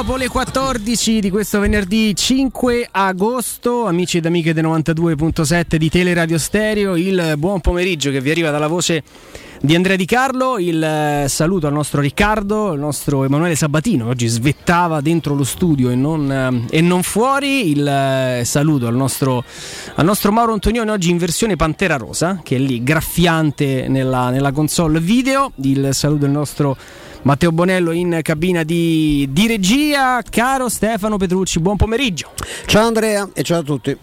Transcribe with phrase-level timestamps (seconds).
[0.00, 5.76] 8 minuti dopo le 14 di questo venerdì 5 agosto, amici ed amiche del 92.7
[5.76, 9.02] di Teleradio Stereo, il buon pomeriggio che vi arriva dalla voce
[9.60, 14.26] di Andrea Di Carlo, il eh, saluto al nostro Riccardo, il nostro Emanuele Sabatino, oggi
[14.26, 19.44] svettava dentro lo studio e non, eh, e non fuori, il eh, saluto al nostro,
[19.96, 24.52] al nostro, Mauro Antonioni oggi in versione Pantera Rosa, che è lì graffiante nella, nella
[24.52, 26.76] console video, il saluto del nostro
[27.22, 30.22] Matteo Bonello in cabina di, di regia.
[30.28, 32.30] Caro Stefano Petrucci, buon pomeriggio.
[32.66, 33.96] Ciao Andrea e ciao a tutti.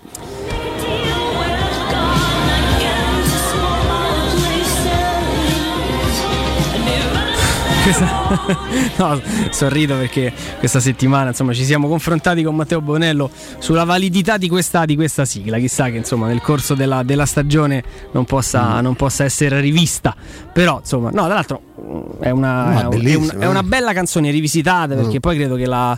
[8.98, 13.30] no, sorrido perché questa settimana insomma, ci siamo confrontati con Matteo Bonello
[13.60, 15.58] sulla validità di questa, di questa sigla.
[15.58, 18.84] Chissà che insomma, nel corso della, della stagione non possa, mm.
[18.84, 20.16] non possa, essere rivista.
[20.52, 21.62] Però, insomma, no, tra l'altro
[22.28, 25.20] è una, è, un, è una, bella canzone rivisitata perché mm.
[25.20, 25.98] poi credo che la,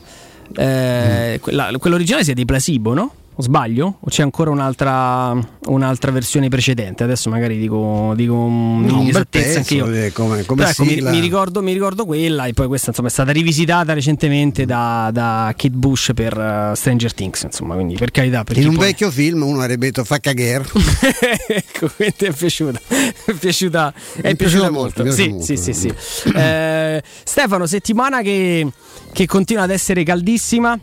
[0.56, 1.42] eh, mm.
[1.42, 3.14] quella, quell'originale sia di Placebo, no?
[3.40, 4.00] O sbaglio?
[4.02, 5.34] O c'è ancora un'altra,
[5.68, 7.06] un'altra versione precedente?
[7.06, 9.90] Adesso magari dico, dico un'esattezza anche io.
[9.90, 13.12] Eh, come, come ecco, mi, mi, ricordo, mi, ricordo, quella e poi questa insomma, è
[13.12, 17.44] stata rivisitata recentemente da, da Kate Bush per uh, Stranger Things.
[17.44, 18.44] Insomma, quindi per carità.
[18.44, 18.88] Per In un poi...
[18.88, 20.66] vecchio film uno avrebbe detto fa cagare.
[21.48, 22.82] ecco, quindi è piaciuta.
[23.24, 25.02] È piaciuta, è piaciuta molto.
[25.02, 25.16] molto.
[25.16, 25.46] Sì, molto.
[25.46, 25.94] sì, sì, sì.
[26.36, 28.68] eh, Stefano, settimana che,
[29.14, 30.78] che continua ad essere caldissima.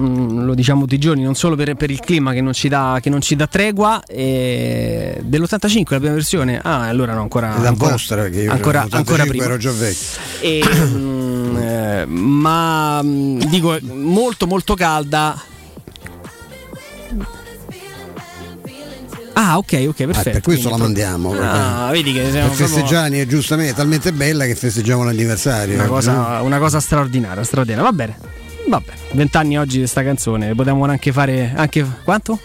[0.00, 2.68] Mm, lo diciamo tutti i giorni, non solo per, per il clima che non ci
[2.68, 7.56] dà, non ci dà tregua, e dell'85 la prima versione, ah allora no, ancora...
[7.56, 9.44] È la ancora, vostra, perché io ancora, ancora prima.
[9.44, 10.20] ero già vecchio.
[10.40, 15.42] E, mm, eh, ma mm, dico, molto molto calda.
[19.32, 20.28] Ah, ok, ok, perfetto.
[20.28, 21.32] Ah, per questo Quindi, la mandiamo.
[21.40, 23.26] Ah, vedi che siamo per festeggiare proprio...
[23.26, 25.74] giustamente, è talmente bella che festeggiamo l'anniversario.
[25.74, 27.84] Una cosa, una cosa straordinaria, straordinaria.
[27.84, 28.16] Va bene.
[28.68, 32.38] Vabbè, vent'anni oggi di questa canzone, potevamo anche fare anche quanto?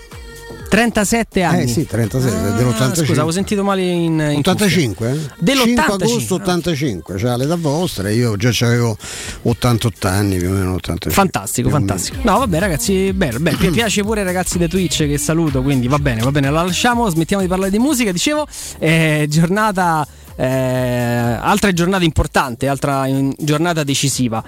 [0.74, 1.62] 37 anni.
[1.64, 2.94] Eh sì, 37, ah, dell'85.
[2.96, 5.12] Scusa, avevo sentito male in, in 85?
[5.12, 5.20] Eh?
[5.38, 5.66] Dell'85.
[5.66, 8.98] 5 agosto 85, cioè l'età vostra, io già avevo
[9.44, 11.12] 88 anni più o meno 85.
[11.12, 12.18] Fantastico, fantastico.
[12.24, 13.58] No, vabbè ragazzi, bello, bello.
[13.60, 16.64] Mi piace pure ai ragazzi da Twitch che saluto, quindi va bene, va bene, la
[16.64, 18.48] lasciamo, smettiamo di parlare di musica, dicevo,
[18.80, 23.08] eh, giornata eh, altra giornata importante, altra
[23.38, 24.44] giornata decisiva.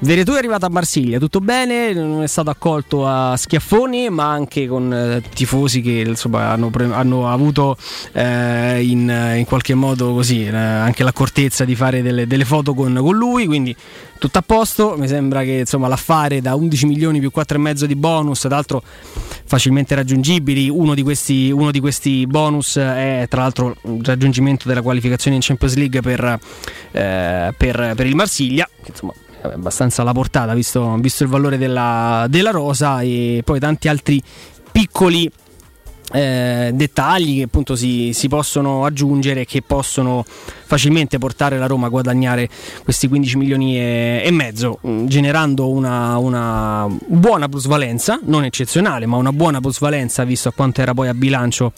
[0.00, 4.66] Veretù è arrivato a Marsiglia, tutto bene, non è stato accolto a schiaffoni, ma anche
[4.66, 7.76] con eh, tifosi che insomma, hanno, hanno, avuto
[8.12, 12.94] eh, in, in, qualche modo così, eh, anche l'accortezza di fare delle, delle foto con,
[12.94, 13.74] con lui, quindi
[14.18, 14.94] tutto a posto.
[14.96, 18.82] Mi sembra che insomma, l'affare da 11 milioni più 4,5 di bonus, tra l'altro
[19.44, 20.68] facilmente raggiungibili.
[20.68, 25.40] Uno di, questi, uno di questi bonus è tra l'altro il raggiungimento della qualificazione in
[25.40, 26.38] Champions League per,
[26.92, 29.12] eh, per, per il Marsiglia, che insomma
[29.42, 34.22] abbastanza alla portata visto, visto il valore della, della rosa e poi tanti altri
[34.72, 35.30] piccoli
[36.12, 41.90] eh, dettagli che appunto si, si, possono aggiungere che possono facilmente portare la Roma a
[41.90, 42.48] guadagnare
[42.84, 49.16] questi 15 milioni e, e mezzo mm, generando una, una, buona plusvalenza non eccezionale ma
[49.16, 51.72] una buona plusvalenza visto a quanto era poi a bilancio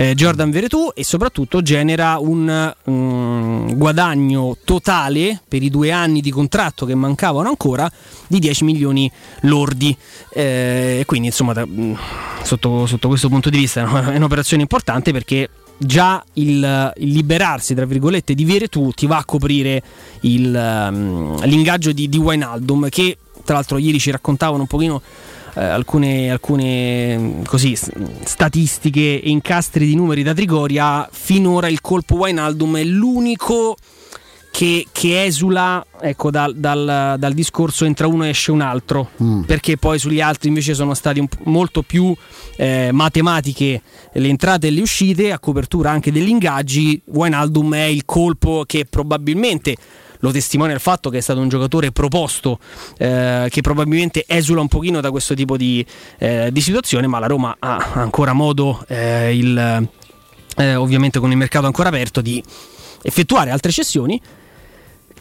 [0.00, 6.30] eh, Jordan Veretù e soprattutto genera un um, guadagno totale per i due anni di
[6.30, 7.90] contratto che mancavano ancora
[8.26, 9.10] di 10 milioni
[9.42, 9.94] lordi.
[10.32, 11.92] Eh, quindi insomma da, mm,
[12.42, 17.84] sotto, sotto, questo punto di vista è un'operazione importante perché già il, il, liberarsi tra
[17.84, 19.82] virgolette di Veretù ti va a coprire
[20.20, 25.02] il, um, l'ingaggio di, di Wijnaldum che tra l'altro ieri ci raccontavano un pochino
[25.54, 32.76] eh, alcune, alcune così, statistiche e incastri di numeri da Trigoria, finora il colpo Wijnaldum
[32.76, 33.76] è l'unico
[34.50, 39.42] che, che esula ecco, dal, dal, dal, discorso entra uno e esce un altro, mm.
[39.42, 42.14] perché poi sugli altri invece sono state molto più
[42.56, 43.80] eh, matematiche
[44.12, 47.00] le entrate e le uscite, a copertura anche degli ingaggi.
[47.04, 49.76] Wijnaldum è il colpo che probabilmente
[50.20, 52.58] lo testimonia il fatto che è stato un giocatore proposto
[52.98, 55.84] eh, che probabilmente esula un pochino da questo tipo di,
[56.18, 59.88] eh, di situazione, ma la Roma ha ancora modo, eh, il,
[60.56, 62.42] eh, ovviamente con il mercato ancora aperto, di
[63.02, 64.20] effettuare altre cessioni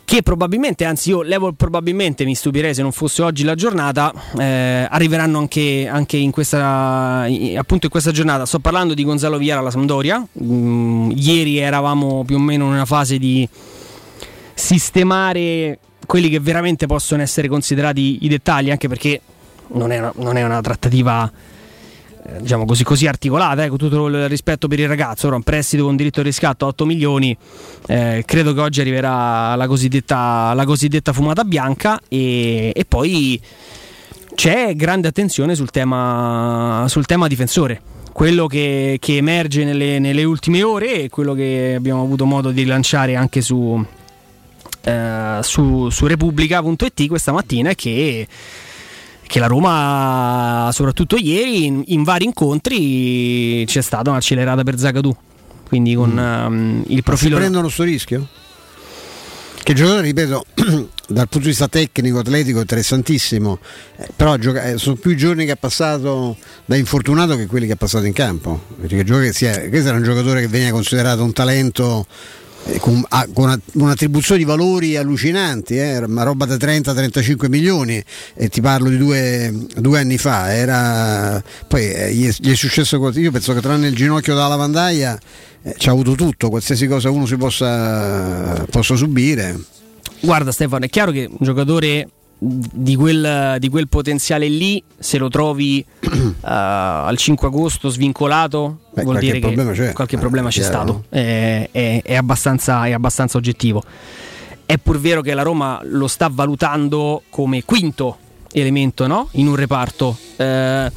[0.10, 4.88] che probabilmente, anzi io levo probabilmente, mi stupirei se non fosse oggi la giornata, eh,
[4.90, 8.48] arriveranno anche, anche, in questa, appunto in questa giornata.
[8.48, 12.86] Sto parlando di Gonzalo Viera alla Sampdoria, mm, ieri eravamo più o meno in una
[12.86, 13.48] fase di
[14.60, 19.22] sistemare quelli che veramente possono essere considerati i dettagli, anche perché
[19.70, 21.32] non è una, non è una trattativa
[22.26, 25.44] eh, diciamo così, così articolata, eh, con tutto il rispetto per il ragazzo, ora un
[25.44, 27.36] prestito con diritto di riscatto a 8 milioni,
[27.88, 33.40] eh, credo che oggi arriverà la cosiddetta, la cosiddetta fumata bianca e, e, poi
[34.36, 37.82] c'è grande attenzione sul tema, sul tema difensore.
[38.12, 42.64] Quello che, che emerge nelle, nelle, ultime ore e quello che abbiamo avuto modo di
[42.64, 43.86] rilanciare anche su,
[44.82, 48.28] eh, su, su Repubblica.it questa mattina è che
[49.30, 55.16] che la Roma, soprattutto ieri, in, in vari incontri c'è stata un'accelerata per Zagadou.
[55.68, 56.46] Quindi con mm.
[56.48, 57.36] um, il profilo.
[57.36, 58.28] Ma prendono questo rischio?
[59.62, 60.46] Che giocatore, ripeto,
[61.10, 63.60] dal punto di vista tecnico, atletico, interessantissimo.
[63.98, 67.68] Eh, però gioca- eh, sono più i giorni che ha passato da infortunato che quelli
[67.68, 68.64] che ha passato in campo.
[68.82, 72.08] Perché questo era un giocatore che veniva considerato un talento
[72.80, 78.04] con, con, un'attribuzione di valori allucinanti, eh, una roba da 30-35 milioni
[78.36, 82.56] e ti parlo di due, due anni fa, era, poi eh, gli, è, gli, è,
[82.56, 85.18] successo così, io penso che tranne il ginocchio dalla lavandaia
[85.64, 89.58] eh, ci ha avuto tutto, qualsiasi cosa uno si possa, possa subire.
[90.22, 92.08] Guarda Stefano, è chiaro che un giocatore
[92.42, 99.04] di quel, di quel, potenziale lì, se lo trovi uh, al 5 agosto svincolato, Beh,
[99.04, 99.94] vuol dire che c'è.
[99.94, 101.04] qualche eh, problema c'è stato.
[101.10, 103.84] È, è, è, abbastanza, è, abbastanza, oggettivo.
[104.66, 108.18] È pur vero che la Roma lo sta valutando come quinto
[108.54, 109.28] elemento no?
[109.32, 110.18] in un reparto.
[110.38, 110.90] Uh,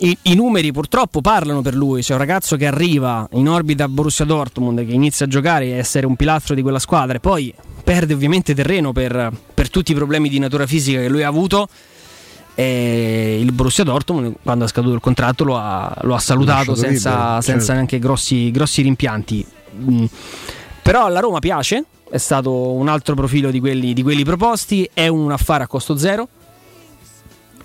[0.00, 2.02] i, I, numeri purtroppo parlano per lui.
[2.02, 5.70] C'è un ragazzo che arriva in orbita a Borussia Dortmund, che inizia a giocare e
[5.72, 7.52] essere un pilastro di quella squadra, e poi
[7.82, 11.68] perde ovviamente terreno per, per tutti i problemi di natura fisica che lui ha avuto.
[12.54, 17.40] E il Borussia Dortmund, quando ha scaduto il contratto, lo ha, lo ha salutato senza,
[17.40, 17.72] senza certo.
[17.72, 19.46] neanche grossi, grossi rimpianti.
[19.76, 20.04] Mm.
[20.82, 24.88] Però alla Roma piace, è stato un altro profilo di quelli, di quelli proposti.
[24.92, 26.28] È un affare a costo zero.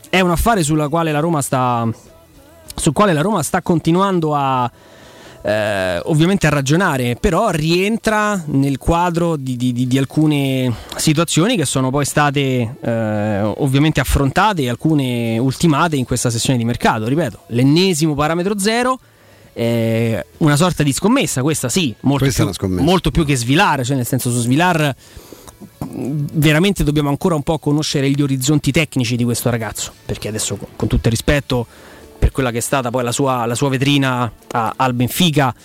[0.09, 1.89] È un affare sulla quale la Roma sta,
[2.75, 4.69] sul quale la Roma sta continuando a,
[5.45, 11.89] eh, ovviamente a ragionare, però rientra nel quadro di, di, di, alcune situazioni che sono
[11.89, 17.07] poi state eh, ovviamente affrontate e alcune ultimate in questa sessione di mercato.
[17.07, 18.99] Ripeto, l'ennesimo parametro zero.
[19.55, 23.95] Eh, una sorta di scommessa, questa sì, molto, questa più, molto più, che Svilar, cioè
[23.95, 24.95] nel senso su Svilar
[25.89, 30.87] veramente dobbiamo ancora un po' conoscere gli orizzonti tecnici di questo ragazzo, perché adesso con
[30.87, 31.67] tutto il rispetto
[32.33, 35.55] quella che è stata poi la sua, la sua vetrina a, al Benfica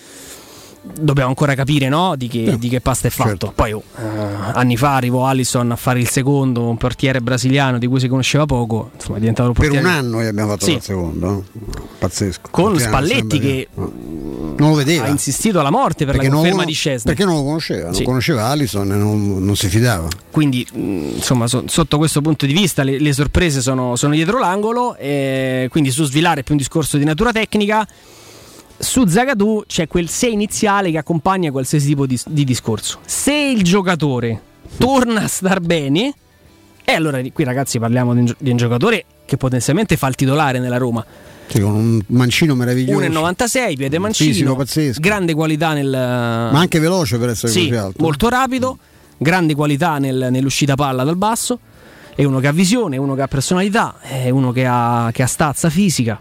[0.81, 2.15] dobbiamo ancora capire no?
[2.15, 3.29] di, che, di, che, pasta è fatto.
[3.29, 3.51] Certo.
[3.55, 3.83] Poi uh,
[4.53, 8.45] anni fa arrivò Allison a fare il secondo, un portiere brasiliano di cui si conosceva
[8.45, 8.91] poco.
[8.93, 9.81] Insomma, è diventato un portiere.
[9.81, 10.73] Per un anno abbiamo fatto sì.
[10.73, 11.43] il secondo,
[11.99, 12.47] pazzesco.
[12.51, 15.05] Con Spalletti che, non lo vedeva.
[15.05, 17.03] ha insistito alla morte per perché la conferma di Scesni.
[17.05, 18.03] Perché non lo conosceva, non sì.
[18.03, 20.07] conosceva Allison e non, non, si fidava.
[20.31, 24.95] Quindi, insomma, so, sotto questo punto di vista, le, le sorprese sono, sono, dietro l'angolo.
[24.95, 27.87] E quindi su Svilare è più un discorso di natura tecnica
[28.79, 32.99] su Zagadou c'è quel se iniziale che accompagna qualsiasi tipo di, di discorso.
[33.05, 34.41] Se il giocatore
[34.77, 36.13] torna a star bene,
[36.83, 40.59] e allora qui ragazzi parliamo di un, di un giocatore che potenzialmente fa il titolare
[40.59, 41.05] nella Roma.
[41.47, 43.05] Sì, con un mancino meraviglioso.
[43.05, 44.55] 1,96 piede mancino
[44.97, 48.03] grande qualità nel ma anche veloce per essere sì, così alto.
[48.03, 48.77] molto rapido
[49.17, 51.59] grande qualità nel, nell'uscita palla dal basso.
[52.15, 55.23] È uno che ha visione, è uno che ha personalità è uno che ha, che
[55.23, 56.19] ha stazza fisica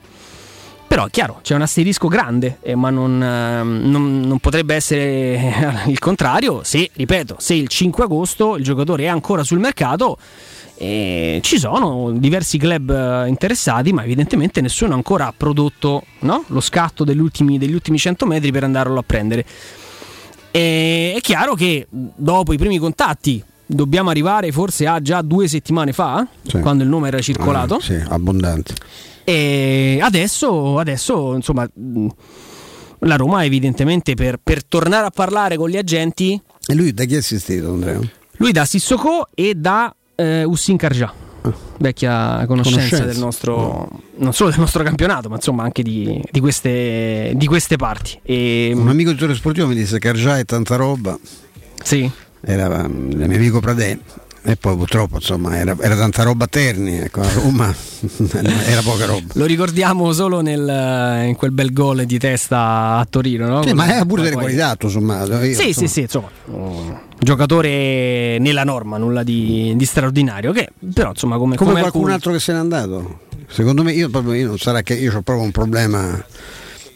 [0.89, 5.85] però è chiaro, c'è un asterisco grande, eh, ma non, eh, non, non, potrebbe essere
[5.87, 10.17] il contrario se, ripeto, se il 5 agosto il giocatore è ancora sul mercato.
[10.81, 16.45] Eh, ci sono diversi club eh, interessati, ma evidentemente nessuno ancora ha prodotto no?
[16.47, 19.45] lo scatto degli ultimi, degli ultimi 100 metri per andarlo a prendere.
[20.51, 25.93] E è chiaro che dopo i primi contatti dobbiamo arrivare forse a già due settimane
[25.93, 26.61] fa, sì.
[26.61, 27.75] quando il nome era circolato.
[27.75, 28.75] Ah, sì, abbondante.
[29.29, 31.69] E adesso, adesso insomma,
[33.01, 36.41] la Roma evidentemente per, per, tornare a parlare con gli agenti...
[36.67, 38.01] E lui da chi è assistito Andrea?
[38.39, 41.13] Lui da Sissoko e da eh, Ussin Karja.
[41.43, 41.55] Ah.
[41.77, 46.41] Vecchia conoscenza, conoscenza, del nostro, non solo del nostro campionato, ma insomma anche di, di,
[46.41, 48.19] queste, di queste, parti.
[48.23, 51.19] E, Un amico di Torre Sportivo mi disse Karja è tanta roba.
[51.83, 52.11] Sì.
[52.41, 53.99] Era il mio amico Pradè
[54.49, 57.67] e poi purtroppo insomma era, era tanta roba a Terni, ecco, a Roma
[58.65, 59.35] era poca roba.
[59.35, 63.63] Lo ricordiamo solo nel, in quel bel gol di testa a Torino, no?
[63.63, 65.23] Sì, ma era pure delle qualità, insomma.
[65.25, 65.73] Io, sì, insomma.
[65.73, 66.31] sì, sì, insomma.
[67.19, 70.51] Giocatore nella norma, nulla di, di straordinario.
[70.53, 72.15] Che però insomma come, come, come qualcun alcun...
[72.15, 73.19] altro che se n'è andato.
[73.51, 76.25] Secondo me io, proprio, io non sarà che io ho proprio un problema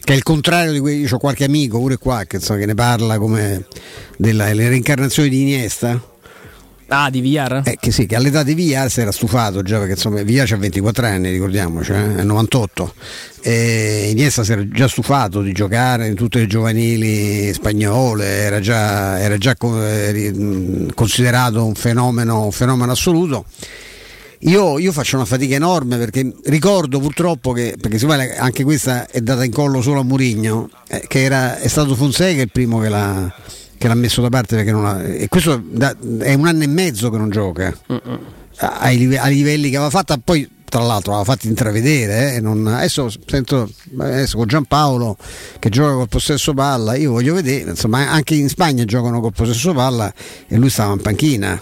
[0.03, 2.65] che è il contrario di cui io ho qualche amico pure qua che, insomma, che
[2.65, 3.67] ne parla come
[4.17, 6.01] delle reincarnazioni di Iniesta
[6.87, 7.61] Ah, di VR?
[7.65, 10.57] Eh, che sì, che all'età di VR si era stufato già perché insomma VR ha
[10.57, 12.93] 24 anni, ricordiamoci, eh, è 98.
[13.41, 19.19] E Iniesta si era già stufato di giocare in tutte le giovanili spagnole, era già,
[19.19, 23.45] era già considerato un fenomeno, un fenomeno assoluto.
[24.45, 29.07] Io, io, faccio una fatica enorme perché ricordo purtroppo che, perché si vale, anche questa
[29.07, 32.79] è data in collo solo a Murigno, eh, che era, è stato Fonseca il primo
[32.79, 33.33] che l'ha,
[33.77, 36.67] che l'ha messo da parte perché non ha, e questo da, è un anno e
[36.67, 37.75] mezzo che non gioca.
[38.57, 43.09] Ai, ai, livelli che aveva fatto poi tra l'altro aveva fatto intravedere eh, non, adesso
[43.25, 45.17] sento adesso con Giampaolo
[45.57, 49.73] che gioca col possesso palla io voglio vedere insomma anche in Spagna giocano col possesso
[49.73, 50.13] palla
[50.47, 51.61] e lui stava in panchina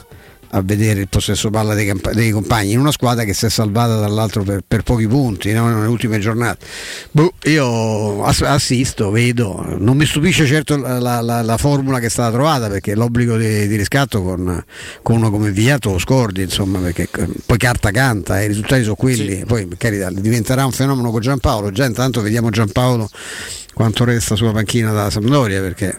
[0.53, 3.50] a vedere il possesso palla dei, camp- dei, compagni in una squadra che si è
[3.50, 5.67] salvata dall'altro per, per pochi punti no?
[5.67, 6.65] nelle ultime giornate.
[7.12, 12.31] Boh, io assisto, vedo, non mi stupisce certo la, la, la, formula che è stata
[12.31, 14.63] trovata perché l'obbligo di, di riscatto con,
[15.01, 17.08] con, uno come Viato lo scordi, insomma, perché
[17.46, 19.46] poi carta canta, eh, i risultati sono quelli, sì.
[19.46, 23.10] poi carità, diventerà un fenomeno con Giampaolo, già intanto vediamo Giampaolo
[23.74, 25.98] quanto resta sulla panchina dalla Sampdoria perché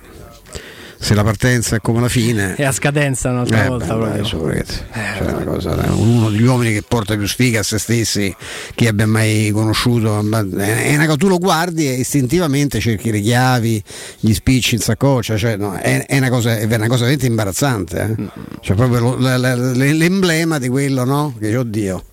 [1.02, 4.24] se la partenza è come la fine è a scadenza un'altra eh, volta beh, beh,
[4.24, 8.32] cioè, cosa, uno degli uomini che porta più sfiga a se stessi
[8.76, 13.82] chi abbia mai conosciuto è una cosa tu lo guardi e istintivamente cerchi le chiavi
[14.20, 18.16] gli spicci in saccoccia cioè, no, è, è, una cosa, è, una cosa, veramente imbarazzante
[18.16, 18.30] eh?
[18.60, 21.34] cioè proprio lo, la, la, l'emblema di quello no?
[21.36, 22.04] che oddio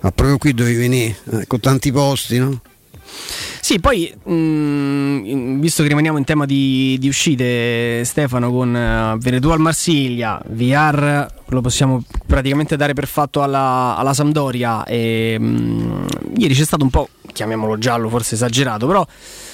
[0.00, 2.62] ma proprio qui dovevi venire eh, con tanti posti no?
[3.70, 9.16] Sì, poi mh, mm, visto che rimaniamo in tema di, di uscite, Stefano, con uh,
[9.16, 14.82] Veneto al Marsiglia, VR lo possiamo praticamente dare per fatto alla, alla Sampdoria.
[14.82, 16.06] E, mh, mm,
[16.38, 19.06] ieri c'è stato un po', chiamiamolo giallo, forse esagerato, però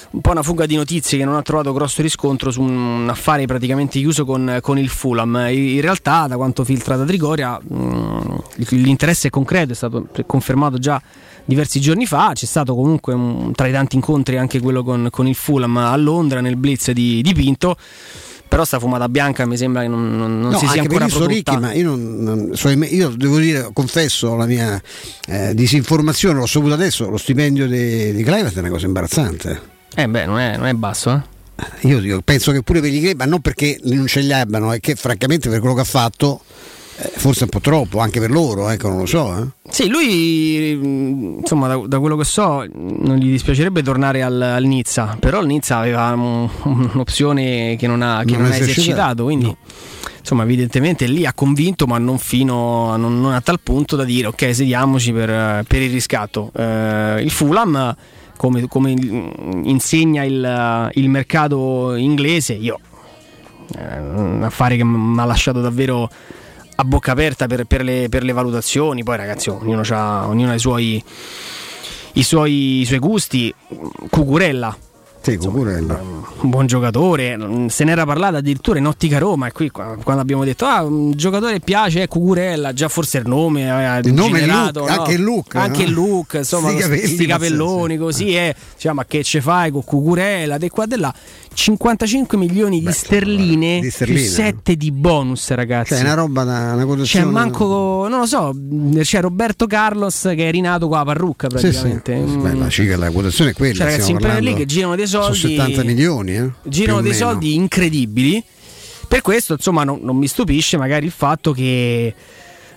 [0.09, 3.45] un po' una fuga di notizie che non ha trovato grosso riscontro su un affare
[3.45, 5.45] praticamente chiuso con, con il Fulham.
[5.51, 8.35] In realtà, da quanto filtra da Trigoria, mh, mm,
[8.69, 10.99] l'interesse è concreto, è stato confermato già
[11.47, 12.31] diversi giorni fa.
[12.35, 15.95] C'è stato comunque un, tra i tanti incontri anche quello con, con, il Fulham a
[15.95, 17.75] Londra nel blitz di, di Pinto
[18.47, 21.33] però sta fumata bianca mi sembra che non, non, non no, si sia ancora prodotta
[21.33, 24.81] ricchi, ma io, non, so, io, devo dire confesso la mia
[25.27, 29.61] eh, disinformazione l'ho saputo adesso lo stipendio di, di Clive è una cosa imbarazzante
[29.93, 31.35] eh beh non è, non è basso eh
[31.87, 34.79] io, io, penso che pure per gli ma non perché non ce li abbiano, è
[34.79, 36.41] che francamente per quello che ha fatto
[36.97, 39.37] forse un po' troppo anche per loro, ecco, non lo so.
[39.37, 39.71] Eh.
[39.71, 45.15] Sì, lui insomma da, da, quello che so non gli dispiacerebbe tornare al, al Nizza,
[45.19, 49.45] però il Nizza aveva un, un'opzione che non ha, che non non ha esercitato, quindi
[49.45, 49.57] no.
[50.19, 54.27] insomma evidentemente lì ha convinto ma non fino non, non a tal punto da dire
[54.27, 56.51] ok sediamoci per, per il riscatto.
[56.55, 57.95] Eh, il Fulham
[58.37, 58.91] come, come
[59.63, 62.79] insegna il, il mercato inglese, io
[63.75, 66.09] eh, un affare che mi ha lasciato davvero
[66.79, 69.03] a bocca aperta per, per, le, per le, valutazioni.
[69.03, 69.81] Poi, ragazzi, ognuno,
[70.27, 71.03] ognuno ha i suoi,
[72.13, 73.53] i, suoi, i suoi gusti.
[74.09, 74.75] Cucurella
[75.27, 75.99] sì, Cucurella.
[76.39, 80.63] Un buon giocatore, se n'era parlato addirittura in Ottica Roma e qui quando abbiamo detto
[80.63, 84.89] ah, un giocatore piace è Cucurella, già forse il nome aveva il nome generato, look,
[84.89, 84.95] no?
[84.95, 85.87] anche il look, anche no?
[85.89, 88.55] il look, insomma, questi capelloni così, eh.
[88.75, 91.13] Diciamo, ma che ce fai con Cucurella, di qua e di là.
[91.57, 95.95] 55 milioni di, Beh, sterline, di sterline più 7 di bonus, ragazzi.
[95.95, 97.25] Cioè, una roba da una quotazione.
[97.25, 98.55] C'è manco, non lo so,
[99.01, 102.23] c'è Roberto Carlos che è rinato con la parrucca praticamente.
[102.23, 102.37] Sì, sì.
[102.37, 103.73] Beh, la, cifra, la quotazione è quella.
[103.73, 105.35] Cioè, ragazzi, in Premier League girano dei soldi.
[105.35, 106.51] Sono 70 milioni, eh?
[106.63, 108.43] Girano dei soldi incredibili.
[109.07, 112.13] Per questo, insomma, non, non mi stupisce magari il fatto che.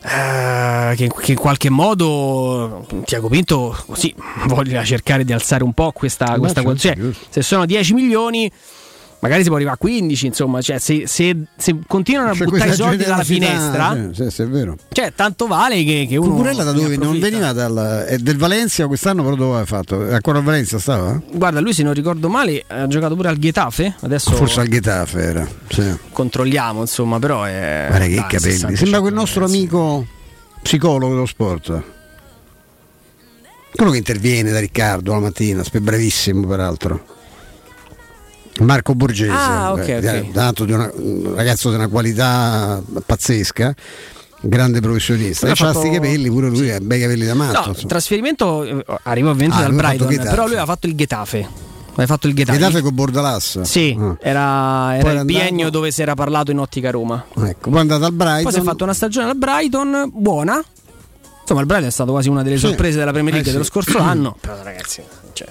[0.02, 4.14] Uh, che, che, in qualche modo Tiago Pinto così
[4.46, 6.96] voglia cercare di alzare un po' questa, questa cioè,
[7.28, 8.50] se sono 10 milioni
[9.20, 12.70] magari si può arrivare a 15, insomma, cioè, se, se, se, continuano a cioè, buttare
[12.70, 14.76] i soldi dalla finestra, sì, sì, è vero.
[14.90, 16.30] Cioè, tanto vale che, che uno.
[16.30, 20.00] Cucurella da dove non veniva dal, è del Valencia quest'anno, però dove ha fatto?
[20.10, 21.20] Ancora a Valencia stava?
[21.32, 23.94] Guarda, lui se non ricordo male ha giocato pure al Getafe.
[24.00, 25.48] Adesso Forse al Getafe era.
[25.68, 25.96] Sì.
[26.10, 27.86] Controlliamo, insomma, però è.
[27.88, 28.76] Guarda che dai, capelli.
[28.76, 30.06] Sembra quel nostro amico
[30.62, 31.82] psicologo dello sport.
[33.72, 37.18] Quello che interviene da Riccardo la mattina, brevissimo peraltro.
[38.64, 40.30] Marco Borgese, ah, okay, okay.
[40.32, 43.74] dato di una, un ragazzo di una qualità pazzesca
[44.42, 45.84] grande professionista e fatto...
[45.84, 46.70] i capelli pure lui sì.
[46.70, 50.46] ha bei capelli da matto no, il trasferimento eh, arriva ovviamente ah, dal Brighton però
[50.46, 52.58] lui ha fatto il Getafe hai fatto il Getafe.
[52.58, 53.60] Getafe con Bordalas?
[53.62, 54.16] Sì, ah.
[54.20, 55.24] era, era il andato...
[55.24, 57.22] biennio dove si era parlato in ottica Roma.
[57.36, 58.42] Ecco, poi è andato al Brighton.
[58.44, 60.62] Poi si è fatto una stagione al Brighton buona.
[61.40, 62.66] Insomma, il Brighton è stato quasi una delle sì.
[62.66, 63.70] sorprese della Premier League eh, dello sì.
[63.70, 64.36] scorso anno.
[64.40, 65.48] Però ragazzi, Cioè,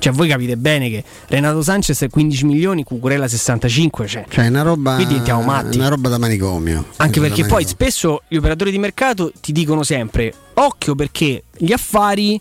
[0.00, 4.06] cioè, voi capite bene che Renato Sanchez 15 milioni, Cucurella 65.
[4.06, 5.76] Cioè, cioè una roba, qui diventiamo matti.
[5.76, 6.86] Una roba da manicomio.
[6.96, 12.40] Anche perché poi spesso gli operatori di mercato ti dicono sempre: occhio perché gli affari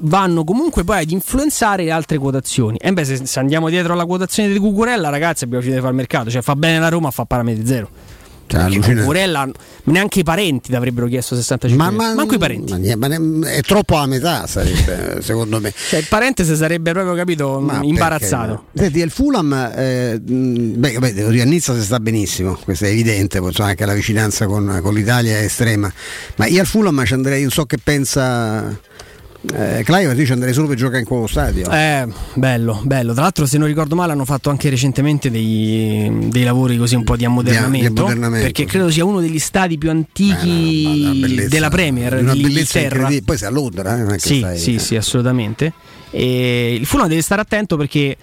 [0.00, 2.76] vanno comunque poi ad influenzare le altre quotazioni.
[2.76, 5.96] E beh, se, se andiamo dietro alla quotazione di Cucurella, ragazzi, abbiamo finito di fare
[5.96, 6.30] il mercato.
[6.30, 7.88] Cioè, fa bene la Roma, fa parametri zero.
[8.48, 9.48] Cioè, Cucurella
[9.84, 12.96] neanche i parenti ti avrebbero chiesto 65 ma, ma, manco i parenti.
[12.96, 15.72] ma, ma, è troppo a metà sarebbe secondo me.
[15.72, 18.64] Cioè, il parente si sarebbe proprio capito ma imbarazzato.
[18.74, 22.88] Senti il Fulham eh, beh, beh devo dire a Nizza si sta benissimo questo è
[22.88, 25.92] evidente poi, anche la vicinanza con, con l'Italia è estrema.
[26.36, 28.76] Ma io al Fulham ci andrei non so che pensa
[29.52, 31.70] eh, Clive dice andrei solo per giocare in quello stadio.
[31.70, 33.12] Eh, bello, bello.
[33.12, 37.04] Tra l'altro, se non ricordo male, hanno fatto anche recentemente dei, dei lavori così un
[37.04, 37.92] po' di ammodernamento.
[37.92, 42.14] Di, ammodernamento perché credo sia uno degli stadi più antichi eh, della Premier.
[42.14, 43.22] Una bellezza incredibile.
[43.22, 44.78] Poi sei a Londra, eh, sì, stai, sì, eh.
[44.80, 45.72] sì, assolutamente.
[46.10, 48.16] E il Fulham deve stare attento perché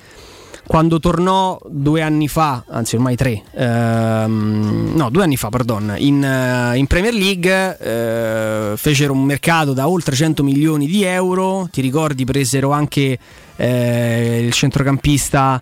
[0.68, 6.24] quando tornò due anni fa, anzi ormai tre, ehm, no due anni fa, pardon, in,
[6.24, 11.82] uh, in Premier League eh, fecero un mercato da oltre 100 milioni di euro, ti
[11.82, 13.18] ricordi presero anche
[13.56, 15.62] eh, il centrocampista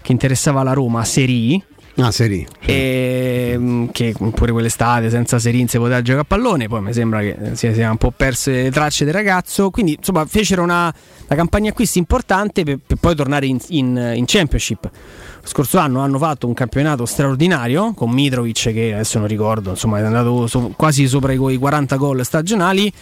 [0.00, 1.62] che interessava la Roma, Seri,
[2.00, 2.46] Ah, Seri.
[2.60, 2.70] Sì.
[2.70, 7.20] E, ehm, che pure quell'estate senza Serin si poteva giocare a pallone, poi mi sembra
[7.20, 9.70] che si sia un po' perse le tracce del ragazzo.
[9.70, 10.94] Quindi insomma fecero una,
[11.26, 14.88] una campagna acquisti importante per, per poi tornare in, in, in, Championship.
[15.40, 19.98] Lo scorso anno hanno fatto un campionato straordinario con Mitrovic che adesso non ricordo, insomma
[19.98, 22.92] è andato so, quasi sopra i 40 gol stagionali.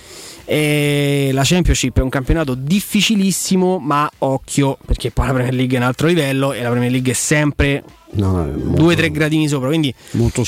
[0.46, 5.80] E la Championship è un campionato difficilissimo, ma occhio perché poi la Premier League è
[5.80, 7.84] un altro livello e la Premier League è sempre
[8.16, 9.94] No, due o tre gradini sopra, quindi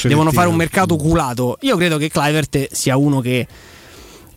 [0.02, 1.58] devono fare un mercato culato.
[1.60, 3.46] Io credo che Clivert sia uno che,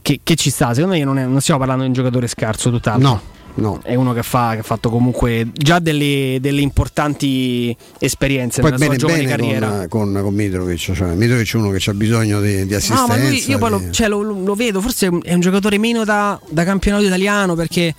[0.02, 0.74] che, che ci sta.
[0.74, 3.08] Secondo me non, è, non, stiamo parlando di un giocatore scarso, tutt'altro.
[3.08, 3.22] No.
[3.56, 3.82] No.
[3.84, 8.86] È uno che, fa, che, ha fatto comunque già delle, delle importanti esperienze Poi nella
[8.86, 9.88] bene, sua giovane carriera.
[9.90, 13.02] Con, con, con Mitrovic, cioè, Mitrovic è uno che ha bisogno di, di assistenza.
[13.02, 16.06] No, ma lui, io poi lo, cioè, lo, lo, vedo, forse è un giocatore meno
[16.06, 17.94] da, da campionato italiano perché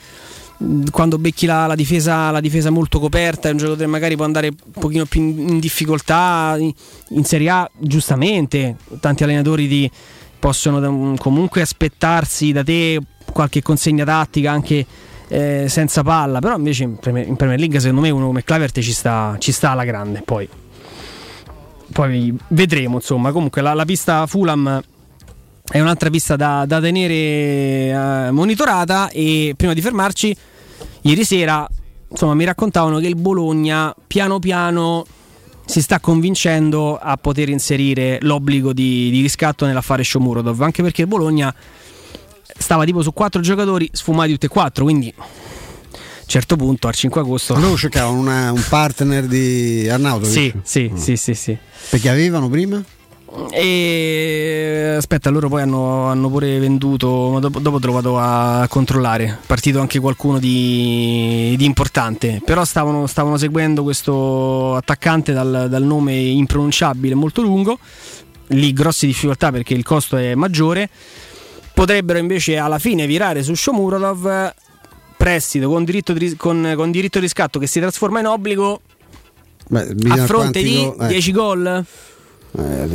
[0.91, 4.49] quando becchi la, la, difesa, la, difesa, molto coperta, è un giocatore magari può andare
[4.49, 9.91] un pochino più in, in difficoltà in, Serie A, giustamente, tanti allenatori ti
[10.39, 12.99] possono comunque aspettarsi da te
[13.33, 14.85] qualche consegna tattica anche
[15.29, 18.81] eh, senza palla, però invece in Premier, in Premier, League secondo me uno come Clavert
[18.81, 20.49] ci sta, ci sta alla grande, poi,
[21.93, 24.83] poi vedremo insomma, comunque la, la pista Fulham
[25.71, 30.37] è un'altra pista da, da tenere eh, monitorata e prima di fermarci
[31.03, 31.69] Ieri sera
[32.13, 35.05] insomma, mi raccontavano che il Bologna piano piano
[35.65, 41.09] si sta convincendo a poter inserire l'obbligo di, di riscatto nell'affare Shomurodov, anche perché il
[41.09, 41.55] Bologna
[42.59, 46.95] stava tipo su quattro giocatori sfumati tutti e quattro, quindi a un certo punto al
[46.95, 48.21] 5 agosto loro cercavano
[48.53, 50.97] un partner di Arnautovic sì, sì, mm.
[50.97, 51.57] sì, sì, sì.
[51.91, 52.83] perché avevano prima?
[53.51, 58.67] E aspetta, loro poi hanno, hanno pure venduto, ma dopo, dopo te lo vado a
[58.69, 59.39] controllare.
[59.47, 66.15] Partito anche qualcuno di, di importante, però stavano, stavano, seguendo questo attaccante dal, dal nome
[66.15, 67.79] impronunciabile, molto lungo.
[68.49, 70.91] Lì grosse difficoltà perché il costo è maggiore.
[71.73, 74.55] Potrebbero invece alla fine virare su Shomurodov,
[75.17, 78.81] prestito con diritto di, con, con diritto di riscatto che si trasforma in obbligo
[79.69, 81.07] Beh, a fronte di go- eh.
[81.07, 81.85] 10 gol.
[82.59, 82.87] Eh,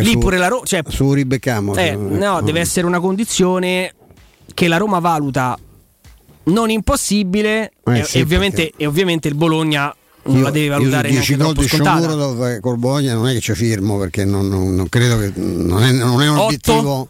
[0.00, 0.64] Lì pure la Roma.
[0.64, 1.74] Cioè, su Ribeccamo.
[1.74, 3.94] Eh, no, deve essere una condizione
[4.54, 5.58] che la Roma valuta
[6.44, 7.72] non impossibile.
[7.84, 9.94] Eh, e, sì, e, ovviamente, e, ovviamente, il Bologna
[10.24, 13.40] non io, la deve valutare io 10 gol di Sciomuro col Bologna non è che
[13.40, 16.44] ci firmo perché non, non, non credo che non è, non è un 8?
[16.44, 17.08] obiettivo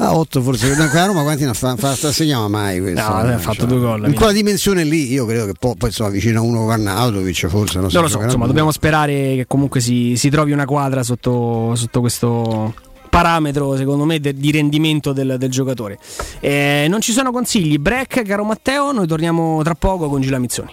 [0.00, 2.12] a 8 forse, a Roma quanti ne ha fatto?
[2.12, 3.00] Segnava mai questo.
[3.00, 4.06] No, ha fatto cioè, due gol.
[4.06, 7.46] In quella dimensione lì io credo che poi, poi insomma, vicino a uno con Arnautovic
[7.48, 7.80] forse.
[7.80, 11.74] Non, non lo so, insomma dobbiamo sperare che comunque si, si trovi una quadra sotto,
[11.74, 12.74] sotto questo
[13.08, 15.98] parametro secondo me de, di rendimento del, del giocatore.
[16.38, 20.72] Eh, non ci sono consigli, break caro Matteo, noi torniamo tra poco con Gila Mizzoni.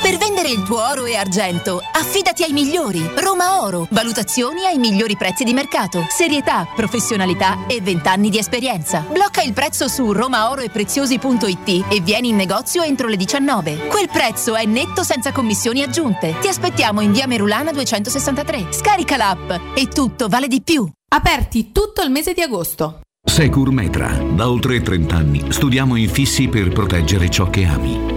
[0.00, 3.08] Per vendere il tuo oro e argento, affidati ai migliori.
[3.14, 3.86] Roma Oro.
[3.90, 6.06] Valutazioni ai migliori prezzi di mercato.
[6.08, 9.06] Serietà, professionalità e 20 anni di esperienza.
[9.08, 13.86] Blocca il prezzo su romaoroepreziosi.it e vieni in negozio entro le 19.
[13.86, 16.34] Quel prezzo è netto senza commissioni aggiunte.
[16.40, 18.72] Ti aspettiamo in via Merulana 263.
[18.72, 20.88] Scarica l'app e tutto vale di più.
[21.14, 23.02] Aperti tutto il mese di agosto.
[23.24, 24.08] Secur Metra.
[24.08, 28.11] Da oltre 30 anni studiamo infissi per proteggere ciò che ami.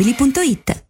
[0.00, 0.89] ValentinoAutomobili.it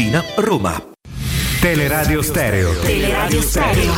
[0.00, 0.82] Tiburtina, Roma.
[1.60, 2.72] Teleradio Stereo.
[2.80, 3.92] Teleradio Stereo.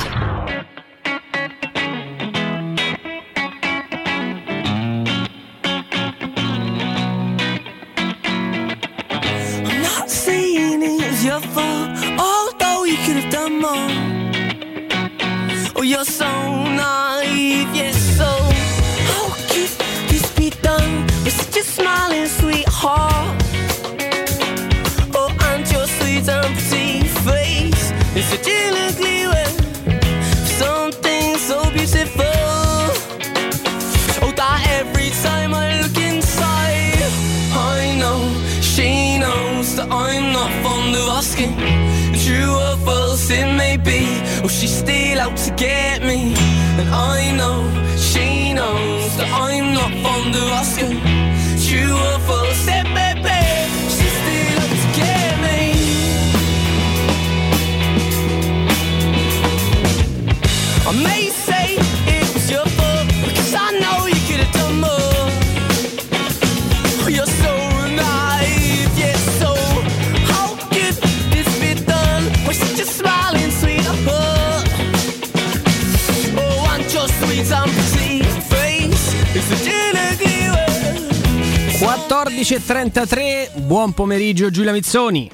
[9.64, 13.90] I'm not saying it's your fault, although you could have done more.
[15.76, 16.61] Oh, you're so
[41.22, 41.54] asking.
[42.24, 44.00] True or false it may be,
[44.42, 46.34] oh, she's still out to get me.
[46.80, 47.58] And I know
[47.96, 50.98] she knows that I'm not fond of asking.
[51.66, 53.40] True or false it may be,
[53.94, 55.62] she's still out to get me.
[81.82, 85.28] 14.33, buon pomeriggio Giulia Mizzoni.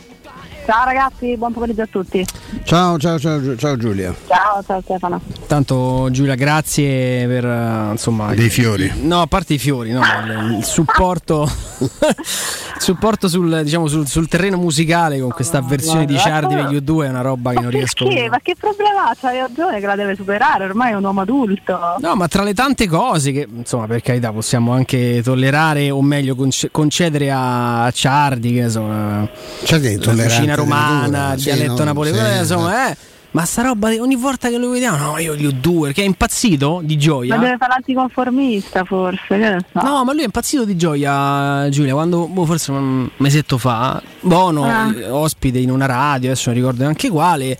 [0.64, 2.24] Ciao ragazzi, buon pomeriggio a tutti.
[2.68, 4.14] Ciao, ciao, ciao, ciao Giulia.
[4.26, 5.22] Ciao, ciao Stefano.
[5.46, 8.92] Tanto Giulia, grazie per eh, insomma Dei fiori.
[9.00, 11.48] No, a parte i fiori, no, il, il supporto
[11.81, 11.88] il
[12.78, 17.09] supporto sul, diciamo, sul, sul terreno musicale con questa versione di Ciardi degli U2 è
[17.09, 18.28] una roba che non riesco Perché?
[18.28, 19.28] Ma che problema c'ha?
[19.28, 21.78] Hai ragione che la deve superare, ormai è un uomo adulto.
[22.00, 26.35] No, ma tra le tante cose che, insomma, per carità, possiamo anche tollerare o meglio
[26.35, 29.28] conce- concedere a, a Ciardi, che insomma,
[29.64, 32.97] Ciardi è la cucina romana, il sì, dialetto no, napoletano, sì, insomma, eh.
[33.31, 36.81] Ma sta roba ogni volta che lo vediamo, no, io gli U2, perché è impazzito
[36.83, 37.37] di gioia.
[37.37, 39.81] Ma deve fare l'anticonformista forse, che ne so.
[39.83, 44.64] No, ma lui è impazzito di gioia, Giulia, quando boh, forse un mesetto fa, Bono,
[44.64, 44.90] Ah.
[44.97, 47.59] eh, ospite in una radio, adesso non ricordo neanche quale,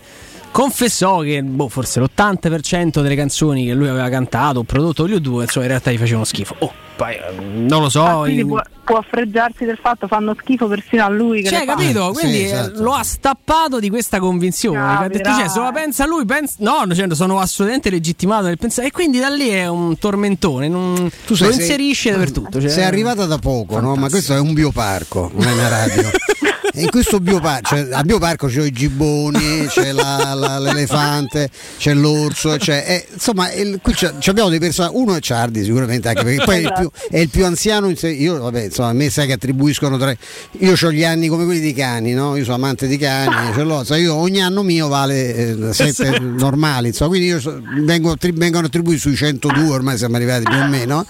[0.51, 5.41] confessò che boh, forse l'80% delle canzoni che lui aveva cantato o prodotto gli U2,
[5.41, 6.55] insomma, in realtà gli facevano schifo.
[6.59, 6.88] Oh, eh,
[7.29, 8.03] non lo so.
[8.03, 11.41] Ah, quindi in- può, può fregiarsi del fatto fanno schifo persino a lui.
[11.41, 12.11] Che cioè, capito?
[12.13, 12.81] Quindi eh, esatto.
[12.81, 14.79] lo ha stappato di questa convinzione.
[14.79, 16.55] Ah, ha detto, cioè, se lo pensa lui, pensa.
[16.59, 18.87] No, cioè, sono assolutamente legittimato nel pensare.
[18.87, 20.67] E quindi da lì è un tormentone.
[20.67, 21.09] Non...
[21.25, 22.59] Tu sai, lo sei- inserisce dappertutto.
[22.59, 23.95] Cioè, Sei arrivata da poco, no?
[23.95, 26.09] ma questo è un bioparco, non è una radio.
[26.79, 32.55] In questo bioparco, cioè, al bioparco c'è i gibboni, c'è la- la- l'elefante, c'è l'orso,
[32.57, 33.93] c'è, eh, insomma, il- qui
[34.27, 34.95] abbiamo dei personaggi.
[34.95, 37.89] Uno è Ciardi, sicuramente, anche perché poi è il più, è il più anziano.
[37.89, 40.17] Io, vabbè, insomma, a me sai che attribuiscono tre.
[40.59, 42.35] Io ho gli anni come quelli dei cani, no?
[42.35, 45.35] Io sono amante di cani, ce l'ho, sai, io, ogni anno mio vale
[45.69, 50.15] eh, sette normali, insomma, quindi io so- vengo attri- vengono attribuiti sui 102, ormai siamo
[50.15, 51.05] arrivati più o meno,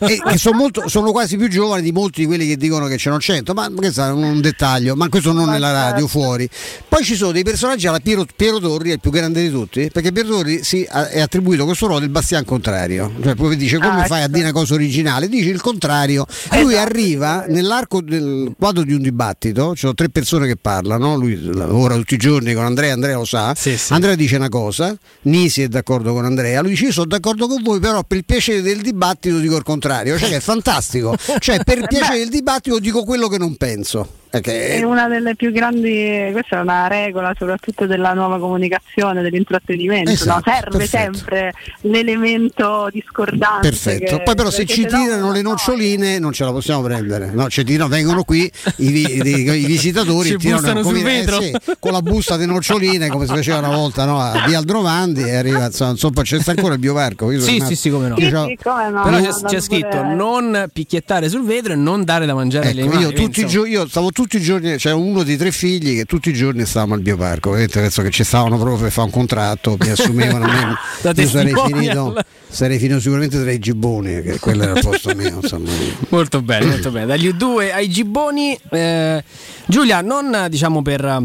[0.00, 3.10] e sono, molto, sono quasi più giovani di molti di quelli che dicono che ce
[3.10, 6.48] n'ho 100, ma questo è un dettaglio, ma questo non nella radio, fuori.
[6.88, 9.88] Poi ci sono dei personaggi alla Piero, Piero Torri, è il più grande di tutti,
[9.92, 14.02] perché Piero Torri si è attribuito questo ruolo del bastian contrario, cioè poi dice come
[14.02, 14.32] Ah, fai a ecco.
[14.32, 19.02] dire una cosa originale, dici il contrario, e lui arriva nell'arco del quadro di un
[19.02, 23.16] dibattito, ci sono tre persone che parlano, lui lavora tutti i giorni con Andrea, Andrea
[23.16, 23.54] lo sa,
[23.90, 27.62] Andrea dice una cosa, Nisi è d'accordo con Andrea, lui dice io sono d'accordo con
[27.62, 31.62] voi, però per il piacere del dibattito dico il contrario, cioè che è fantastico, cioè
[31.62, 34.22] per il piacere del dibattito dico quello che non penso.
[34.40, 40.10] Perché È una delle più grandi, questa è una regola soprattutto della nuova comunicazione, dell'intrattenimento,
[40.10, 40.54] Esatto, no?
[40.56, 41.14] serve perfetto.
[41.18, 43.68] sempre l'elemento discordante.
[43.68, 47.30] Perfetto, che- poi però se ci no- tirano le noccioline non ce la possiamo prendere,
[47.32, 51.02] no, ci tirano, vengono qui i, vi- i- i visitatori Ci tirano come- sul eh,
[51.02, 51.40] vetro.
[51.40, 55.22] sì, con la busta di noccioline come si faceva una volta no, a Via Aldrovandi
[55.22, 57.30] e arriva insomma, c'è ancora il bioparco.
[57.30, 58.16] io Sì, rimasto- sì, sì, come no.
[58.16, 58.30] Sì, sì,
[58.62, 62.02] come no, Però no, c'è, no, c'è scritto pure- non picchiettare sul vetro e non
[62.04, 63.14] dare da mangiare agli Ecco, animali.
[63.14, 66.30] io, tutti i io stavo tutti i giorni, c'era uno dei tre figli che tutti
[66.30, 69.76] i giorni stavamo al bioparco, vedete, penso che ci stavano proprio per fare un contratto,
[69.78, 72.16] mi assumevano me, io sarei finito,
[72.48, 75.70] sarei finito sicuramente tra i gibboni, che quello era il posto mio, insomma.
[76.08, 77.06] Molto bene, molto bene.
[77.06, 78.58] Dagli U2 ai Gibboni.
[78.70, 79.22] eh,
[79.66, 81.22] Giulia, non diciamo per.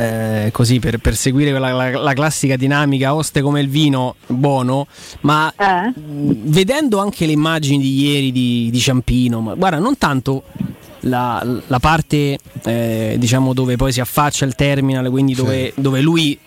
[0.00, 4.86] Eh, così per, per seguire quella- la, la classica dinamica oste come il vino buono
[5.22, 5.92] ma Eh?
[5.96, 10.44] vedendo anche le immagini di ieri di, di Ciampino ma guarda non tanto
[11.00, 16.38] la, la parte eh, diciamo dove poi si affaccia il terminal quindi dove, dove lui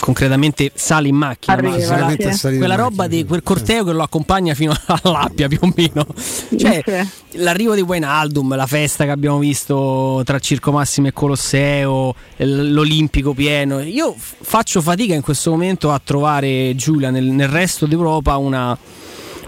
[0.00, 2.40] concretamente sale in macchina ma Arriva, quella, sì.
[2.40, 6.06] quella macchina, roba di quel corteo che lo accompagna fino all'Appia più o meno
[6.56, 7.38] cioè Sì.
[7.38, 13.80] l'arrivo di Wijnaldum, la festa che abbiamo visto tra Circo Massimo e Colosseo, l'Olimpico pieno.
[13.80, 18.76] Io faccio fatica in questo momento a trovare Giulia nel, nel resto d'Europa una,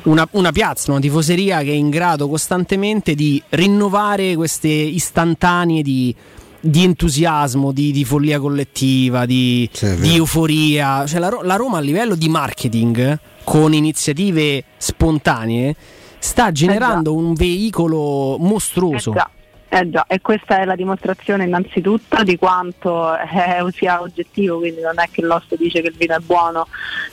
[0.05, 6.15] una, una piazza, una tifoseria che è in grado costantemente di rinnovare queste istantanee di,
[6.61, 11.07] di entusiasmo, di, di follia collettiva, di, Sì, è di euforia.
[11.07, 15.75] Cioè, la, la Roma a livello di marketing, con iniziative spontanee,
[16.19, 19.11] sta generando un veicolo mostruoso.
[19.11, 19.31] Eh già.
[19.73, 24.99] Eh già, e questa è la dimostrazione innanzitutto di quanto eh, sia oggettivo, quindi non
[24.99, 26.67] è che l'oste dice che il vino è buono,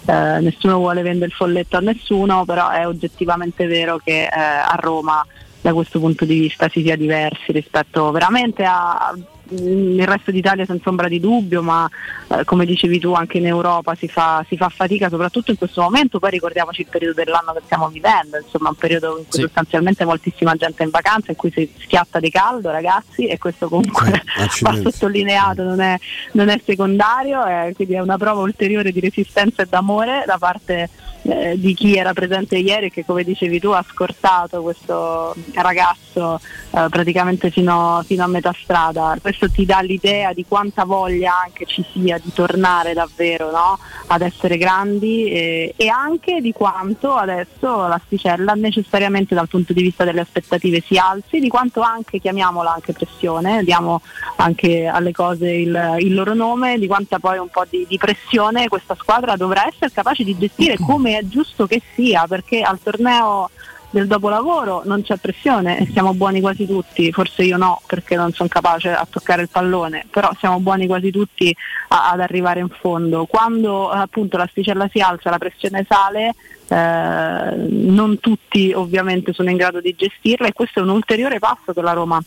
[0.08, 4.76] eh, nessuno vuole vendere il folletto a nessuno, però è oggettivamente vero che eh, a
[4.80, 5.24] Roma
[5.62, 9.16] da questo punto di vista si sia diversi rispetto veramente a
[9.50, 11.90] nel resto d'Italia senza ombra di dubbio, ma
[12.30, 15.82] eh, come dicevi tu anche in Europa si fa, si fa, fatica soprattutto in questo
[15.82, 19.42] momento, poi ricordiamoci il periodo dell'anno che stiamo vivendo, insomma un periodo in cui Sì.
[19.42, 23.68] sostanzialmente moltissima gente è in vacanza, in cui si schiatta di caldo ragazzi e questo
[23.68, 24.24] comunque
[24.62, 25.98] va sottolineato, non è,
[26.34, 30.90] non è secondario, eh, quindi è una prova ulteriore di resistenza e d'amore da parte
[31.28, 36.40] eh, di chi era presente ieri e che come dicevi tu ha scortato questo ragazzo
[36.72, 39.18] eh, praticamente fino, fino a metà strada.
[39.22, 43.78] Questo ti dà l'idea di quanta voglia anche ci sia di tornare davvero no?
[44.08, 50.04] ad essere grandi eh, e anche di quanto adesso l'asticella necessariamente dal punto di vista
[50.04, 54.02] delle aspettative si alzi, di quanto anche, chiamiamola anche pressione, diamo
[54.38, 58.68] anche alle cose il, il loro nome, di quanta poi un po' di, di pressione
[58.68, 63.50] questa squadra dovrà essere capace di gestire come è giusto che sia, perché al torneo
[63.90, 68.34] del dopolavoro non c'è pressione e siamo buoni quasi tutti, forse io no perché non
[68.34, 71.56] sono capace a toccare il pallone, però siamo buoni quasi tutti
[71.90, 73.26] a- ad arrivare in fondo.
[73.26, 76.34] Quando eh, appunto l'asticella si alza, la pressione sale,
[76.68, 81.74] eh, non tutti ovviamente sono in grado di gestirla e questo è un ulteriore passo
[81.74, 82.22] che la Roma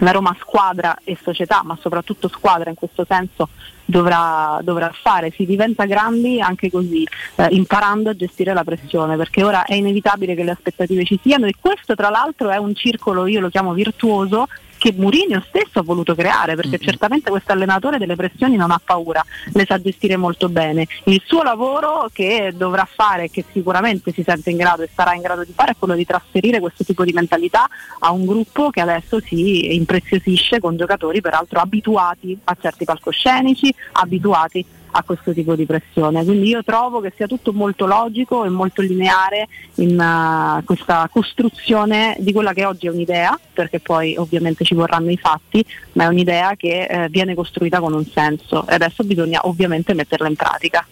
[0.00, 3.48] la Roma squadra e società, ma soprattutto squadra in questo senso
[3.86, 5.32] dovrà, dovrà fare.
[5.34, 7.06] Si diventa grandi anche così,
[7.36, 11.46] eh, imparando a gestire la pressione, perché ora è inevitabile che le aspettative ci siano
[11.46, 14.46] e questo tra l'altro è un circolo, io lo chiamo virtuoso,
[14.86, 19.24] che Mourinho stesso ha voluto creare, perché certamente questo allenatore delle pressioni non ha paura,
[19.52, 20.86] le sa gestire molto bene.
[21.06, 25.22] Il suo lavoro che dovrà fare, che sicuramente si sente in grado e sarà in
[25.22, 27.68] grado di fare, è quello di trasferire questo tipo di mentalità
[27.98, 34.64] a un gruppo che adesso si impreziosisce con giocatori peraltro abituati a certi palcoscenici, abituati
[34.92, 36.24] a questo tipo di pressione.
[36.24, 42.16] Quindi io trovo che sia tutto molto logico e molto lineare in uh, questa costruzione
[42.18, 46.06] di quella che oggi è un'idea, perché poi ovviamente ci vorranno i fatti, ma è
[46.06, 50.86] un'idea che eh, viene costruita con un senso e adesso bisogna ovviamente metterla in pratica.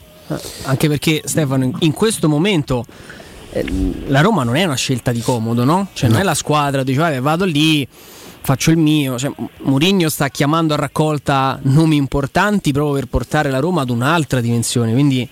[0.65, 2.85] Anche perché Stefano, in- questo momento
[3.51, 3.65] eh,
[4.07, 5.89] la Roma non è una scelta di comodo, no?
[5.93, 7.87] Cioè non è la squadra, dice "Vabbè, vado lì,
[8.45, 9.19] faccio il mio.
[9.19, 9.33] Cioè,
[9.63, 14.93] Mourinho sta chiamando a raccolta nomi importanti proprio per portare la Roma ad un'altra dimensione.
[14.93, 15.27] Quindi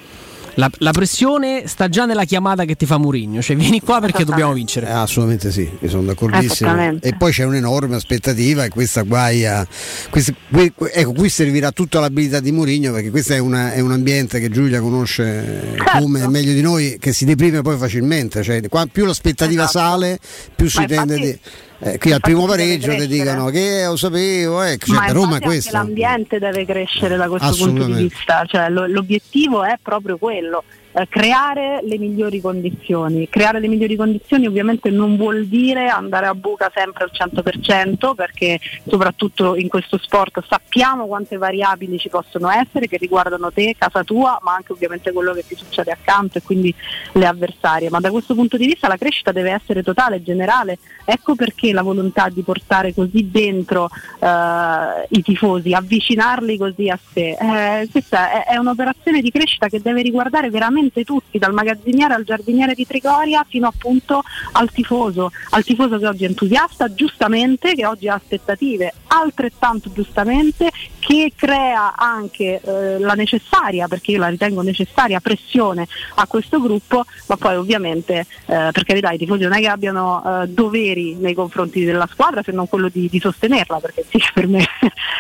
[0.57, 3.41] la, la pressione sta già nella chiamata che ti fa Mourinho.
[3.41, 4.87] Cioè vieni qua perché dobbiamo vincere.
[4.87, 6.99] Eh, assolutamente sì, io sono d'accordissimo.
[7.01, 9.67] E poi c'è un'enorme aspettativa e questa guaia.
[10.11, 13.93] questa- que- ecco, qui servirà tutta l'abilità di Mourinho perché questo è, una- è un
[13.93, 18.43] ambiente che Giulia conosce come meglio di noi, che si deprime poi facilmente.
[18.43, 20.19] Cioè, qua più l'aspettativa sale,
[20.55, 20.95] più si Esatto.
[20.95, 21.71] Ma tende infatti- di.
[21.85, 23.07] Eh, qui al primo pareggio ti crescere.
[23.07, 25.73] dicono che lo sapevo, eh, cioè, Ma Roma è questo.
[25.73, 30.63] l'ambiente deve crescere da questo punto di vista, cioè, lo- l'obiettivo è proprio quello.
[30.93, 33.29] Eh, creare le migliori condizioni.
[33.29, 38.61] Creare le migliori condizioni ovviamente non vuol dire andare a buca sempre al 100% perché
[38.87, 44.39] soprattutto in questo sport sappiamo quante variabili ci possono essere che riguardano te, casa tua,
[44.43, 46.75] ma anche ovviamente quello che ti succede accanto e quindi
[47.13, 47.91] le avversarie.
[47.91, 50.79] Ma da questo punto di vista la crescita deve essere totale, generale.
[51.05, 53.89] Ecco perché la volontà di portare così dentro
[54.19, 57.37] eh, i tifosi, avvicinarli così a sé.
[57.41, 62.25] Eh, questa è, è un'operazione di crescita che deve riguardare veramente tutti, dal magazziniere al
[62.25, 64.23] giardiniere di Trigoria fino appunto
[64.53, 70.71] al tifoso, al tifoso che oggi è entusiasta, giustamente, che oggi ha aspettative altrettanto giustamente,
[70.99, 77.05] che crea anche eh, la necessaria, perché io la ritengo necessaria, pressione a questo gruppo,
[77.27, 81.35] ma poi ovviamente eh, per carità i tifosi non è che abbiano eh, doveri nei
[81.35, 84.67] confronti della squadra se non quello di, di sostenerla, perché sì, per me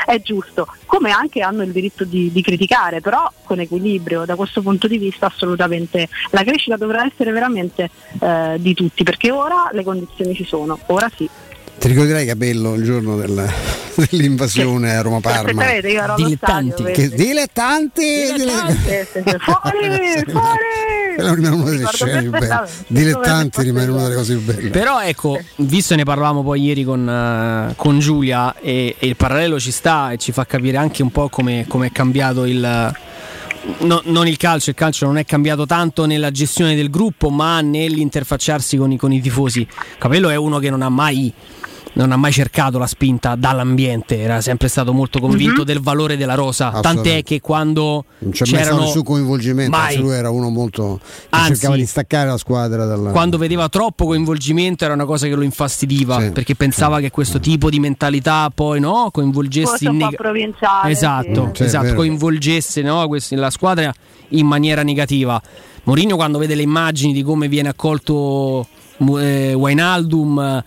[0.06, 4.62] è giusto, come anche hanno il diritto di, di criticare, però con equilibrio, da questo
[4.62, 5.51] punto di vista assolutamente
[6.30, 7.90] la crescita dovrà essere veramente
[8.20, 11.28] eh, di tutti, perché ora le condizioni ci sono, ora sì.
[11.78, 13.44] Ti ricorderai Capello il giorno del-
[14.10, 15.64] dell'invasione a Roma Parma?
[15.80, 16.36] Dilettanti.
[16.36, 17.14] stadio, Che- vedi?
[17.24, 18.02] dilettanti!
[18.02, 18.48] Sì.
[19.38, 21.14] Fuori, fuori!
[21.16, 22.46] Quella rimane una delle Ricordo scene più belle.
[22.46, 22.84] perfettamente.
[22.86, 24.70] Dilettanti rimane una delle cose più belle.
[24.70, 29.58] Però ecco, visto ne parlavamo poi ieri con, eh, con Giulia e, e il parallelo
[29.58, 32.94] ci sta e ci fa capire anche un po' come come è cambiato il...
[33.80, 37.60] no- non il calcio, il calcio non è cambiato tanto nella gestione del gruppo, ma
[37.60, 39.66] nell'interfacciarsi con i, con i tifosi.
[39.98, 41.32] Capello è uno che non ha mai
[41.94, 45.66] non ha mai cercato la spinta dall'ambiente, era sempre stato molto convinto Mhm.
[45.66, 46.70] del valore della rosa.
[46.80, 49.96] Tant'è che quando Non c'è mai stato c'erano nessun coinvolgimento, mai.
[49.98, 54.06] lui era uno molto che Anzi, cercava di staccare la squadra dalla quando vedeva troppo
[54.06, 58.80] coinvolgimento era una cosa che lo infastidiva perché pensava che questo tipo di mentalità poi
[58.80, 60.90] no, coinvolgesse in neg- provinciale.
[60.90, 61.64] esatto, sì.
[61.64, 63.92] esatto, coinvolgesse no, la squadra
[64.28, 65.40] in maniera negativa.
[65.84, 68.66] Mourinho quando vede le immagini di come viene accolto
[69.18, 70.64] eh, Wijnaldum eh,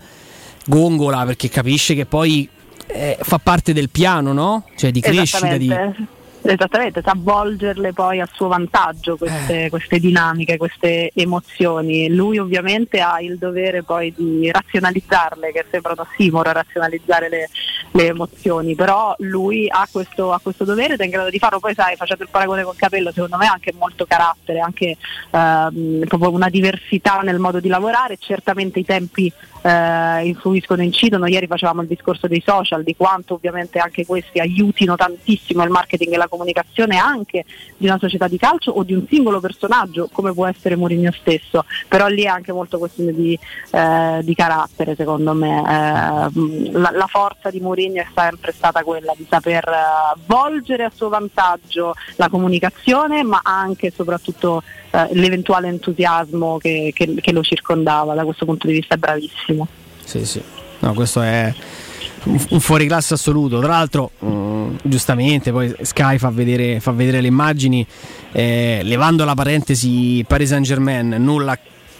[0.66, 2.48] gongola perché capisce che poi
[2.86, 4.64] eh, fa parte del piano, no?
[4.76, 5.72] Cioè di crescita di
[6.48, 7.02] Esattamente.
[7.04, 9.68] Sa volgerle poi a suo vantaggio queste, Eh.
[9.68, 12.08] queste dinamiche, queste emozioni.
[12.08, 17.48] Lui ovviamente ha il dovere poi di razionalizzarle, che sembra un ossimoro razionalizzare le,
[17.92, 21.58] le emozioni, però lui ha questo, ha questo dovere ed è in grado di farlo.
[21.58, 24.96] Poi sai, facendo il paragone col capello, secondo me ha anche molto carattere, anche
[25.30, 31.26] ehm, proprio una diversità nel modo di lavorare, certamente i tempi eh, influiscono, incidono.
[31.26, 36.12] Ieri facevamo il discorso dei social, di quanto ovviamente anche questi aiutino tantissimo il marketing
[36.12, 37.44] e la comunicazione anche
[37.76, 41.64] di una società di calcio o di un singolo personaggio come può essere Mourinho stesso,
[41.88, 43.38] però lì è anche molto questione di,
[43.70, 45.58] eh, di carattere secondo me.
[45.58, 50.92] Eh, la, la forza di Mourinho è sempre stata quella di saper eh, volgere a
[50.94, 54.62] suo vantaggio la comunicazione ma anche e soprattutto
[54.96, 59.66] eh, l'eventuale entusiasmo che, che- che lo circondava, da questo punto di vista è bravissimo.
[60.04, 60.40] Sì, sì.
[60.78, 61.52] No, questo è
[62.24, 63.58] un fuoriclasse assoluto.
[63.60, 67.86] Tra l'altro, mh, giustamente, poi Sky fa vedere, fa vedere le immagini,
[68.32, 71.58] eh, levando la parentesi Paris Saint Germain, nulla.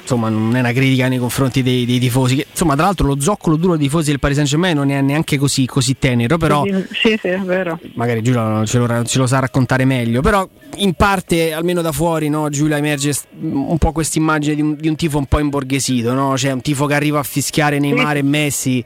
[0.09, 2.37] Insomma, non è una critica nei confronti dei, dei tifosi.
[2.37, 5.01] che- Insomma, tra l'altro, lo zoccolo duro dei tifosi del Paris Saint Germain non è
[5.01, 6.39] neanche così, così tenero.
[6.39, 7.79] Però, Sì, sì, è vero.
[7.95, 10.21] magari Giulia ce lo, ce lo sa raccontare meglio.
[10.21, 14.77] Però, in parte, almeno da fuori, no, Giulia emerge un po' questa immagine di un,
[14.79, 16.39] di un tifo un po' imborghesito, no?
[16.39, 18.85] Cioè, un tifo che arriva a fischiare Neymar e Messi.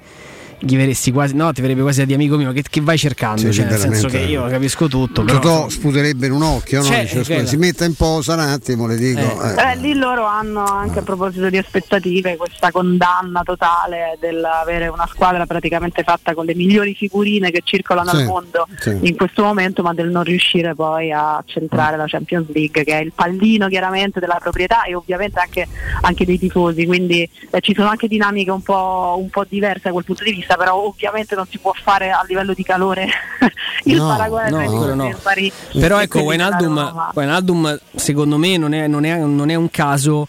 [0.62, 2.52] Gli verresti quasi, no, ti verrebbe quasi a di amico mio.
[2.52, 3.40] Che, che vai cercando?
[3.40, 5.22] Sì, cioè, nel senso che io capisco tutto.
[5.22, 6.84] Però, Totò sputerebbe in un occhio, no?
[6.84, 7.48] Cioè, Dice, scusa, quella.
[7.48, 9.20] si metta in posa un attimo, le dico.
[9.20, 9.70] eh.
[9.72, 15.46] Eh, lì loro hanno anche a proposito di aspettative questa condanna totale dell'avere una squadra
[15.46, 18.98] praticamente fatta con le migliori figurine che circolano Sì, al mondo sì.
[19.00, 23.00] in questo momento, ma del non riuscire poi a centrare la Champions League, che è
[23.02, 25.66] il pallino chiaramente della proprietà e ovviamente anche,
[26.02, 26.84] anche dei tifosi.
[26.84, 30.32] Quindi eh, ci sono anche dinamiche un po', un po' diverse da quel punto di
[30.32, 33.08] vista, però ovviamente non si può fare a livello di calore
[33.84, 35.18] il No, paragone no, tra no.
[35.22, 37.10] Paris Però ecco, Wijnaldum.
[37.14, 40.26] Wijnaldum, secondo me non è, non è- non è un caso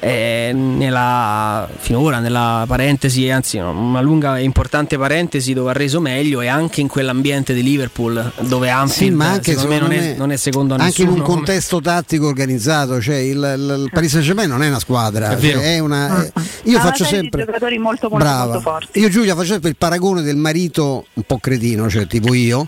[0.00, 6.00] eh, nella, finora nella parentesi, anzi no, una lunga e importante parentesi dove ha reso
[6.00, 9.90] meglio e anche in quell'ambiente di Liverpool dove Anfield Sì, ma anche secondo me non,
[9.90, 13.00] secondo è, me- non è secondo a anche in nessuno un come- contesto tattico organizzato,
[13.00, 16.24] cioè il, il- il Paris Saint Germain non è una squadra, È cioè, è una,
[16.24, 16.32] eh,
[16.64, 18.44] io una faccio sempre giocatori molto molto, Brava.
[18.44, 18.98] molto forti.
[19.00, 22.66] Io Giulia faccio sempre il paragone del marito un po' cretino, cioè tipo io,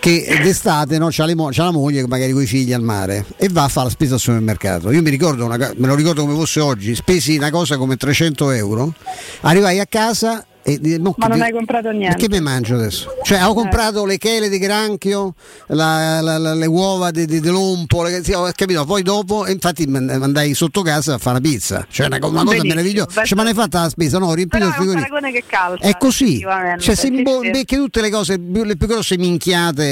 [0.00, 3.48] che d'estate no, c'ha, le c'ha la moglie magari con i figli al mare e
[3.48, 4.90] va a fare la spesa al supermercato.
[4.90, 8.50] Io mi ricordo, una me lo ricordo come fosse oggi, spesi una cosa come 300
[8.52, 8.92] euro,
[9.42, 12.16] arrivai a casa e di- no, Ma che- non hai comprato niente.
[12.16, 13.08] Che mi mangio adesso?
[13.22, 15.34] Cioè, ho comprato le chele di granchio,
[15.68, 18.84] la- la- la- le uova di, di, di lompo, le- sì, ho capito.
[18.84, 21.86] Poi dopo, e infatti andai sotto casa a fare una pizza.
[21.88, 23.24] Cioè, una, una cosa meravigliosa.
[23.24, 24.18] Cioè, ma ne hai fatta la spesa?
[24.18, 25.08] No, riempito il è un frigorifero.
[25.08, 25.84] paragone che calza.
[25.86, 27.50] È così, cioè si Sì, imbo- sì.
[27.50, 29.82] becchi tutte le cose, le più grosse minchiate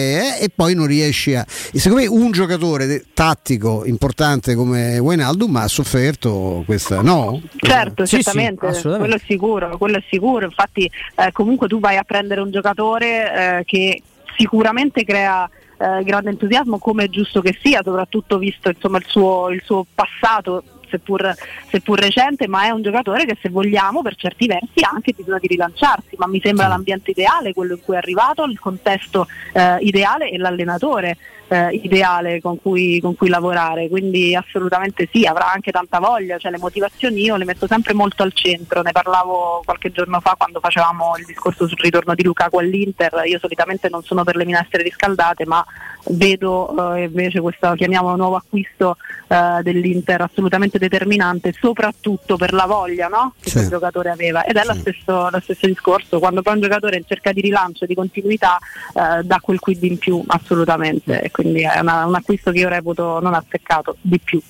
[0.40, 1.44] eh, e poi non riesci a...
[1.72, 7.00] E secondo me un giocatore tattico importante come Wijnaldum ha sofferto questa...
[7.02, 7.40] No?
[7.56, 8.98] Certo, Sì, sì, certamente, assolutamente.
[8.98, 10.44] quello è sicuro, quello è sicuro.
[10.46, 14.02] Infatti eh, comunque tu vai a prendere un giocatore eh, che
[14.36, 15.48] sicuramente crea
[15.78, 19.84] eh, grande entusiasmo come è giusto che sia, soprattutto visto insomma, il, suo, il suo
[19.94, 20.62] passato.
[20.88, 21.34] Seppur,
[21.68, 25.38] seppur recente, ma è un giocatore che se vogliamo per certi versi ha anche bisogno
[25.40, 29.76] di rilanciarsi, ma mi sembra l'ambiente ideale, quello in cui è arrivato, il contesto eh,
[29.80, 31.16] ideale e l'allenatore
[31.48, 36.50] eh, ideale con cui, con cui lavorare, quindi assolutamente sì, avrà anche tanta voglia, cioè
[36.50, 40.60] le motivazioni io le metto sempre molto al centro, ne parlavo qualche giorno fa quando
[40.60, 44.82] facevamo il discorso sul ritorno di Lukaku all'Inter, io solitamente non sono per le minestre
[44.82, 45.64] riscaldate, ma
[46.10, 48.96] vedo eh, invece questo chiamiamolo nuovo acquisto
[49.28, 53.34] eh, dell'Inter assolutamente determinante, soprattutto per la voglia no?
[53.40, 53.56] che Sì.
[53.56, 57.32] quel giocatore aveva ed è lo, stesso, lo stesso discorso, quando poi un giocatore cerca
[57.32, 58.58] di rilancio e di continuità
[58.94, 62.68] eh, dà quel quid in più assolutamente e quindi è una- un acquisto che io
[62.68, 64.40] reputo non azzeccato di più.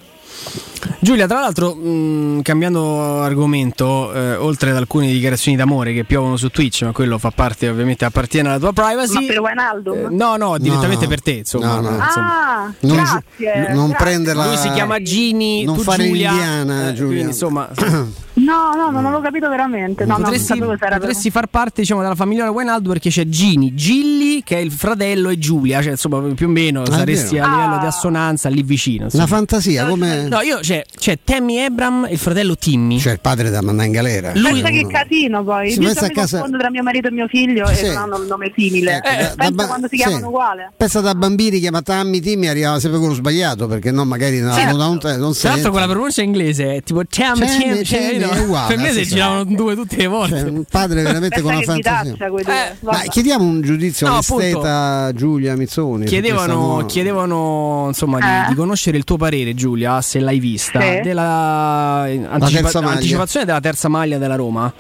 [1.00, 6.48] Giulia, tra l'altro, mh, cambiando argomento, eh, oltre ad alcune dichiarazioni d'amore che piovono su
[6.48, 9.14] Twitch, ma quello fa parte, ovviamente, appartiene alla tua privacy.
[9.14, 9.96] Ma per Wijnaldum?
[9.98, 11.80] Eh, no, no, direttamente No, per te, insomma.
[11.80, 11.96] no, no.
[12.04, 12.64] insomma.
[12.64, 13.72] Ah, Non, grazie.
[13.72, 13.96] non grazie.
[14.04, 14.46] prenderla.
[14.46, 16.30] Lui si chiama Gini, non tu fare Giulia.
[16.30, 17.06] l'indiana, eh, Giulia.
[17.12, 17.68] quindi, insomma,
[18.46, 20.04] No, No, no, non avevo capito veramente.
[20.04, 23.74] No, no, non potresti, era potresti far parte diciamo, della famiglia Wijnaldum perché c'è Gini,
[23.74, 27.48] Gilli che è il fratello e Giulia, cioè insomma più o meno Ah, saresti a
[27.48, 27.78] livello Ah.
[27.78, 29.04] di assonanza lì vicino.
[29.04, 29.24] insomma.
[29.24, 30.28] Una fantasia come.
[30.28, 32.98] No, io c'è, c'è Tammy Abram e il fratello Timmy.
[32.98, 34.32] C'è il padre da mandare in galera.
[34.34, 35.70] Lui- Pensa che casino poi.
[35.72, 37.84] Si Io pensa mi a casa- confondo tra mio marito e mio figlio Sì.
[37.84, 38.96] e non hanno il nome simile.
[38.96, 40.02] Ecco, da- da Pensa ba- quando si sì.
[40.02, 40.72] chiamano uguale.
[40.76, 44.76] Pensa da bambini chiama Tammy Timmy arrivava sempre quello sbagliato perché no magari non, Certo.
[44.76, 48.18] non, non, non Tra l'altro con la pronuncia inglese è tipo Tam, Tammy, Tam, cioè,
[48.18, 49.04] no, è uguale, per me sì.
[49.04, 50.40] giravano due tutte le volte.
[50.42, 52.28] un padre veramente con una che fantasia.
[52.28, 52.44] due.
[52.80, 56.04] Ma chiediamo un giudizio No, all'esteta Giulia Mizzoni.
[56.06, 58.48] Chiedevano, chiedevano insomma, di, Eh?
[58.48, 61.00] di conoscere il tuo parere, Giulia, se l'hai vista, Sì.
[61.02, 64.72] della eh, anticipa- anticipazione della terza maglia della Roma.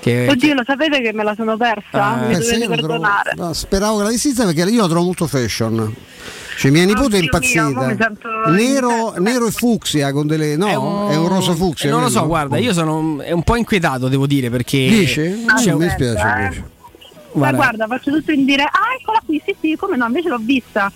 [0.00, 2.18] Che, Oddio, lo sapete che me la sono persa?
[2.22, 3.32] Eh, Mi Pensa, dovete lo trovo- perdonare.
[3.36, 5.94] no, speravo che la vista perché io la trovo molto fashion.
[6.56, 7.86] Cioè, mia nipote è mio, impazzita.
[7.86, 10.56] mi sento Nero, nero e fucsia con delle.
[10.56, 11.90] No, è un, rosa fucsia.
[11.90, 14.78] Non lo so, guarda, io sono è un po' inquietato, devo dire, perché.
[14.88, 15.44] Dici?
[15.56, 16.42] c'è Non mi un- spiace eh.
[16.42, 16.60] invece.
[17.32, 17.56] Ma Guarda.
[17.56, 20.90] guarda, faccio tutto in dire, ah eccola qui, sì sì, come no, invece l'ho vista.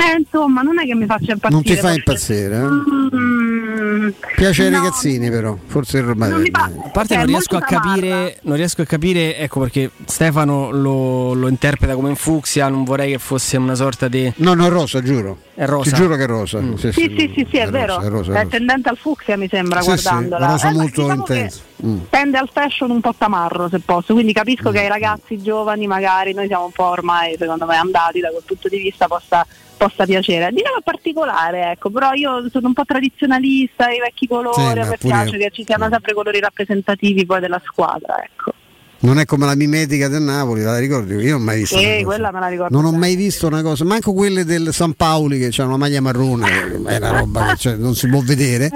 [0.00, 1.50] Eh, insomma, non è che mi faccia impazzire.
[1.50, 3.16] Non ti fa impazzire, eh?
[3.16, 5.56] Mm, Piace ai no, ragazzini, però.
[5.66, 8.82] Forse il Non mi fa- A parte Cioè, non è riesco a capire, non riesco
[8.82, 13.56] a capire, ecco perché Stefano lo, lo interpreta come un fucsia, non vorrei che fosse
[13.56, 14.32] una sorta di...
[14.36, 15.38] No, no, è rosa, giuro.
[15.54, 15.90] È rosa.
[15.90, 16.60] Ti giuro che è rosa.
[16.76, 18.00] Sì, Sì, sì, sì, sì, è, rosa, vero.
[18.00, 18.56] È, rosa, è è rosa.
[18.56, 20.46] tendente al fucsia, mi sembra, Sì, sì, guardandola.
[20.46, 21.60] rosa Eh, molto diciamo intenso.
[21.84, 21.98] Mm.
[22.08, 24.12] Tende al fashion un po' tamarro, se posso.
[24.14, 28.20] Quindi capisco che ai ragazzi giovani, magari noi siamo un po' ormai, secondo me, andati
[28.20, 29.44] da quel punto di vista, possa,
[29.78, 30.50] possa piacere.
[30.50, 34.90] Diciamo particolare, ecco, però io sono un po' tradizionalista, i vecchi colori, Sì, a ma
[34.90, 38.52] me pure piace che ci siano sempre colori rappresentativi poi della squadra, ecco.
[39.00, 41.14] Non è come la mimetica del Napoli, la ricordi?
[41.14, 41.76] Io non ho mai visto.
[41.76, 42.02] cosa.
[42.02, 42.80] quella me la ricordo.
[42.80, 46.00] Non ho mai visto una cosa, manco quelle del San Paoli che hanno una maglia
[46.00, 48.66] marrone, è una roba che cioè, non si può vedere.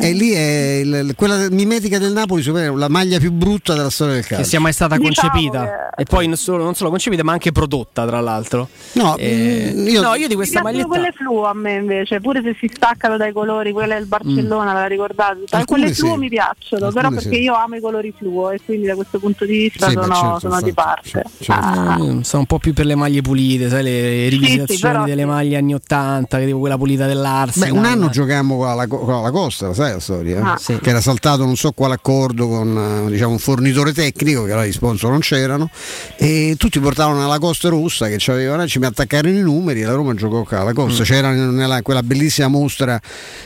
[0.00, 3.32] Eh, E lì è il- quella mimetica del Napoli, secondo me, è la maglia più
[3.32, 4.42] brutta della storia del calcio.
[4.44, 7.50] Che sia mai stata Diciamo concepita e poi non solo, non solo concepita ma anche
[7.52, 11.54] prodotta tra l'altro No, Eh, mm, io- no, io di questa maglietta quelle fluo a
[11.54, 15.40] me invece, pure se si staccano dai colori, quelle del Barcellona, la ricordate?
[15.50, 16.18] Alcune Quelle fluo sì.
[16.18, 17.42] mi piacciono, Alcune però perché sì.
[17.42, 20.14] io amo i colori fluo e quindi da questo punto di vista Sì, beh, sono,
[20.14, 21.22] certo, sono di parte.
[21.40, 21.52] certo.
[21.52, 25.26] Ah, Eh, sono un po' più per le maglie pulite, sai, le rivisitazioni delle sì.
[25.28, 27.70] maglie anni 80, che tipo quella pulita Beh, dell'Arsenal.
[27.76, 30.52] un anno giocammo con la, con la Costa, sai la storia?
[30.52, 30.56] Ah.
[30.58, 30.78] Sì.
[30.80, 34.66] Che era saltato non so quale accordo con eh, diciamo, un fornitore tecnico, che allora
[34.66, 35.70] gli sponsor non c'erano,
[36.16, 39.92] e tutti portavano la Costa rossa che c'avevano, ci mi attaccarono i numeri e la
[39.94, 41.02] Roma giocò con la Costa.
[41.02, 41.06] Mm.
[41.06, 43.00] C'era nella, quella bellissima mostra,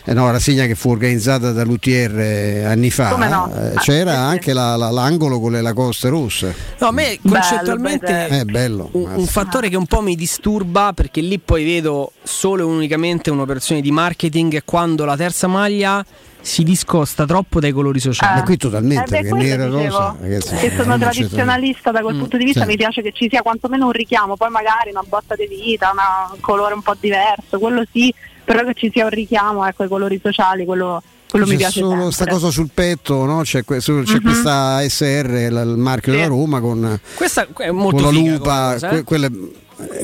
[0.05, 3.53] eh, no, rassegna che fu organizzata dall'UTR eh, anni fa, no?
[3.55, 4.23] eh, Ah, c'era sì, sì.
[4.23, 6.55] anche la- la- l'angolo con le Lacoste rosse.
[6.79, 8.27] No, a me Bello, concettualmente.
[8.29, 8.89] È bello.
[8.93, 13.31] un, un fattore che un po' mi disturba perché lì poi vedo solo e unicamente
[13.31, 16.05] un'operazione di marketing quando la terza maglia
[16.43, 18.39] si discosta troppo dai colori sociali.
[18.39, 20.17] Ma qui totalmente, Eh beh, perché nera e rosa.
[20.19, 22.67] ragazzi, che eh, sono tradizionalista da quel Mm, punto di vista, sì.
[22.67, 26.31] mi piace che ci sia quantomeno un richiamo, poi magari una botta di vita, una-
[26.33, 29.89] un colore un po' diverso, quello sì, però che ci sia un richiamo ecco, ai
[29.91, 32.13] colori sociali, quello, quello mi c'è piace solo sempre.
[32.13, 33.41] sta cosa sul petto, no?
[33.43, 34.23] c'è, que- c'è Mhm.
[34.23, 36.19] questa SR, il marchio Sì.
[36.19, 39.05] della Roma con, Questa è molto con la lupa, cosa, eh?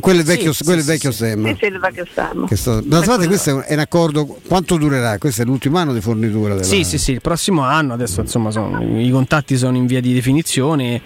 [0.00, 1.48] Quello è il vecchio, Sì, quello sì, vecchio sì, stemma.
[1.48, 2.04] Sì, sì, il vecchio.
[2.46, 5.18] Che sta- parte questo è un- accordo, quanto durerà?
[5.18, 8.50] Questo è l'ultimo anno di fornitura della Sì, sì, sì, il prossimo anno, adesso insomma
[8.50, 11.00] sono- i contatti sono in via di definizione,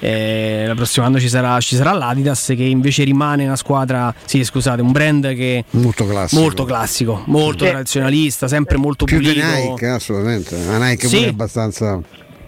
[0.00, 4.42] eh, il prossimo anno ci sarà, ci sarà l'Adidas che invece rimane una squadra, sì
[4.44, 6.40] scusate, un brand che Molto classico.
[6.40, 7.70] molto classico, molto Sì.
[7.70, 9.46] tradizionalista, sempre molto Più di pulito.
[9.46, 10.56] Nike, assolutamente.
[10.66, 11.14] La Nike Sì.
[11.16, 12.00] pure è abbastanza.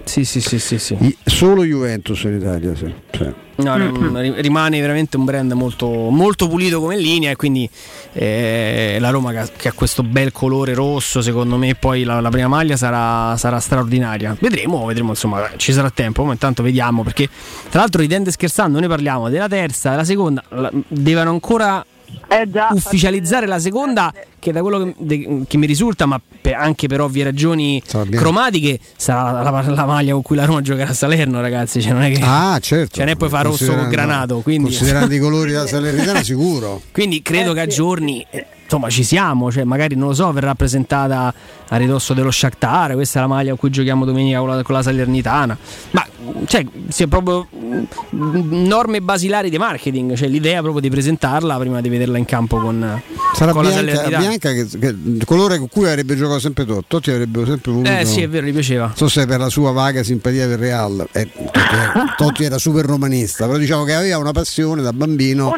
[0.04, 1.16] Sì, sì, sì, sì, sì.
[1.24, 2.92] Solo Juventus in Italia, sì.
[3.12, 3.32] Sì.
[3.58, 7.68] No, ri- rimane veramente un brand molto, molto pulito come linea e quindi
[8.12, 12.20] eh, la Roma che ha, che ha questo bel colore rosso, secondo me poi la,
[12.20, 14.36] la prima maglia sarà, sarà straordinaria.
[14.38, 17.28] Vedremo, vedremo, insomma, ci sarà tempo, ma intanto vediamo perché
[17.68, 21.84] tra l'altro ridendo e scherzando noi parliamo della terza, della seconda, la- devono ancora
[22.28, 26.54] Eh già, ufficializzare la seconda che da quello che, de- che mi risulta, ma per-
[26.54, 30.94] anche per ovvie ragioni cromatiche, sarà la, la maglia con cui la Roma giocherà a
[30.94, 31.80] Salerno, ragazzi.
[31.82, 32.96] Cioè non è che Ah, certo.
[32.96, 36.80] Cioè, non è poi fa rosso con granato, quindi- Considerando i colori della Salernitana, sicuro.
[36.92, 37.76] Quindi credo Eh, che a sì.
[37.76, 39.50] giorni, eh, insomma, ci siamo.
[39.50, 41.32] Cioè, magari non lo so, verrà presentata
[41.68, 42.92] a ridosso dello Shakhtar.
[42.94, 45.56] Questa è la maglia con cui giochiamo domenica con la, con la Salernitana.
[45.92, 46.06] Ma
[46.46, 50.14] cioè, sia proprio mm, norme basilari di marketing.
[50.14, 53.00] Cioè, l'idea proprio di presentarla prima di vederla in campo con,
[53.34, 54.27] Sarà con la bianca, Salernitana.
[54.28, 56.84] Bianca che, che- il colore con cui avrebbe giocato sempre Totti.
[56.88, 57.90] Totti avrebbe sempre voluto.
[57.90, 58.86] Eh sì, è vero, gli piaceva.
[58.86, 61.06] Non so se per la sua vaga simpatia per Real.
[61.12, 65.52] Eh, Totti, era, Totti era super romanista, però diciamo che aveva una passione da bambino.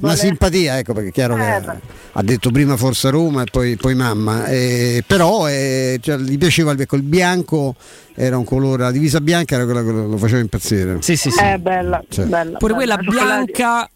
[0.00, 1.78] Una simpatia, ecco perché è chiaro che Eh, beh.
[2.12, 6.72] ha detto prima Forza Roma e poi, poi mamma, eh, però eh, cioè, gli piaceva
[6.72, 7.74] il, ecco, il bianco,
[8.14, 10.98] era un colore, la divisa bianca era quella che lo, faceva impazzire.
[11.00, 12.24] Sì, sì, Eh, bella, Cioè.
[12.26, 12.58] bella.
[12.58, 13.10] Pure quella bella.
[13.10, 13.52] Cioccolati.
[13.52, 13.90] bianca,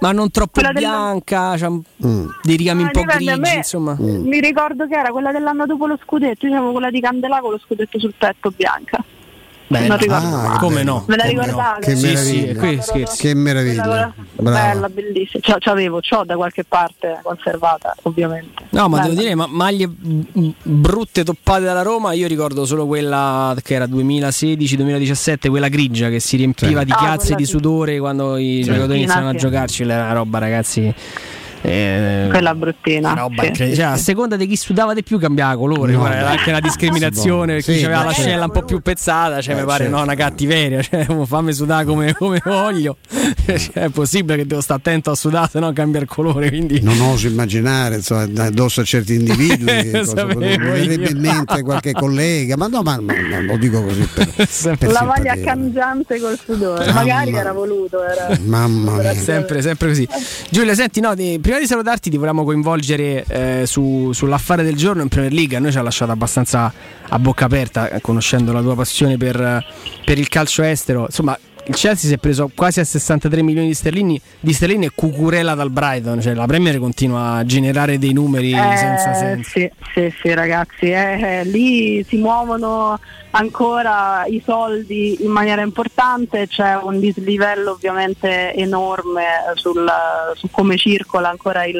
[0.00, 2.26] ma non troppo Quella bianca, c'ha Mm.
[2.42, 3.96] dei rigami un Ah, po' grigi, me- insomma.
[3.98, 7.50] Mi ricordo che era quella dell'anno dopo lo scudetto, io avevo quella di Candelà con
[7.52, 9.04] lo scudetto sul petto bianca.
[9.70, 9.96] Bella.
[9.98, 10.34] Non.
[10.34, 11.04] Ah, Come no?
[11.06, 11.80] Ve la ricordate?
[11.86, 12.58] Che Sì, sì, meraviglia.
[12.58, 13.20] qui scherzi.
[13.22, 14.12] Che meraviglia.
[14.32, 15.42] Bella, bellissima.
[15.46, 18.64] C'ho, c'avevo, c'ho da qualche parte conservata, ovviamente.
[18.70, 19.08] No, ma Bella.
[19.10, 25.48] devo dire, ma maglie brutte toppate dalla Roma, io ricordo solo quella che era 2016-2017,
[25.48, 26.86] quella grigia che si riempiva Sì.
[26.86, 27.50] di Ah, chiazze di sì.
[27.50, 28.70] sudore quando i Sì.
[28.72, 30.94] giocatori iniziano a giocarci, era una roba ragazzi.
[31.62, 33.14] Eh, Quella bruttina.
[33.14, 34.02] roba sì, sì, Cioè, a sì.
[34.04, 37.78] seconda di chi sudava di più cambiava colore, No, guarda, anche una discriminazione per chi
[37.78, 38.44] Sì, aveva beh, l'ascella certo.
[38.44, 39.96] un po' più pezzata, cioè Eh, mi pare certo.
[39.96, 42.96] no, una cattiveria, cioè, oh, fammi sudare come, come voglio.
[43.48, 46.80] Cioè, è possibile che devo stare attento a sudare, se no cambia il colore, quindi
[46.82, 51.08] Non oso immaginare insomma, addosso a certi individui che Lo cosa sapevo potrebbe- mi verrebbe
[51.10, 54.28] in mente qualche collega, ma no, ma, ma- ma lo dico così per,
[54.78, 55.44] per La maglia simpatia.
[55.44, 58.02] cangiante col sudore, Mamma- magari era voluto.
[58.04, 58.38] Era...
[58.44, 59.14] Mamma mia.
[59.14, 60.06] sempre, sempre così.
[60.50, 65.00] Giulia, senti, no, di- prima di salutarti ti volevamo coinvolgere eh, su- sull'affare del giorno
[65.00, 65.56] in Premier League.
[65.56, 66.70] A noi ci ha lasciato abbastanza
[67.08, 69.64] a bocca aperta, eh, conoscendo la tua passione per,
[70.04, 71.06] per il calcio estero.
[71.06, 71.38] Insomma,
[71.68, 75.54] il Chelsea si è preso quasi a 63 milioni di sterline, di sterline e cucurella
[75.54, 76.20] dal Brighton.
[76.20, 79.50] Cioè, la Premier continua a generare dei numeri senza Eh, senso.
[79.50, 82.98] sì, sì, sì, ragazzi, eh, eh, lì si muovono
[83.30, 89.86] ancora i soldi in maniera importante, c'è un dislivello ovviamente enorme sul,
[90.36, 91.78] su come circola ancora il,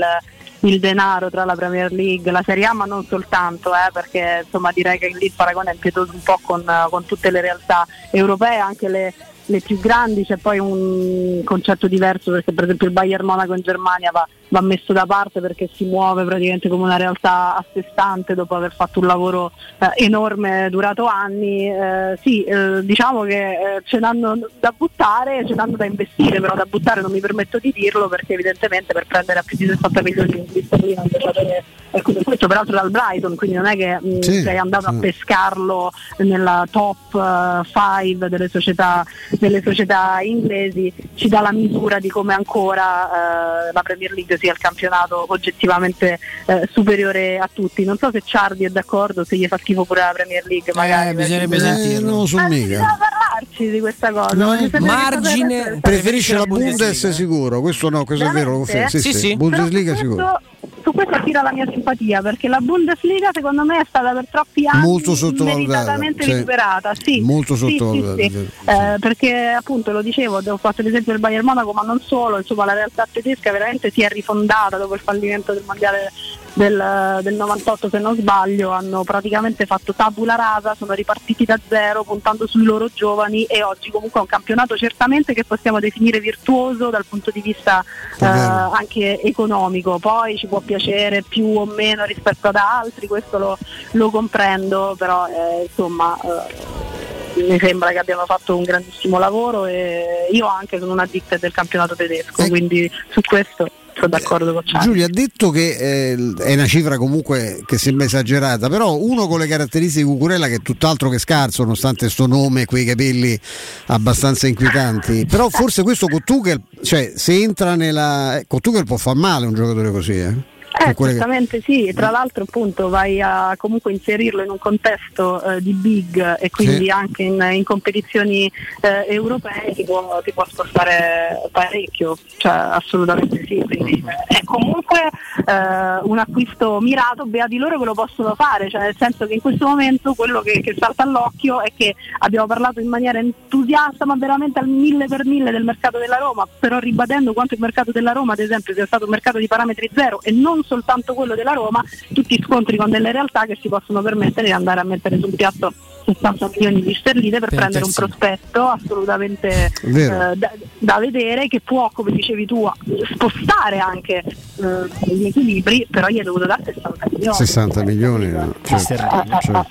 [0.60, 4.70] il denaro tra la Premier League, la Serie A, ma non soltanto, eh, perché insomma
[4.72, 8.58] direi che lì il paragone è impietoso un po' con, con tutte le realtà europee,
[8.58, 9.14] anche le,
[9.48, 13.62] le più grandi, c'è poi un concetto diverso perché per esempio il Bayern Monaco in
[13.62, 17.84] Germania va, va messo da parte perché si muove praticamente come una realtà a sé
[17.90, 21.68] stante dopo aver fatto un lavoro eh, enorme durato anni.
[21.68, 26.54] Eh, sì, eh, diciamo che eh, ce l'hanno da buttare, ce l'hanno da investire, però
[26.54, 30.02] da buttare non mi permetto di dirlo perché evidentemente per prendere a più di 60
[30.02, 33.98] milioni di sterline un giocatore eh, come questo peraltro dal Brighton, quindi non è che
[34.00, 34.94] mh, Sì, sei andato sì.
[34.94, 42.08] a pescarlo nella top 5 delle società, delle società inglesi, ci dà la misura di
[42.08, 47.84] come ancora eh, la Premier League sia il campionato oggettivamente eh, superiore a tutti.
[47.84, 51.10] Non so se Ciardi è d'accordo, se gli fa schifo pure la Premier League, magari.
[51.10, 52.10] Eh, bisognerebbe Eh, sentirlo.
[52.10, 52.66] non lo so Eh, mica.
[52.66, 54.34] bisogna parlarci di questa cosa.
[54.34, 56.84] No, margine- Preferisce la Bundesliga.
[56.84, 58.72] Bundes sicuro, questo no, questo è vero, lo Veramente?
[58.72, 58.88] confermo.
[58.88, 59.36] Sì, Sì, sì, sì.
[59.36, 60.40] Bundesliga sicuro.
[60.88, 64.66] Su questo attira la mia simpatia perché la Bundesliga secondo me è stata per troppi
[64.66, 65.14] anni Molto
[65.44, 66.32] meritatamente sì.
[66.32, 66.92] recuperata.
[66.98, 68.30] Sì, Molto sottovalutata, sì.
[68.30, 68.48] sì.
[68.64, 72.64] Eh, perché appunto lo dicevo, ho fatto l'esempio del Bayern Monaco, ma non solo, insomma
[72.64, 76.10] la realtà tedesca veramente si è rifondata dopo il fallimento del mondiale
[76.52, 82.02] del, del 98 se non sbaglio, hanno praticamente fatto tabula rasa, sono ripartiti da zero
[82.04, 86.90] puntando sui loro giovani e oggi comunque è un campionato certamente che possiamo definire virtuoso
[86.90, 87.84] dal punto di vista
[88.20, 93.58] eh, anche economico, poi ci può piacere più o meno rispetto ad altri, questo lo,
[93.92, 100.28] lo comprendo, però eh, insomma eh, mi sembra che abbiano fatto un grandissimo lavoro e
[100.32, 102.48] io anche sono una addicted del campionato tedesco, Eh.
[102.48, 103.68] quindi su questo
[103.98, 104.82] sono d'accordo con Ciao.
[104.82, 109.40] Giulia ha detto che eh, è una cifra comunque che sembra esagerata, però uno con
[109.40, 113.38] le caratteristiche di Cucurella che è tutt'altro che scarso, nonostante sto nome e quei capelli
[113.86, 118.40] abbastanza inquietanti, però forse questo con Tuchel, cioè se entra nella...
[118.46, 120.56] con Tuchel può far male un giocatore così, eh?
[120.80, 124.58] Eh, Con quelle che- certamente sì, tra l'altro appunto vai a comunque inserirlo in un
[124.58, 126.90] contesto eh, di big e quindi Sì.
[126.90, 128.50] anche in, in competizioni
[128.82, 135.10] eh, europee ti può, ti può spostare parecchio, cioè assolutamente sì, quindi è comunque
[135.46, 139.40] eh, un acquisto mirato, beati loro che lo possono fare, cioè nel senso che in
[139.40, 144.14] questo momento quello che, che salta all'occhio è che abbiamo parlato in maniera entusiasta ma
[144.16, 148.12] veramente al mille per mille del mercato della Roma, però ribadendo quanto il mercato della
[148.12, 151.52] Roma ad esempio sia stato un mercato di parametri zero e non soltanto quello della
[151.52, 155.34] Roma, tutti scontri con delle realtà che si possono permettere di andare a mettere sul
[155.34, 155.72] piatto
[156.14, 161.90] 60 milioni di sterline per prendere un prospetto assolutamente eh, da, da vedere che può,
[161.92, 162.66] come dicevi tu,
[163.12, 167.34] spostare anche eh, gli equilibri, però gli è dovuto dare 60 milioni.
[167.36, 168.26] 60 milioni.
[168.28, 168.54] no?
[168.62, 169.66] Sterline, certo.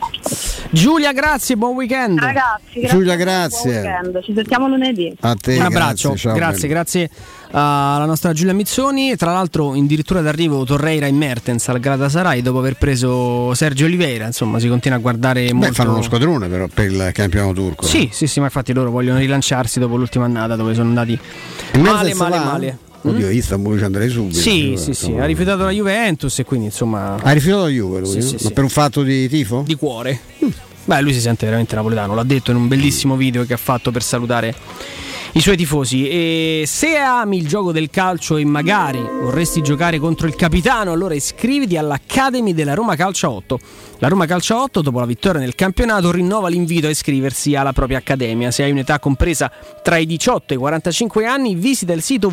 [0.69, 2.19] Giulia, grazie, buon weekend.
[2.19, 3.71] Ragazzi, grazie Giulia, grazie.
[3.71, 4.23] buon weekend.
[4.23, 5.17] Ci sentiamo lunedì.
[5.21, 6.73] A te, Un abbraccio, grazie, ciao, grazie, bello.
[6.73, 7.09] grazie
[7.51, 9.15] alla nostra Giulia Mizzoni.
[9.15, 14.25] Tra l'altro, addirittura d'arrivo Torreira in Mertens al Galatasaray dopo aver preso Sergio Oliveira.
[14.25, 15.73] Insomma, si continua a guardare Beh, molto.
[15.73, 17.85] fanno uno squadrone però per il campionato turco.
[17.85, 21.17] Sì, sì, sì, ma infatti loro vogliono rilanciarsi dopo l'ultima annata dove sono andati
[21.71, 22.43] E male, male, va?
[22.43, 22.77] male.
[23.01, 24.37] Oddio, Istanbul ci andrei subito.
[24.39, 27.15] Sì, sì, sì, ha rifiutato la Juventus e quindi insomma.
[27.21, 28.09] Ha rifiutato la Juve lui?
[28.11, 28.51] Sì, sì, Ma sì.
[28.51, 29.63] per un fatto di tifo?
[29.65, 30.19] Di cuore.
[30.83, 33.91] Beh, lui si sente veramente napoletano, l'ha detto in un bellissimo video che ha fatto
[33.91, 34.53] per salutare
[35.37, 36.09] i suoi tifosi.
[36.09, 41.13] E se ami il gioco del calcio e magari vorresti giocare contro il capitano, allora
[41.13, 43.59] iscriviti all'Academy della Roma Calcio 8.
[43.99, 47.99] La Roma Calcio 8, dopo la vittoria nel campionato, rinnova l'invito a iscriversi alla propria
[47.99, 48.49] accademia.
[48.49, 49.51] Se hai un'età compresa
[49.83, 52.31] tra i 18 e i 45 anni, visita il sito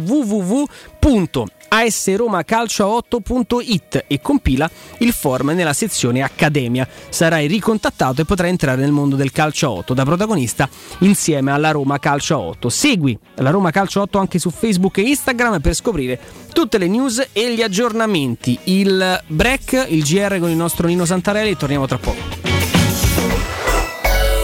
[1.74, 6.86] www.asromacalcio8.it e compila il form nella sezione Accademia.
[7.08, 10.68] Sarai ricontattato e potrai entrare nel mondo del calcio 8 da protagonista
[10.98, 12.68] insieme alla Roma Calcio 8.
[12.68, 16.20] Segui la Roma Calcio 8 anche su Facebook e Instagram per scoprire
[16.52, 18.56] tutte le news e gli aggiornamenti.
[18.64, 22.22] Il break, il GR con il nostro Nino Santarelli torniamo tra poco.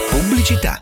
[0.09, 0.81] Pubblicità.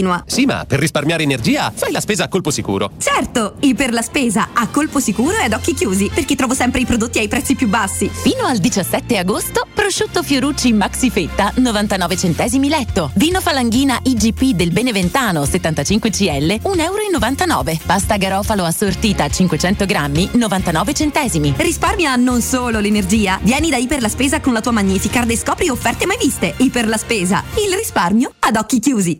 [0.25, 2.91] Sì, ma per risparmiare energia fai la spesa a colpo sicuro.
[2.97, 6.79] Certo, i per la spesa a colpo sicuro e ad occhi chiusi, perché trovo sempre
[6.81, 8.09] i prodotti ai prezzi più bassi.
[8.11, 13.11] Fino al 17 agosto, prosciutto Fiorucci Maxi Fetta 99 centesimi letto.
[13.15, 17.79] Vino Falanghina IGP del Beneventano 75 CL 1,99 euro.
[17.85, 21.53] Pasta garofalo assortita 500 grammi 99 centesimi.
[21.57, 23.39] Risparmia non solo l'energia.
[23.41, 26.53] Vieni da Iper la Spesa con la tua Magnificard e scopri offerte mai viste.
[26.57, 29.19] Iper la Spesa, il risparmio ad occhi chiusi.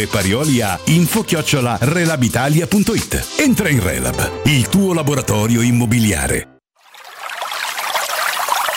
[0.00, 3.26] e Parioli a info-relabitalia.it.
[3.38, 6.49] Entra in Relab, il tuo laboratorio immobiliare.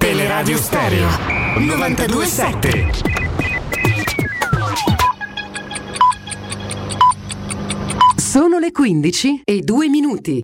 [0.00, 1.08] Teleradio Stereo
[1.58, 2.90] 927.
[8.16, 10.40] Sono le 15 e 2 minuti.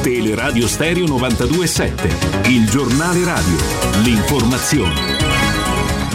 [0.00, 3.56] Teleradio Stereo 927, il giornale radio,
[4.04, 5.11] l'informazione.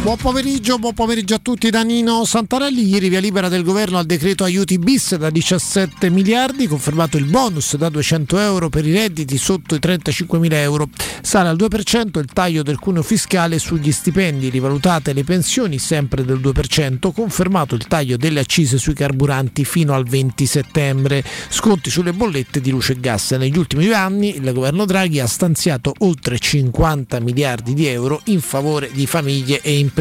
[0.07, 2.87] Buon pomeriggio, buon pomeriggio a tutti da Nino Santarelli.
[2.87, 7.75] Ieri via libera del governo al decreto aiuti bis da 17 miliardi, confermato il bonus
[7.75, 10.87] da 200 euro per i redditi sotto i 35 mila euro.
[11.21, 16.39] Sale al 2% il taglio del cuneo fiscale sugli stipendi, rivalutate le pensioni sempre del
[16.39, 21.21] 2%, confermato il taglio delle accise sui carburanti fino al 20 settembre.
[21.49, 23.31] Sconti sulle bollette di luce e gas.
[23.31, 28.39] Negli ultimi due anni il governo Draghi ha stanziato oltre 50 miliardi di euro in
[28.39, 29.95] favore di famiglie e imprese.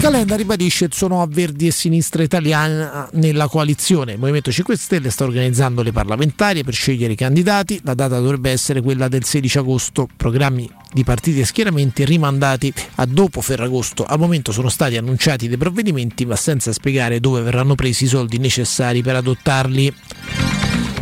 [0.00, 4.12] Calenda ribadisce sono a Verdi e Sinistra Italiana nella coalizione.
[4.12, 7.80] Il Movimento 5 Stelle sta organizzando le parlamentarie per scegliere i candidati.
[7.82, 10.06] La data dovrebbe essere quella del 16 agosto.
[10.16, 14.04] Programmi di partiti e schieramenti rimandati a dopo Ferragosto.
[14.04, 18.38] Al momento sono stati annunciati dei provvedimenti, ma senza spiegare dove verranno presi i soldi
[18.38, 19.94] necessari per adottarli.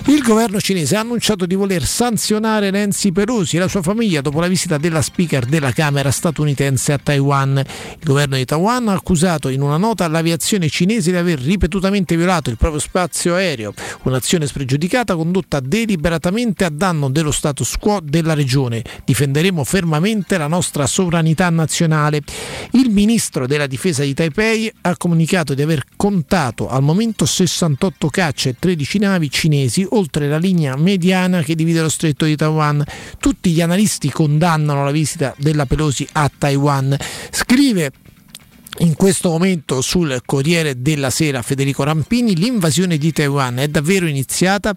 [0.09, 4.41] Il governo cinese ha annunciato di voler sanzionare Nancy Pelosi e la sua famiglia dopo
[4.41, 7.59] la visita della speaker della Camera statunitense a Taiwan.
[7.59, 12.49] Il governo di Taiwan ha accusato in una nota l'aviazione cinese di aver ripetutamente violato
[12.49, 18.83] il proprio spazio aereo, un'azione spregiudicata condotta deliberatamente a danno dello status quo della regione.
[19.05, 22.23] Difenderemo fermamente la nostra sovranità nazionale.
[22.71, 28.49] Il ministro della difesa di Taipei ha comunicato di aver contato al momento 68 cacce
[28.49, 32.83] e 13 navi cinesi oltre la linea mediana che divide lo stretto di Taiwan.
[33.19, 36.97] Tutti gli analisti condannano la visita della Pelosi a Taiwan.
[37.31, 37.93] Scrive
[38.81, 44.73] in questo momento sul Corriere della Sera Federico Rampini l'invasione di Taiwan è davvero iniziata?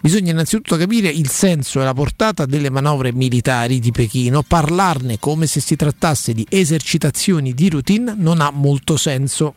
[0.00, 5.46] Bisogna innanzitutto capire il senso e la portata delle manovre militari di Pechino, parlarne come
[5.46, 9.54] se si trattasse di esercitazioni di routine non ha molto senso.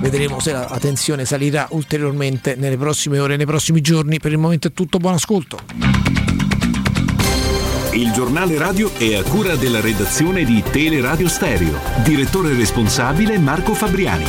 [0.00, 4.18] Vedremo se la tensione salirà ulteriormente nelle prossime ore, nei prossimi giorni.
[4.18, 5.58] Per il momento è tutto, buon ascolto.
[7.92, 11.78] Il giornale radio è a cura della redazione di Teleradio Stereo.
[12.04, 14.24] Direttore responsabile Marco Fabriani.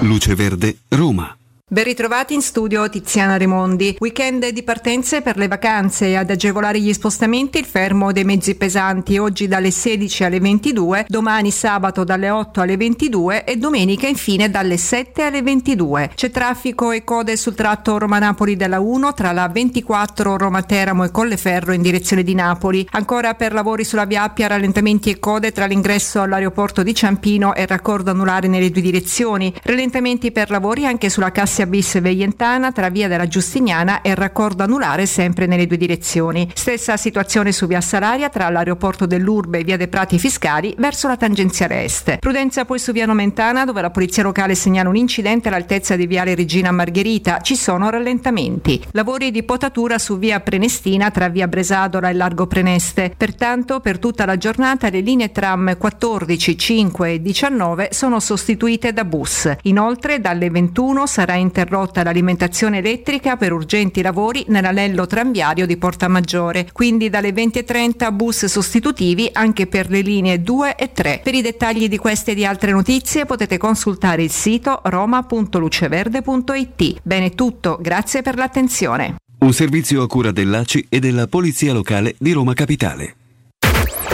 [0.00, 1.39] Luce Verde, Roma.
[1.72, 3.94] Ben ritrovati in studio Tiziana Remondi.
[4.00, 8.56] Weekend di partenze per le vacanze e ad agevolare gli spostamenti il fermo dei mezzi
[8.56, 14.50] pesanti oggi dalle 16 alle 22, domani sabato dalle 8 alle 22 e domenica infine
[14.50, 16.10] dalle 7 alle 22.
[16.12, 21.72] C'è traffico e code sul tratto Roma-Napoli della 1 tra la 24 Roma-Teramo e Colleferro
[21.72, 22.84] in direzione di Napoli.
[22.90, 27.64] Ancora per lavori sulla via Appia rallentamenti e code tra l'ingresso all'aeroporto di Ciampino e
[27.64, 29.54] raccordo anulare nelle due direzioni.
[29.62, 31.30] Rallentamenti per lavori anche sulla
[31.60, 36.50] Cassia bis Veientana tra via della Giustiniana e il raccordo anulare sempre nelle due direzioni.
[36.54, 41.16] Stessa situazione su via Salaria tra l'aeroporto dell'Urbe e via dei Prati Fiscali verso la
[41.16, 42.18] tangenziale est.
[42.18, 46.34] Prudenza poi su via Nomentana dove la polizia locale segnala un incidente all'altezza di viale
[46.34, 47.40] Regina Margherita.
[47.40, 48.82] Ci sono rallentamenti.
[48.92, 53.12] Lavori di potatura su via Prenestina tra via Bresadola e Largo Preneste.
[53.14, 59.04] Pertanto per tutta la giornata le linee tram 14, 5 e 19 sono sostituite da
[59.04, 59.50] bus.
[59.62, 66.06] Inoltre dalle 21 sarà in interrotta l'alimentazione elettrica per urgenti lavori nell'anello tranviario di Porta
[66.06, 71.22] Maggiore, quindi dalle 20.30 bus sostitutivi anche per le linee 2 e 3.
[71.24, 77.00] Per i dettagli di queste e di altre notizie potete consultare il sito roma.luceverde.it.
[77.02, 79.16] Bene tutto, grazie per l'attenzione.
[79.40, 83.16] Un servizio a cura dell'ACI e della Polizia Locale di Roma Capitale.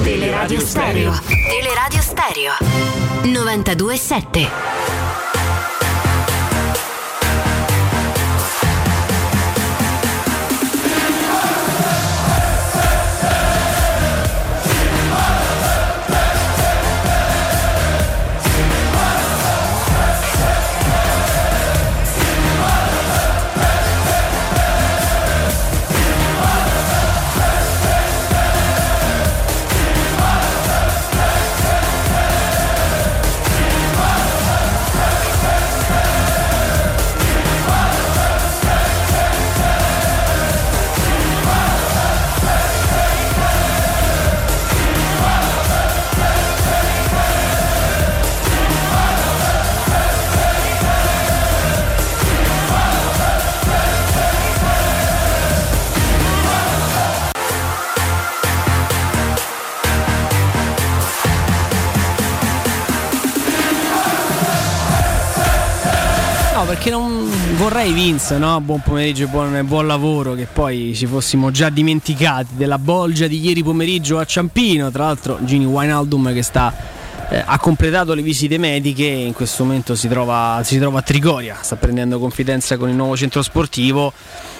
[0.02, 1.12] Teleradio Stereo.
[1.26, 2.52] Teleradio Stereo
[3.24, 5.25] 927.
[66.64, 68.60] Perché non vorrei Vince, no?
[68.60, 73.44] Buon pomeriggio e buon, buon lavoro, che poi ci fossimo già dimenticati della bolgia di
[73.44, 76.72] ieri pomeriggio a Ciampino, tra l'altro Gini Wijnaldum che sta
[77.28, 81.56] eh, ha completato le visite mediche in questo momento si trova, si trova a Trigoria,
[81.60, 84.12] sta prendendo confidenza con il nuovo centro sportivo.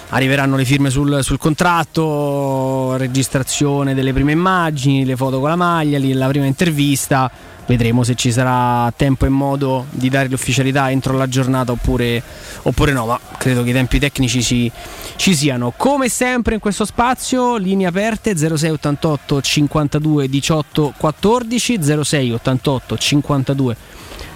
[0.09, 5.99] Arriveranno le firme sul, sul contratto, registrazione delle prime immagini, le foto con la maglia,
[5.99, 7.29] la prima intervista.
[7.67, 12.23] Vedremo se ci sarà tempo e modo di dare l'ufficialità entro la giornata oppure,
[12.61, 14.71] oppure no, ma credo che i tempi tecnici ci,
[15.17, 15.73] ci siano.
[15.75, 23.75] Come sempre in questo spazio, linee aperte 0688 52 18 14 0688 52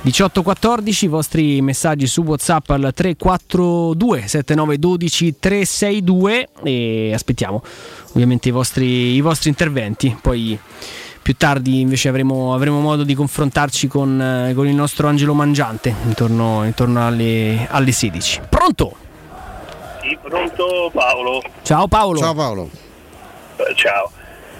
[0.01, 7.63] 1814 i vostri messaggi su whatsapp al 342 7912 362 e aspettiamo
[8.09, 10.17] ovviamente i vostri, i vostri interventi.
[10.19, 10.59] Poi
[11.21, 15.93] più tardi invece avremo, avremo modo di confrontarci con, eh, con, il nostro Angelo Mangiante
[16.05, 18.95] intorno, intorno alle, alle 16 pronto?
[20.01, 22.69] Sì, pronto Paolo ciao Paolo ciao Paolo
[23.57, 24.11] eh, ciao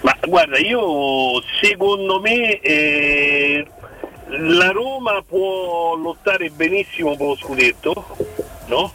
[0.02, 3.66] ma guarda io secondo me eh,
[4.38, 8.16] la Roma può lottare benissimo per lo scudetto,
[8.66, 8.92] no?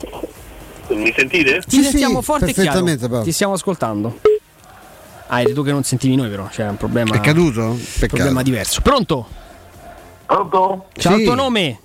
[0.89, 1.61] Mi sentite?
[1.67, 3.23] Ti sentiamo forte e chiaro.
[3.23, 4.19] Ti stiamo ascoltando.
[5.27, 7.15] Ah, eri tu che non sentivi noi però, c'era un problema.
[7.15, 7.61] È caduto?
[7.61, 8.81] Un problema diverso.
[8.81, 9.27] Pronto?
[10.25, 10.87] Pronto?
[10.93, 11.19] Ciao, sì.
[11.19, 11.79] il tuo nome?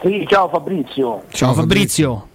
[0.00, 1.22] Sì, ciao Fabrizio.
[1.28, 2.28] Ciao, ciao Fabrizio.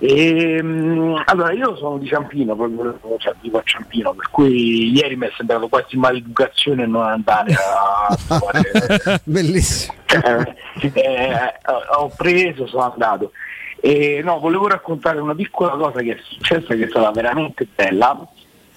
[0.00, 5.16] E, um, allora io sono di Ciampino, proprio, cioè vivo a Ciampino, per cui ieri
[5.16, 9.20] mi è sembrato quasi maleducazione non andare a trovare.
[9.24, 9.94] Bellissimo.
[10.06, 10.54] Eh,
[10.92, 11.52] eh,
[11.96, 13.32] ho preso, sono andato.
[13.80, 18.26] E, no, volevo raccontare una piccola cosa che è successa che è stata veramente bella.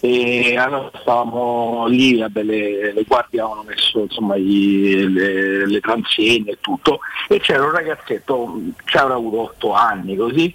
[0.03, 6.53] E allora stavamo lì, vabbè, le, le guardie avevano messo insomma, i, le, le transegne
[6.53, 10.51] e tutto, e c'era un ragazzetto, ci avrà avuto 8 anni così,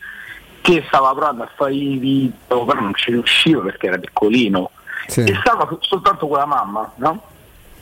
[0.61, 4.71] che stava provando a fare i video, però non ci riusciva perché era piccolino
[5.07, 5.23] sì.
[5.23, 7.23] e stava soltanto con la mamma, no?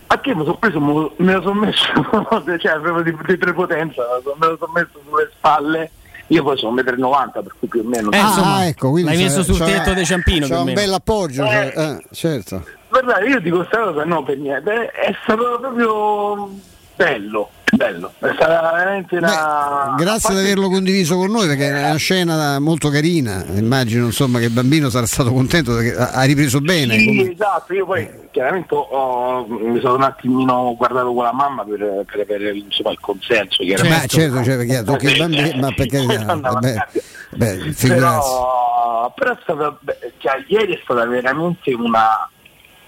[0.08, 1.86] A che mi sono preso, me lo sono messo,
[2.60, 4.02] cioè avevo di, di prepotenza,
[4.38, 5.90] me lo sono messo sulle spalle.
[6.28, 8.10] Io poi sono 1,90 m, per cui più o meno.
[8.10, 10.46] Eh, insomma, ah, ecco, l'hai messo sul tetto dei Ciampino.
[10.46, 12.64] C'è un bel appoggio, cioè, eh, certo.
[12.88, 16.50] Guardate, io dico questa cosa no per niente, è stato proprio
[16.96, 19.94] bello bello, è stata veramente una.
[19.96, 23.44] Beh, grazie di averlo condiviso con noi perché è una scena molto carina.
[23.54, 26.98] Immagino insomma che il bambino sarà stato contento perché ha ripreso bene.
[26.98, 27.32] Sì, come...
[27.32, 32.20] esatto, io poi chiaramente ho, mi sono un attimino guardato con la mamma per, per
[32.20, 33.62] avere insomma, il consenso.
[33.88, 36.02] Ma certo, cioè, perché tocca il bambino, ma perché.
[36.04, 39.78] Beh, beh, però, però è stata,
[40.18, 42.28] cioè, ieri è stata veramente una,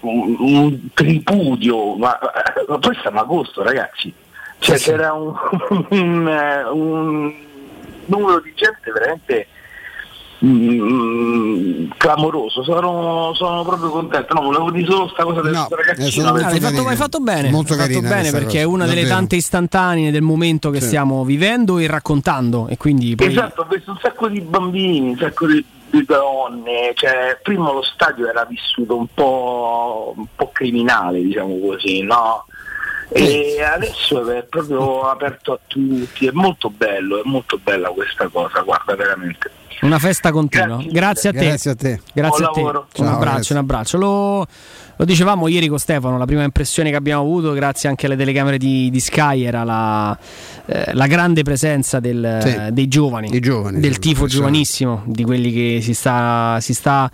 [0.01, 2.17] un, un tripudio, ma,
[2.67, 4.13] ma poi siamo agosto ragazzi
[4.59, 5.33] cioè, sì, c'era un,
[5.89, 7.33] un, un,
[8.05, 9.47] numero di gente veramente
[10.43, 14.33] mm, clamoroso, sono, sono, proprio contento.
[14.33, 16.27] No, volevo dire solo questa cosa del no, ragazzino.
[16.27, 19.01] Ah, hai, fatto, hai fatto bene, molto hai fatto bene perché è una davvero.
[19.01, 20.87] delle tante istantanee del momento che sì.
[20.87, 22.67] stiamo vivendo e raccontando.
[22.67, 23.27] E quindi poi...
[23.27, 27.83] Esatto, ho visto un sacco di bambini, un sacco di, di donne, cioè, prima lo
[27.83, 32.45] stadio era vissuto un po', un po' criminale, diciamo così, no?
[33.09, 38.61] E adesso è proprio aperto a tutti, è molto bello, è molto bella questa cosa,
[38.61, 39.51] guarda veramente.
[39.81, 40.77] Una festa continua.
[40.77, 41.39] Grazie, grazie a te.
[41.39, 41.99] Grazie a te.
[42.13, 42.59] Grazie a te.
[42.61, 42.79] Lavoro.
[42.79, 43.55] Un Ciao, abbraccio, grazie.
[43.55, 43.97] un abbraccio.
[43.97, 44.47] Lo,
[44.95, 48.57] lo, dicevamo ieri con Stefano, la prima impressione che abbiamo avuto, grazie anche alle telecamere
[48.57, 50.17] di, di Sky, era la,
[50.65, 52.73] eh, la grande presenza del, Sì.
[52.73, 57.09] dei giovani, giovani, del tifo giovanissimo, di quelli che si sta, si sta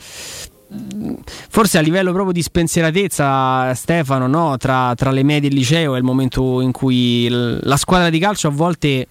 [1.50, 4.58] forse a livello proprio di spensieratezza, Stefano, no?
[4.58, 8.20] tra, tra le medie e il liceo è il momento in cui la squadra di
[8.20, 9.08] calcio a volte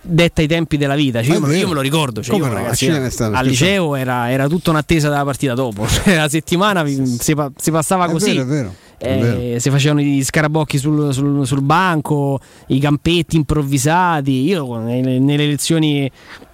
[0.00, 1.22] detta i tempi della vita.
[1.22, 4.48] Cioè, È io, io me lo ricordo, cioè, io, no, ragazzi, al liceo era, era
[4.48, 5.86] tutta un'attesa della partita dopo.
[5.92, 8.30] Cioè, la settimana si, si passava È così.
[8.32, 8.74] vero, è vero.
[9.04, 14.44] Eh, si facevano i scarabocchi sul, sul- sul banco, i campetti improvvisati.
[14.44, 16.10] Io nelle, nelle lezioni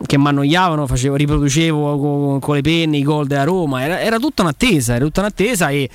[0.06, 3.82] che mi annoiavano facevo, riproducevo con, con le penne i gol della Roma.
[3.82, 5.88] Era, era tutta un'attesa, era tutta un'attesa e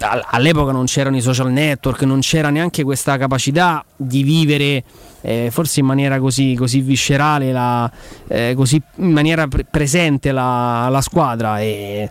[0.00, 4.84] all'epoca non c'erano i social network, non c'era neanche questa capacità di vivere
[5.22, 7.90] eh, forse in maniera così, così viscerale, la-
[8.28, 12.08] eh, così in maniera pre- presente la, la squadra e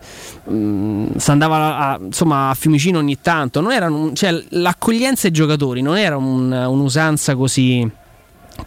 [0.50, 3.60] mm, si andava a, insomma, a Fiumicino ogni tanto.
[3.60, 7.90] Un- cioè, l'accoglienza ai giocatori non era un- un'usanza così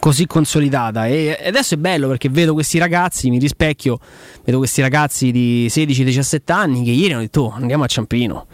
[0.00, 3.98] così consolidata e adesso è bello perché vedo questi ragazzi, mi rispecchio,
[4.42, 8.46] vedo questi ragazzi di 16-17 anni che ieri hanno detto "Oh, andiamo a Ciampino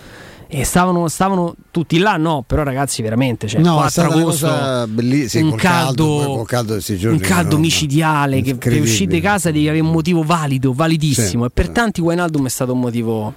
[0.51, 4.17] E stavano, stavano tutti là, no, però ragazzi veramente, cioè, No, è 4 stata una
[4.23, 6.73] agosto, cosa bellissima, un caldo, caldo, caldo
[7.13, 8.89] un caldo erano micidiale che incredibili.
[8.91, 11.49] uscire di casa devi avere un motivo valido, validissimo Sì.
[11.49, 13.35] e per tanti Wijnaldum è stato un motivo,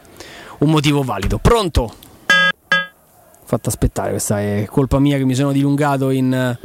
[0.59, 1.38] un motivo valido.
[1.38, 1.93] Pronto?
[3.43, 6.57] Fatto aspettare, questa è colpa mia che mi sono dilungato in,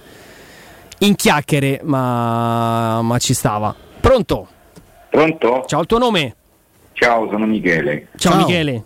[0.99, 3.75] in chiacchiere, ma, ma ci stava.
[4.01, 4.47] Pronto?
[5.11, 5.65] Pronto?
[5.67, 6.37] Ciao, il tuo nome?
[6.93, 8.09] Ciao, sono Michele.
[8.17, 8.85] Ciao, Michele.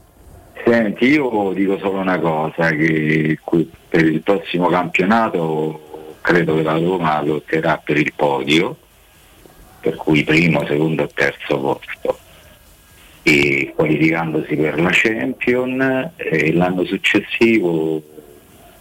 [0.65, 3.39] Senti, io dico solo una cosa, che
[3.89, 8.77] per il prossimo campionato credo che la Roma lotterà per il podio,
[9.81, 12.19] per cui primo, secondo e terzo posto,
[13.23, 18.03] e qualificandosi per la Champion e l'anno successivo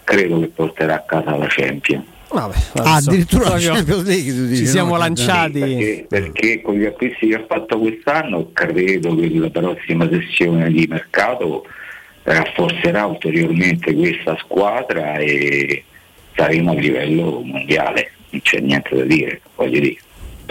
[0.04, 2.04] credo che porterà a casa la Champion.
[2.32, 4.98] Vabbè, Ah, addirittura la proprio Champions League tu dici, ci siamo no?
[4.98, 5.58] lanciati.
[5.58, 10.86] Perché, perché con gli acquisti che ha fatto quest'anno credo che la prossima sessione di
[10.88, 11.64] mercato
[12.22, 15.84] rafforzerà ulteriormente questa squadra e
[16.36, 19.96] saremo a livello mondiale, non c'è niente da dire, voglio dire,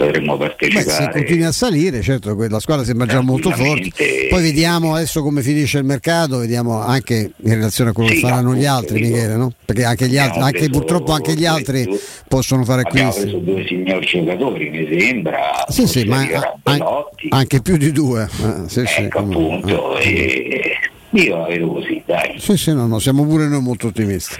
[0.04, 1.12] dovremmo Beh, se partecipare.
[1.12, 3.90] continui a salire, certo, la squadra sembra già molto forte.
[4.28, 8.20] Poi vediamo adesso come finisce il mercato, vediamo anche in relazione a quello che Sì,
[8.22, 9.14] faranno gli altri, dico.
[9.14, 9.52] Michele, no?
[9.64, 11.98] Perché anche gli altri, Abbiamo anche, preso purtroppo anche gli altri due-
[12.28, 13.30] possono fare Abbiamo acquisti.
[13.30, 15.64] preso due signori giocatori, mi sembra.
[15.68, 16.26] Sì, sì, ma
[16.64, 16.84] an-
[17.30, 18.22] anche più di due.
[18.24, 19.72] Eh, sì, sì, Ecco comunque.
[19.72, 20.72] appunto, e
[21.10, 22.34] io la vedo così, dai.
[22.38, 24.36] Sì, sì, no, no, siamo pure noi molto ottimisti.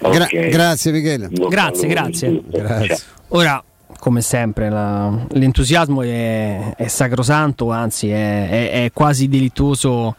[0.00, 0.48] Gra- Ok.
[0.48, 1.28] grazie Michele.
[1.30, 2.42] Grazie, grazie.
[3.28, 3.62] Ora,
[4.04, 10.14] come sempre, la- l'entusiasmo è, è sacrosanto, anzi è, è- è quasi delittuoso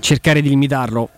[0.00, 1.10] cercare di limitarlo.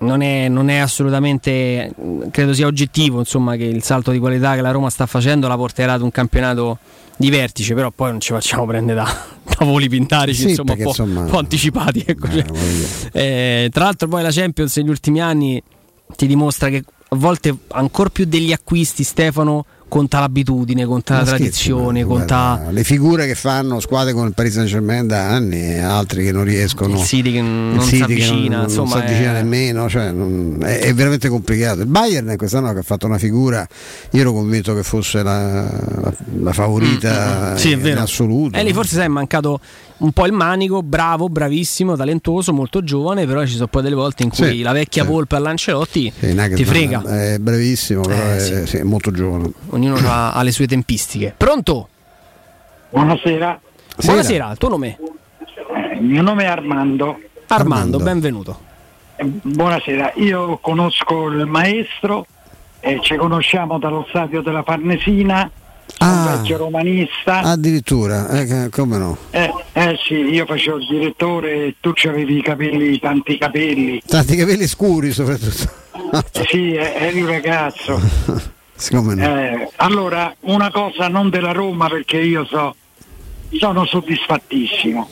[0.00, 1.92] Non è, non è assolutamente,
[2.32, 5.56] credo sia oggettivo, insomma, che il salto di qualità che la Roma sta facendo la
[5.56, 6.78] porterà ad un campionato
[7.16, 9.24] di vertice, però poi non ci facciamo prendere da,
[9.58, 12.02] da voli pintarici, Sì, insomma, un po', insomma, un po' anticipati.
[12.04, 12.44] ecco, cioè.
[13.12, 15.62] Eh, tra l'altro poi la Champions negli ultimi anni
[16.16, 16.82] ti dimostra che
[17.12, 22.54] a volte ancora più degli acquisti Stefano conta l'abitudine, conta la Ma scherzi, tradizione, conta
[22.56, 26.24] guarda, le figure che fanno squadre come il Paris Saint Germain da anni e altri
[26.24, 29.42] che non riescono Il City che non si avvicina, non, insomma, non si avvicina è-
[29.42, 31.80] nemmeno cioè, non- è, è veramente complicato.
[31.80, 33.66] Il Bayern quest'anno che ha fatto una figura
[34.12, 35.62] io ero convinto che fosse la,
[36.00, 38.00] la- la favorita Mm, Sì, è in vero.
[38.00, 38.56] assoluto.
[38.56, 39.60] E lì forse sai, è mancato
[40.00, 44.22] un po' il manico, bravo, bravissimo, talentuoso, molto giovane, però ci sono poi delle volte
[44.22, 45.08] in cui Sì, la vecchia sì.
[45.10, 47.02] volpe all'Ancelotti Sì, ti frega.
[47.02, 48.66] è brevissimo però Eh, è, sì.
[48.66, 51.34] sì, è molto giovane Ognuno ha, ha le sue tempistiche.
[51.36, 51.88] Pronto?
[52.90, 53.60] Buonasera.
[54.04, 54.98] Buonasera, il tuo nome?
[54.98, 57.20] Eh, il mio nome è Armando.
[57.48, 58.58] Armando, benvenuto.
[59.16, 62.26] Eh, Buonasera, io conosco il maestro,
[62.80, 65.50] eh, ci conosciamo dallo stadio della Farnesina,
[65.96, 67.40] sono un vecchio romanista.
[67.40, 72.42] addirittura eh, come no Eh, eh sì, io facevo il direttore e tu avevi i
[72.42, 74.02] capelli, tanti capelli.
[74.06, 75.78] tanti capelli scuri soprattutto
[76.48, 78.00] Sì, eh, eri un ragazzo.
[78.90, 82.74] come no Eh, allora, una cosa non della Roma perché io so,
[83.52, 85.08] sono soddisfattissimo.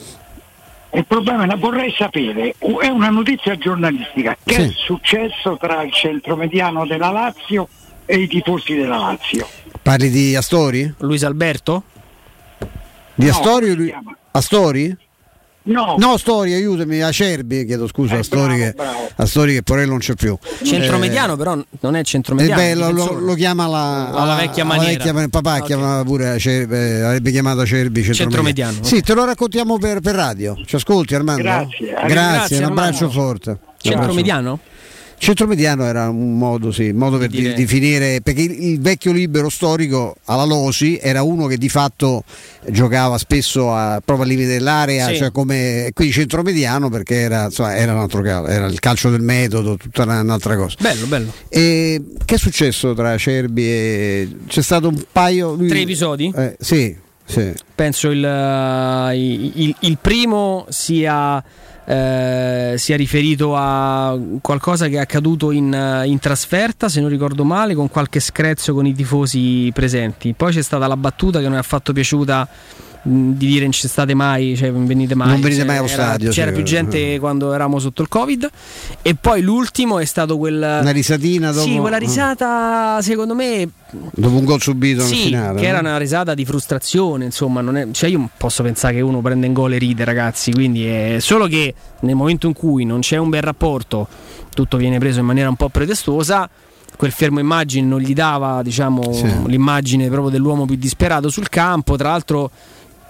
[0.91, 6.87] Il problema è, vorrei sapere, è una notizia giornalistica, che è successo tra il centromediano
[6.87, 7.67] della Lazio
[8.05, 9.47] e i tifosi della Lazio?
[9.89, 10.93] Parli di Astori?
[10.99, 11.81] Luis Alberto?
[13.15, 13.73] di No, Astori?
[13.73, 13.91] lui-?
[14.31, 14.95] Astori?
[15.63, 19.09] No, No, Stori, aiutami, Acerbi, chiedo scusa, Eh, Astori, bravo, che, bravo.
[19.15, 20.37] Astori che Porello non c'è più.
[20.63, 22.61] Centromediano, però non è Eh, centromediano.
[22.61, 24.91] beh, lo, lo- chiama la, Alla vecchia maniera.
[24.91, 25.63] vecchia man- papà Ok.
[25.65, 28.73] chiamava pure Acerbi, eh, avrebbe chiamato Acerbi centromediano.
[28.73, 30.55] Centromediano, Sì, te lo raccontiamo per, per radio.
[30.65, 31.41] Ci ascolti Armando?
[31.41, 31.87] Grazie.
[31.87, 33.21] Grazie, Grazie, un abbraccio Armando.
[33.21, 33.57] forte.
[33.81, 34.59] Centromediano?
[35.19, 39.49] Centromediano era un modo, sì, modo per dire- di- definire, perché il, il vecchio libero
[39.49, 42.23] storico alla Losi era uno che di fatto
[42.69, 45.17] giocava spesso a, proprio al limite dell'area, Sì.
[45.17, 49.21] cioè come, quindi centromediano perché era, insomma, era un altro calcio, era il calcio del
[49.21, 50.77] metodo, tutta una- un'altra cosa.
[50.79, 51.33] Bello, bello.
[51.49, 54.29] E che è successo tra Cerbi e...
[54.47, 55.53] c'è stato un paio...
[55.53, 56.31] lui- Tre episodi?
[56.33, 57.51] Eh, sì, sì.
[57.75, 61.43] Penso il, eh, il- il primo sia,
[61.89, 67.43] eh, sia riferito a qualcosa che è accaduto in, eh, in trasferta, se non ricordo
[67.43, 70.33] male, con qualche screzio con i tifosi presenti.
[70.33, 72.47] Poi c'è stata la battuta che non mi ha fatto piaciuta
[73.01, 75.27] di dire non ci state mai, cioè non venite mai.
[75.29, 76.55] Non venite Cioè, mai allo era- stadio, C'era sì.
[76.55, 78.49] più gente quando eravamo sotto il Covid.
[79.01, 80.55] E poi l'ultimo è stato quel.
[80.81, 81.65] Una risatina dopo...
[81.67, 83.69] Sì, quella risata, secondo me,
[84.13, 85.59] Dopo un gol subito sì, finale.
[85.59, 85.69] che no?
[85.69, 89.47] era una risata di frustrazione, insomma, non è- cioè io posso pensare che uno prende
[89.47, 93.17] in gol e ride, ragazzi, quindi è solo che nel momento in cui non c'è
[93.17, 94.07] un bel rapporto,
[94.53, 96.47] tutto viene preso in maniera un po' pretestuosa,
[96.97, 99.25] quel fermo immagine non gli dava, diciamo, Sì.
[99.47, 102.51] l'immagine proprio dell'uomo più disperato sul campo, tra l'altro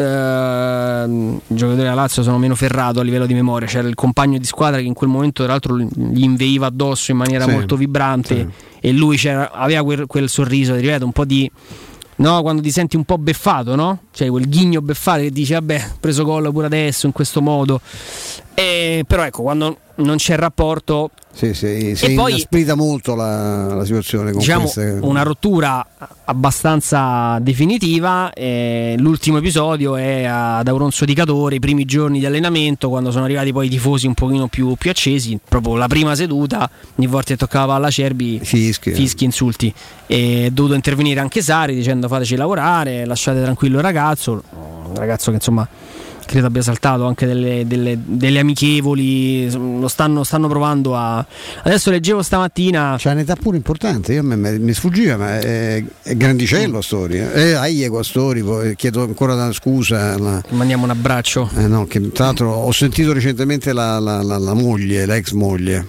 [0.04, 3.68] ehm, i giocatori della Lazio sono meno ferrato a livello di memoria.
[3.68, 7.18] C'era il compagno di squadra che in quel momento, tra l'altro, gli inveiva addosso in
[7.18, 8.48] maniera Sì, molto vibrante sì.
[8.88, 11.50] e lui c'era- aveva quel, quel sorriso, ti ripeto, un po' di.
[12.18, 14.00] No, quando ti senti un po' beffato, no?
[14.12, 17.80] Cioè quel ghigno beffato che dici, vabbè, ho preso gol pure adesso in questo modo.
[18.60, 23.86] E, però ecco, quando non c'è il rapporto, Sì, sì, si inasprita molto la, la
[23.86, 24.98] situazione diciamo queste...
[25.02, 25.86] una rottura
[26.26, 28.34] abbastanza definitiva.
[28.34, 33.23] eh, l'ultimo episodio è ad Auronzo di Cadore, i primi giorni di allenamento, quando sono
[33.23, 35.40] arrivati poi i tifosi un pochino più, più accesi.
[35.48, 39.73] Proprio la prima seduta, ogni volta che toccava alla Cerbi, fischi, insulti.
[40.06, 44.44] E è dovuto intervenire anche Sari dicendo fateci lavorare, lasciate tranquillo il ragazzo.
[44.52, 45.68] Un ragazzo che insomma
[46.30, 51.26] credo abbia saltato anche delle, delle- delle amichevoli, lo stanno, stanno provando a...
[51.64, 52.95] Adesso leggevo stamattina...
[52.99, 57.18] C'ha un'età pure importante, io me- mi sfuggiva, ma è, è grandicello a Stori.
[57.18, 60.14] Eh, Aiego a Stori, poi chiedo ancora una scusa.
[60.14, 61.49] alla- Mandiamo un abbraccio.
[61.57, 65.31] Eh, no, che tra l'altro ho sentito recentemente la, la- la- la moglie, la ex
[65.31, 65.84] moglie,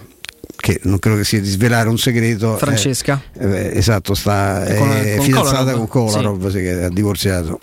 [0.60, 2.54] che non credo che sia di svelare un segreto.
[2.54, 3.20] eh, Francesca?
[3.38, 5.88] eh, esatto, sta, è Con- con fidanzata Kolarov?
[5.88, 7.60] con Kolarov, sì, che ha divorziato.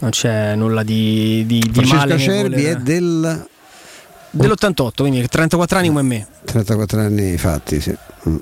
[0.00, 3.46] Non c'è nulla di, di, di Francesca Cerbi voler- è del
[4.32, 6.26] dell'88, quindi 34 anni come me.
[6.44, 7.94] 34 anni fatti, sì.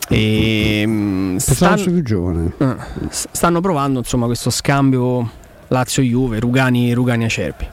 [0.08, 2.52] E, mm, Pensavo stan- più giovane.
[2.58, 2.76] eh,
[3.10, 5.30] s- stanno provando insomma questo scambio
[5.68, 7.66] Lazio-Juve, Rugani, Rugani Acerbi.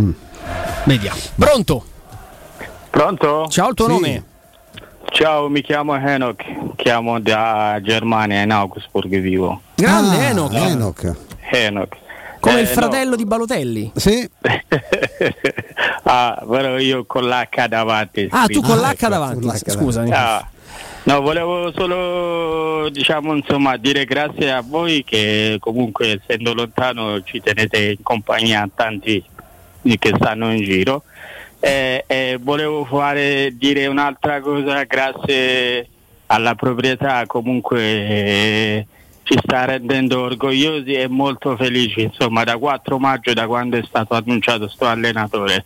[0.00, 0.10] Mm.
[0.84, 1.18] Vediamo.
[1.36, 1.84] Pronto?
[2.90, 3.46] Pronto?
[3.48, 3.92] Ciao, il tuo Sì.
[3.92, 4.24] nome?
[5.10, 6.42] Ciao, mi chiamo Enoch,
[6.76, 9.60] chiamo da Germania, in Augsburg vivo.
[9.74, 10.52] Grande Ah, Enoch.
[10.54, 11.16] Enoch.
[11.50, 11.96] Enoch.
[12.40, 13.92] Come Eh, il fratello di Balotelli.
[13.94, 14.28] Sì.
[16.08, 18.28] Ah, però io con l'H davanti.
[18.30, 19.50] Ah, tu con l'H davanti.
[19.68, 20.10] Scusami.
[20.12, 20.46] Ah,
[21.04, 27.78] no, volevo solo diciamo insomma dire grazie a voi che comunque essendo lontano ci tenete
[27.98, 29.20] in compagnia a tanti
[29.82, 31.02] che stanno in giro.
[31.58, 35.88] E, e volevo fare dire un'altra cosa, grazie
[36.26, 38.86] alla proprietà comunque eh,
[39.22, 44.14] ci sta rendendo orgogliosi e molto felici, insomma da 4 maggio da quando è stato
[44.14, 45.64] annunciato sto allenatore.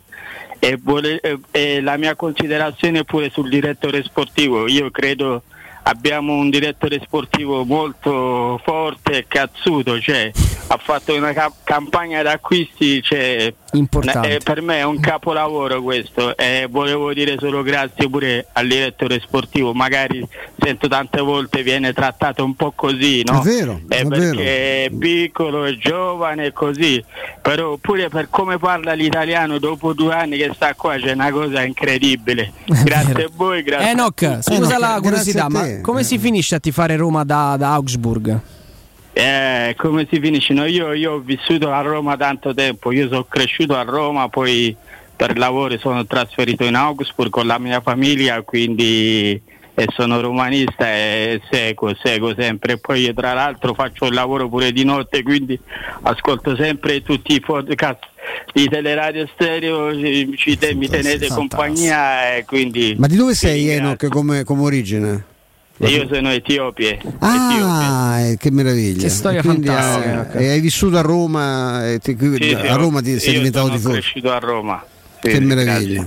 [0.58, 5.42] E, vole- e- e la mia considerazione pure sul direttore sportivo, io credo
[5.82, 10.30] abbiamo un direttore sportivo molto forte e cazzuto, cioè
[10.68, 14.36] ha fatto una ca- campagna d'acquisti, cioè, Importante.
[14.36, 19.20] eh, per me è un capolavoro questo e volevo dire solo grazie pure al direttore
[19.20, 20.26] sportivo, magari
[20.58, 23.40] sento tante volte viene trattato un po' così, no?
[23.40, 27.02] È vero, Eh, è perché è piccolo, è giovane e così,
[27.40, 31.62] però pure per come parla l'italiano dopo due anni che sta qua c'è una cosa
[31.62, 32.52] incredibile.
[32.84, 33.86] Grazie a voi, grazie.
[33.86, 38.40] a Enoch, scusa la curiosità, ma come si finisce a tifare Roma da, da Augsburg?
[39.12, 40.52] Eh, come si finisce?
[40.52, 44.74] No, io, io ho vissuto a Roma tanto tempo, io sono cresciuto a Roma, poi
[45.16, 49.40] per lavoro sono trasferito in Augsburg con la mia famiglia, quindi
[49.74, 52.78] e sono romanista e seguo, seguo sempre.
[52.78, 55.58] Poi io tra l'altro faccio il lavoro pure di notte, quindi
[56.02, 58.00] ascolto sempre tutti i podcast
[58.52, 64.08] di Teleradio Stereo, ci, ci mi tenete compagnia e quindi Ma di dove sei Enoch
[64.08, 65.24] come, come origine?
[65.88, 66.98] Io sono Etiopie.
[67.20, 69.02] Ah, eh, che meraviglia.
[69.02, 70.32] Che storia quindi, fantastica.
[70.32, 73.76] eh, e hai vissuto a Roma, e ti- Sì, a Roma ti sei diventato sono
[73.78, 73.94] tifoso.
[73.94, 74.84] cresciuto a Roma.
[75.22, 76.06] Sì, che meraviglia.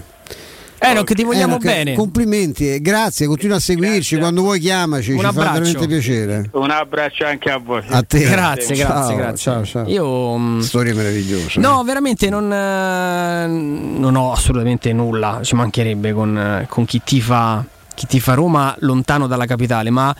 [0.85, 1.93] Enoch, ti vogliamo Enoch, bene.
[1.95, 5.51] Complimenti, e grazie, continua a seguirci, quando vuoi chiamaci, Un ci fa abbraccio.
[5.53, 6.49] veramente piacere.
[6.51, 7.81] Un abbraccio anche a voi.
[7.87, 8.19] A te.
[8.19, 9.37] Grazie, Ciao, grazie, grazie.
[9.37, 9.87] ciao, ciao.
[9.87, 11.61] Io mm, Storia meravigliosa.
[11.61, 17.65] No, veramente non, eh, non ho assolutamente nulla, ci mancherebbe con, eh, con chi tifa
[17.93, 20.15] chi tifa Roma lontano dalla capitale, ma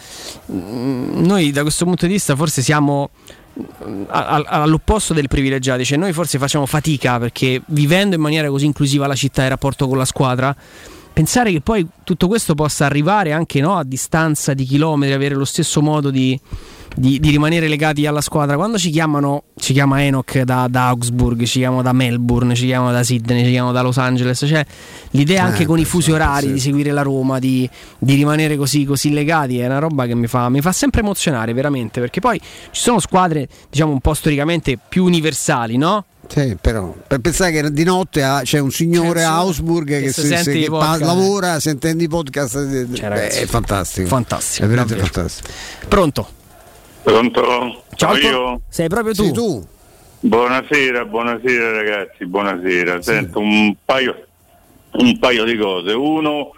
[0.52, 3.10] mm, noi da questo punto di vista forse siamo
[3.60, 9.08] mm, all'opposto del privilegiato, cioè noi forse facciamo fatica perché vivendo in maniera così inclusiva
[9.08, 10.56] la città e il rapporto con la squadra,
[11.14, 15.46] pensare che poi tutto questo possa arrivare anche no, a distanza di chilometri, avere lo
[15.46, 16.40] stesso modo di,
[16.96, 18.56] di- di rimanere legati alla squadra.
[18.56, 22.92] Quando ci chiamano, ci chiama Enoch da, da Augsburg, ci chiamano da Melbourne, ci chiamano
[22.92, 24.66] da Sydney, ci chiamano da Los Angeles, cioè
[25.12, 26.54] l'idea anche Eh, con i beh, fusi orari sì.
[26.54, 30.28] di seguire la Roma, di, di rimanere così, così legati, è una roba che mi
[30.28, 34.78] fa, mi fa sempre emozionare veramente, perché poi ci sono squadre, diciamo, un po' storicamente
[34.90, 36.06] più universali, no?
[36.26, 40.22] Sì, però per pensare che di notte ha- c'è un signore a Augsburg che, se
[40.22, 44.08] si- sente se- i che pa- lavora sentendo i podcast Cioè, ragazzi, è fantastico.
[44.08, 45.14] fantastico, È veramente davvero.
[45.14, 45.50] fantastico.
[45.90, 46.28] Pronto?
[47.04, 47.84] Pronto?
[47.96, 48.62] Ciao, Sono io?
[48.70, 49.24] Sei proprio tu?
[49.24, 49.68] Sei tu?
[50.22, 53.02] Buonasera, buonasera ragazzi, buonasera.
[53.02, 54.26] Sento un paio,
[54.92, 55.92] un paio di cose.
[55.92, 56.54] Uno,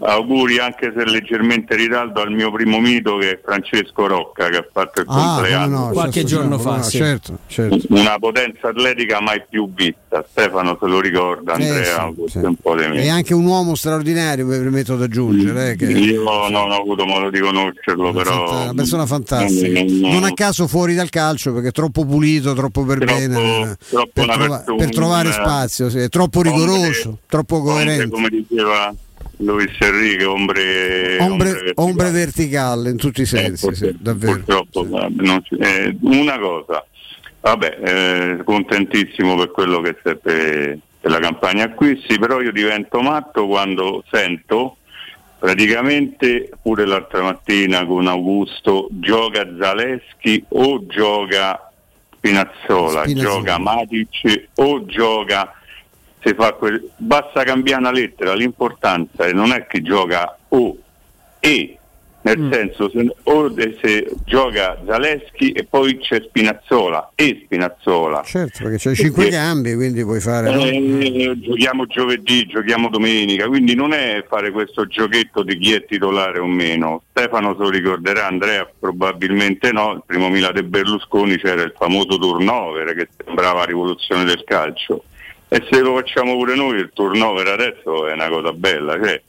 [0.00, 4.56] auguri anche se leggermente in ritardo al mio primo mito che è Francesco Rocca che
[4.56, 5.74] ha fatto il Ah, compleanno.
[5.76, 6.96] come no, Qualche certo, giorno fa, no, sì.
[6.96, 7.78] certo, certo.
[7.90, 10.24] Una potenza atletica mai più vista.
[10.30, 12.44] Stefano se lo ricorda, Eh, Andrea, sì, forse sì.
[12.46, 13.02] un po' di me.
[13.02, 15.70] E anche un uomo straordinario, mi permetto di aggiungere.
[15.72, 18.46] eh, che- Io non ho avuto modo di conoscerlo, però.
[18.46, 19.82] Fanta- una persona fantastica.
[19.82, 24.10] Non- a caso fuori dal calcio perché è troppo pulito, troppo per Troppo- bene, troppo
[24.12, 28.08] per, una trova- persona- per trovare spazio, sì, è troppo rigoroso, troppo coerente.
[28.08, 28.94] come diceva
[29.44, 34.34] Luis Enrique, ombre, Ombre, ombre verticale in tutti i sensi, Eh, sì, davvero.
[34.34, 34.86] Purtroppo,
[35.42, 36.84] ci- eh, una cosa,
[37.40, 40.18] vabbè, eh, contentissimo per quello che è per,
[41.00, 44.76] per la campagna acquisti, però io divento matto quando sento
[45.38, 51.68] praticamente pure l'altra mattina con Augusto gioca Zaleschi o gioca
[52.16, 53.34] Spinazzola, Spinazzola.
[53.34, 55.52] gioca Matic o gioca
[56.22, 60.76] se fa quel- basta cambiare una lettera, l'importanza non è che gioca o
[61.40, 61.76] e,
[62.24, 62.52] nel Mm.
[62.52, 68.22] senso se, o se gioca Zaleschi e poi c'è Spinazzola e Spinazzola.
[68.24, 70.52] Certo, perché c'è cinque cambi, quindi puoi fare.
[70.54, 70.64] no?
[70.64, 76.38] Eh, giochiamo giovedì, giochiamo domenica, quindi non è fare questo giochetto di chi è titolare
[76.38, 77.02] o meno.
[77.10, 82.16] Stefano se lo ricorderà, Andrea probabilmente no, il primo Milan de Berlusconi c'era il famoso
[82.18, 85.02] turnover che sembrava rivoluzione del calcio.
[85.52, 89.22] E se lo facciamo pure noi il turnover adesso è una cosa bella, cioè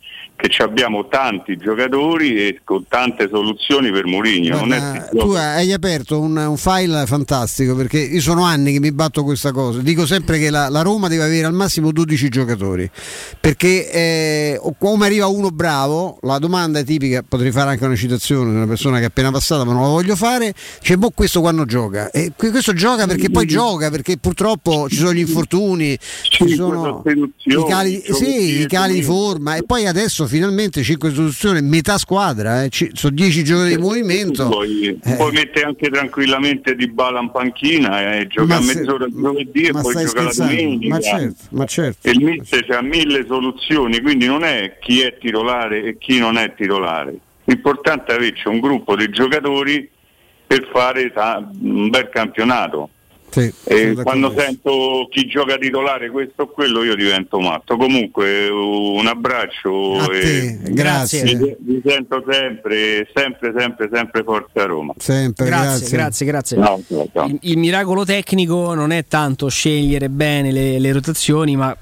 [0.44, 4.68] che ci abbiamo tanti giocatori e con tante soluzioni per Mourinho.
[5.10, 9.54] Tu hai aperto un, un file fantastico perché io sono anni che mi batto questa
[9.54, 9.80] cosa.
[9.80, 12.90] Dico sempre che la, la Roma deve avere al massimo 12 giocatori
[13.40, 17.24] perché eh, come arriva uno bravo, la domanda è tipica.
[17.26, 19.88] Potrei fare anche una citazione di una persona che è appena passata, ma non la
[19.88, 20.54] voglio fare.
[20.82, 24.98] C'è boh, questo quando gioca, e que- questo gioca perché poi gioca perché purtroppo ci
[24.98, 30.28] sono gli infortuni, ci sono i cali, sì, i cali di forma e poi adesso
[30.38, 34.50] finalmente 5 sostituzioni, metà squadra, eh, ci- sono 10 giocatori di movimento.
[34.50, 35.16] Poi, Eh.
[35.16, 39.62] poi mette anche tranquillamente di bala in panchina e gioca a se- mezz'ora il giovedì
[39.66, 40.56] e poi gioca la scherzando?
[40.56, 40.96] domenica.
[40.96, 42.08] Ma certo, ma certo.
[42.08, 46.38] E il mister ha mille soluzioni, quindi non è chi è titolare e chi non
[46.38, 47.16] è titolare.
[47.46, 49.88] L'importante è averci un gruppo di giocatori
[50.48, 52.90] per fare ta- un bel campionato.
[53.34, 57.78] Sì, E sono quando sento chi gioca titolare questo o quello io divento matto.
[57.78, 61.24] Comunque un abbraccio A e te, grazie.
[61.24, 64.94] Vi, vi sento sempre, sempre, sempre, sempre forza Roma.
[64.98, 66.58] Sempre, Grazie, grazie, grazie.
[66.58, 67.26] No, no, no.
[67.26, 71.76] Il, il miracolo tecnico non è tanto scegliere bene le, le rotazioni, ma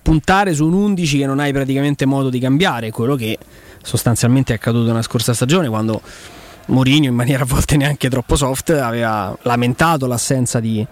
[0.00, 3.36] puntare su un 11 che non hai praticamente modo di cambiare, quello che
[3.82, 6.00] sostanzialmente è accaduto nella scorsa stagione quando
[6.68, 10.84] Mourinho in maniera a volte neanche troppo soft aveva lamentato l'assenza di,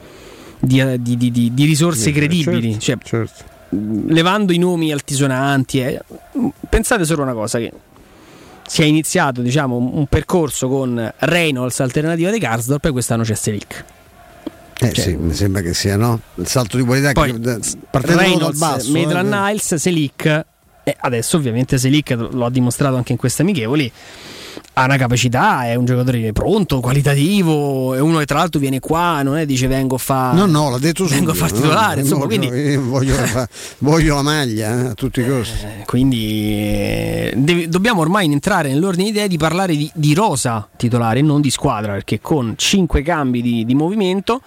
[0.58, 1.18] di- di-
[1.54, 2.78] di- risorse credibili.
[2.78, 3.24] certo, Cioè,
[3.70, 6.00] mh, levando i nomi altisonanti, eh,
[6.68, 7.72] pensate solo una cosa che
[8.66, 13.84] si è iniziato diciamo, un percorso con Reynolds alternativa di Karsdorp e quest'anno c'è Selic.
[14.78, 16.20] Eh sì, mi sembra che sia no?
[16.34, 17.58] il salto di qualità Poi, che,
[17.90, 18.90] partendo dal Reynolds, basso.
[18.92, 20.44] Maitland eh, Niles, Selic
[20.84, 23.90] e adesso ovviamente Selic lo ha dimostrato anche in queste amichevoli
[24.74, 29.22] ha una capacità, è un giocatore pronto, qualitativo, è uno che tra l'altro viene qua,
[29.22, 32.00] non è dice vengo a fa No, no, l'ha detto vengo a far titolare, no,
[32.02, 35.66] insomma, no, quindi io voglio, fa- voglio la maglia eh, a tutti i costi.
[35.86, 41.40] quindi eh, dobbiamo ormai entrare nell'ordine di idee di parlare di, di rosa titolare non
[41.40, 44.42] di squadra perché con 5 cambi di, di movimento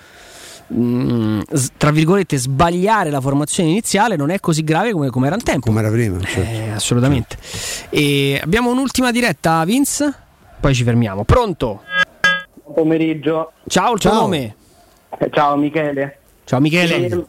[0.70, 5.36] mh, s- tra virgolette sbagliare la formazione iniziale non è così grave come, come era
[5.36, 6.40] un tempo come era prima certo.
[6.50, 7.38] Eh, assolutamente
[7.90, 10.14] e abbiamo un'ultima diretta Vince
[10.60, 11.84] poi ci fermiamo pronto
[12.64, 13.52] Buon pomeriggio.
[13.68, 14.22] ciao il tuo Ciao.
[14.22, 14.56] nome
[15.18, 16.20] Eh, Ciao Michele.
[16.46, 17.26] ciao Michele Eh,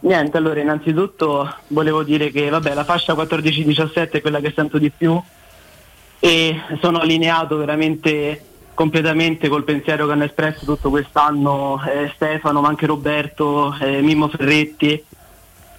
[0.00, 4.90] niente, allora innanzitutto volevo dire che vabbè, la fascia 14-17 è quella che sento di
[4.90, 5.20] più
[6.20, 8.42] e sono allineato veramente
[8.78, 14.28] completamente col pensiero che hanno espresso tutto quest'anno eh, Stefano, ma anche Roberto, eh, Mimmo
[14.28, 15.04] Ferretti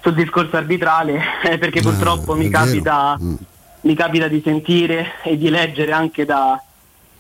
[0.01, 2.65] sul discorso arbitrale eh, perché purtroppo mi è vero.
[2.65, 3.17] capita,
[3.81, 6.61] mi capita di sentire e di leggere anche da,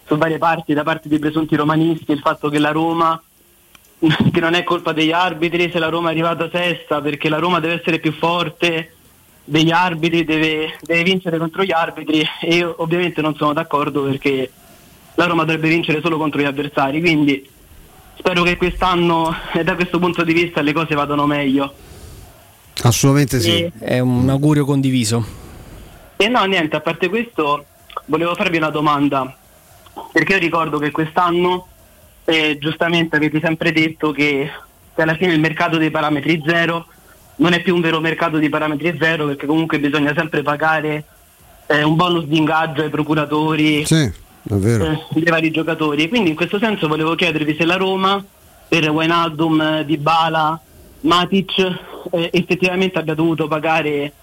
[0.05, 3.17] su varie parti, da parte dei presunti romanisti, il fatto che la Roma
[4.33, 7.61] che non è colpa degli arbitri se la Roma è arrivata sesta perché la Roma
[7.61, 8.95] deve essere più forte
[9.45, 14.51] degli arbitri, deve, deve vincere contro gli arbitri e io ovviamente non sono d'accordo perché
[15.15, 17.47] la Roma dovrebbe vincere solo contro gli avversari, quindi
[18.17, 21.73] spero che quest'anno eh, da questo punto di vista le cose vadano meglio.
[22.83, 23.63] Assolutamente sì.
[23.63, 25.25] E- è un augurio condiviso
[26.17, 27.65] E no, niente, a parte questo,
[28.05, 29.35] volevo farvi una domanda,
[30.11, 31.67] perché io ricordo che quest'anno,
[32.25, 34.49] eh, giustamente avete sempre detto che,
[34.95, 36.85] che alla fine il mercato dei parametri zero
[37.37, 41.05] non è più un vero mercato di parametri zero, perché comunque bisogna sempre pagare
[41.67, 44.11] eh, un bonus di ingaggio ai procuratori Sì.
[44.47, 46.03] Eh, dei vari giocatori.
[46.03, 48.23] E quindi in questo senso volevo chiedervi se la Roma
[48.67, 50.59] per Wijnaldum, Dybala,
[51.01, 51.57] Matic
[52.11, 54.13] eh, effettivamente abbia dovuto pagare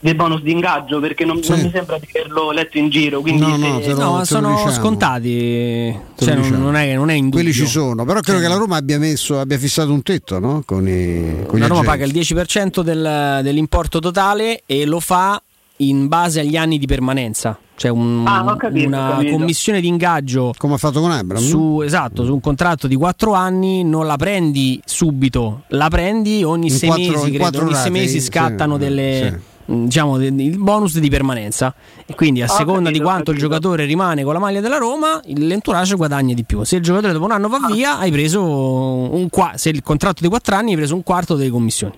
[0.00, 3.20] dei bonus di ingaggio perché non, non mi sembra di averlo letto in giro.
[3.22, 4.70] Quindi No, se- no, lo- No, sono diciamo.
[4.72, 5.98] scontati.
[6.18, 6.62] Cioè, non, diciamo.
[6.64, 7.38] non è, non è in dubbio.
[7.40, 10.62] Quelli ci sono, però credo che la Roma abbia, messo, abbia fissato un tetto no?
[10.66, 11.86] con, i, con gli La Roma agenti.
[11.86, 15.40] paga il 10% del- dell'importo totale e lo fa
[15.78, 17.58] in base agli anni di permanenza.
[17.76, 20.52] C'è un- Ah, capito, una commissione di ingaggio.
[20.56, 21.42] Come ha fatto con Abram?
[21.42, 26.68] Su, esatto, su un contratto di 4 anni non la prendi subito, la prendi ogni
[26.68, 27.58] In 6 quattro- mesi, in credo.
[27.58, 29.30] Ogni 6 rate, mesi sì, scattano sì, delle.
[29.64, 31.74] mh, Diciamo de- il bonus di permanenza
[32.06, 35.20] e quindi a seconda capito, di quanto il giocatore rimane con la maglia della Roma,
[35.24, 36.62] l'entourage guadagna di più.
[36.64, 40.22] Se il giocatore dopo un anno va via, hai preso un qua- se il contratto
[40.22, 41.94] di 4 anni hai preso un quarto delle commissioni.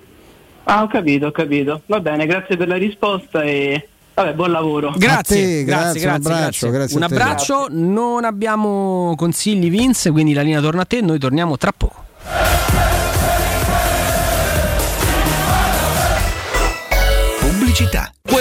[0.69, 1.83] Ah, ho capito, ho capito.
[1.87, 4.93] Va bene, grazie per la risposta e vabbè, buon lavoro.
[4.97, 6.71] Grazie, te, grazie, grazie, un grazie, abbraccio, grazie.
[6.71, 11.57] grazie Un abbraccio, non abbiamo consigli Vince, quindi la linea torna a te, noi torniamo
[11.57, 12.05] tra poco.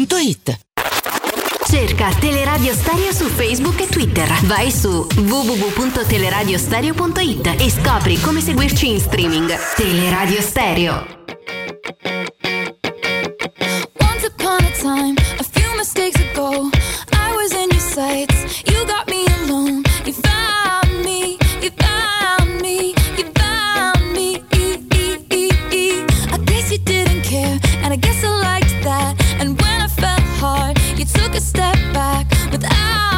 [0.00, 0.58] otticasalvagente.it.
[1.68, 4.28] Cerca Teleradio Stereo su Facebook e Twitter.
[4.42, 9.54] Vai su www.teleradiostereo.it e scopri come seguirci in streaming.
[9.76, 11.06] Teleradio Stereo.
[13.98, 16.68] Once upon a time, a few mistakes ago,
[17.12, 18.62] I was in your sights.
[18.66, 18.99] You got
[31.40, 33.09] step back without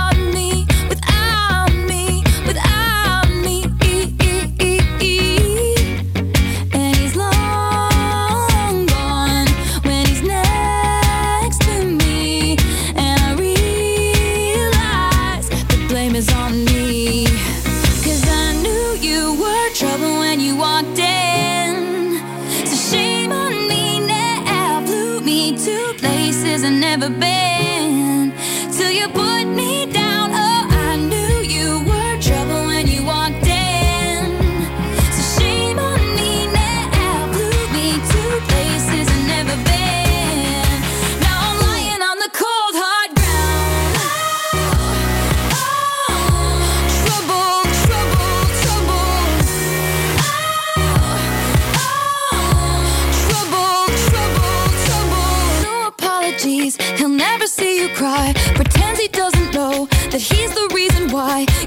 [61.35, 61.62] I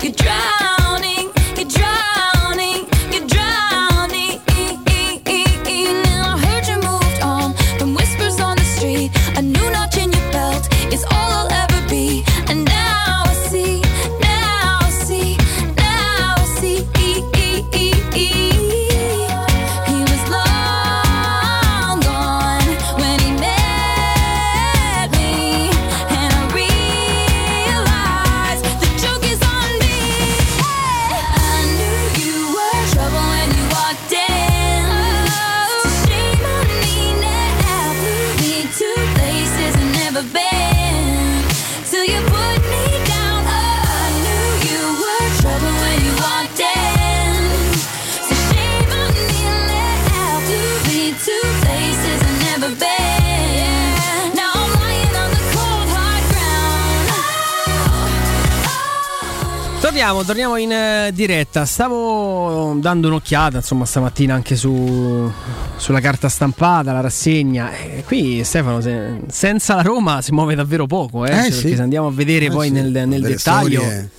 [60.06, 61.66] Torniamo, torniamo in eh, diretta.
[61.66, 65.32] Stavo dando un'occhiata, insomma, stamattina anche su,
[65.78, 67.72] sulla carta stampata, la rassegna.
[67.76, 71.32] E qui Stefano, se- senza la Roma si muove davvero poco, eh?
[71.32, 71.62] Eh, Cioè, sì.
[71.62, 72.74] perché se andiamo a vedere Eh, poi sì.
[72.74, 73.80] nel, nel dettaglio.
[73.82, 74.10] storie,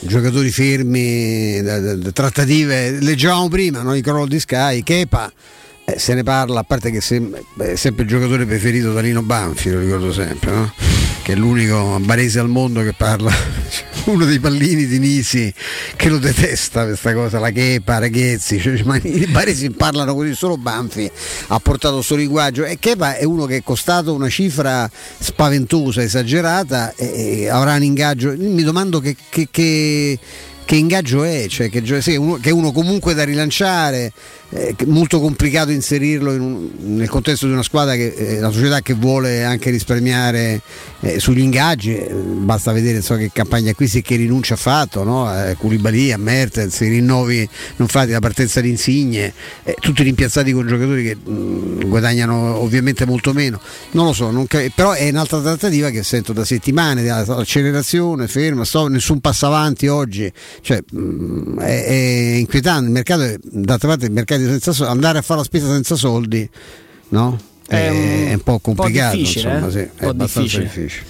[0.00, 1.62] giocatori fermi,
[2.12, 3.94] trattative, leggevamo prima no?
[3.94, 5.32] i crollo di Sky, Kepa.
[5.86, 9.00] eh, se ne parla, a parte che sem- beh, è sempre il giocatore preferito da
[9.00, 10.72] Lino Banfi, lo ricordo sempre, no?
[11.22, 13.30] che è l'unico barese al mondo che parla,
[14.14, 15.52] uno dei pallini di Nisi
[15.96, 20.56] che lo detesta questa cosa, la Kepa, Ragazzi, cioè, ma i baresi parlano così, solo
[20.56, 21.10] Banfi
[21.48, 22.64] ha portato questo linguaggio.
[22.64, 27.82] E Kepa è uno che è costato una cifra spaventosa, esagerata e, e avrà un
[27.82, 30.18] ingaggio, mi domando che, che- che-
[30.64, 34.12] che ingaggio è, cioè che, sì, uno, che uno comunque da rilanciare,
[34.50, 38.80] è molto complicato inserirlo in un- nel contesto di una squadra che è una società
[38.80, 40.60] che vuole anche risparmiare
[41.02, 45.04] eh, sugli ingaggi, eh, basta vedere insomma, che campagna acquisti e che rinuncia ha fatto,
[45.04, 45.26] no?
[45.26, 49.32] a Koulibaly, Mertens, i rinnovi non fatti, la partenza di Insigne,
[49.62, 53.60] eh, tutti rimpiazzati con giocatori che mh, guadagnano ovviamente molto meno,
[53.92, 58.64] non lo so, non ca- però è un'altra trattativa che sento da settimane, accelerazione, ferma,
[58.64, 64.06] sto, nessun passo avanti oggi, cioè, mh, è, è inquietante, il mercato è, d'altra parte
[64.06, 66.48] il mercato senza soldi, andare a fare la spesa senza soldi,
[67.08, 67.38] no?
[67.66, 69.70] È, è un po' complicato, difficile, insomma, eh?
[69.70, 70.62] sì, è po' difficile.
[70.64, 71.04] difficile.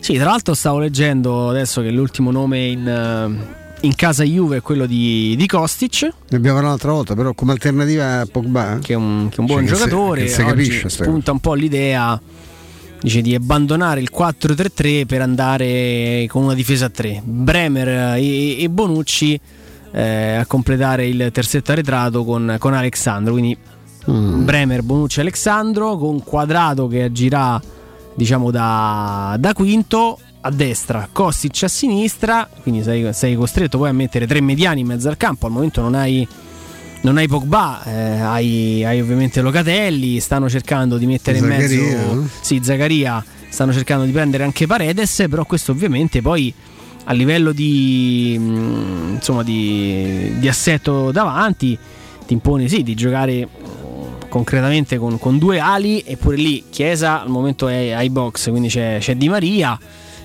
[0.00, 4.60] Sì, tra l'altro stavo leggendo adesso che l'ultimo nome in, eh, in casa Juve è
[4.60, 6.02] quello di, di Kostic.
[6.02, 8.78] Ne abbiamo parlato l'altra volta, però come alternativa a Pogba.
[8.82, 10.28] Che è un, che è un buon Cioè, giocatore.
[10.28, 12.20] se capisce sta spunta un po' l'idea
[13.00, 17.22] dice di abbandonare il 4-3-3 per andare con una difesa a 3.
[17.24, 19.40] Bremer e, e Bonucci
[19.92, 23.32] eh, a completare il terzetto arretrato con, con Alexandro.
[23.32, 23.56] Quindi
[24.04, 27.60] Bremer, Bonucci, Alexandro con Quadrato che agirà
[28.14, 33.92] diciamo da, da quinto a destra, Kostic a sinistra, quindi sei, sei costretto poi a
[33.92, 36.26] mettere tre mediani in mezzo al campo, al momento non hai,
[37.02, 42.28] non hai Pogba, eh, hai, hai ovviamente Locatelli, stanno cercando di mettere in Zaccaria, mezzo
[42.40, 46.52] sì, Zaccaria, stanno cercando di prendere anche Paredes, però questo ovviamente poi
[47.04, 51.76] a livello di, mm, insomma, di, di assetto davanti
[52.26, 57.28] ti impone sì di giocare mm, concretamente con, con due ali eppure lì Chiesa al
[57.28, 59.78] momento è ai box quindi c'è, c'è Di Maria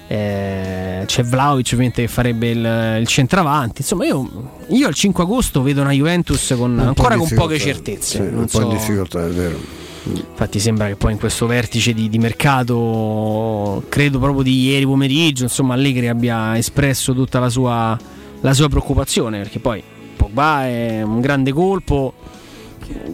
[0.09, 4.29] eh, c'è Vlaovic ovviamente che farebbe il, il centravanti insomma io,
[4.67, 8.59] io il 5 agosto vedo una Juventus con, ancora con poche certezze sì, un po'
[8.59, 9.86] so- di difficoltà, è vero.
[10.13, 15.43] Infatti sembra che poi in questo vertice di, di mercato, credo proprio di ieri pomeriggio,
[15.43, 17.97] insomma Allegri abbia espresso tutta la sua,
[18.41, 19.83] la sua preoccupazione, perché poi
[20.15, 22.13] Pogba è un grande colpo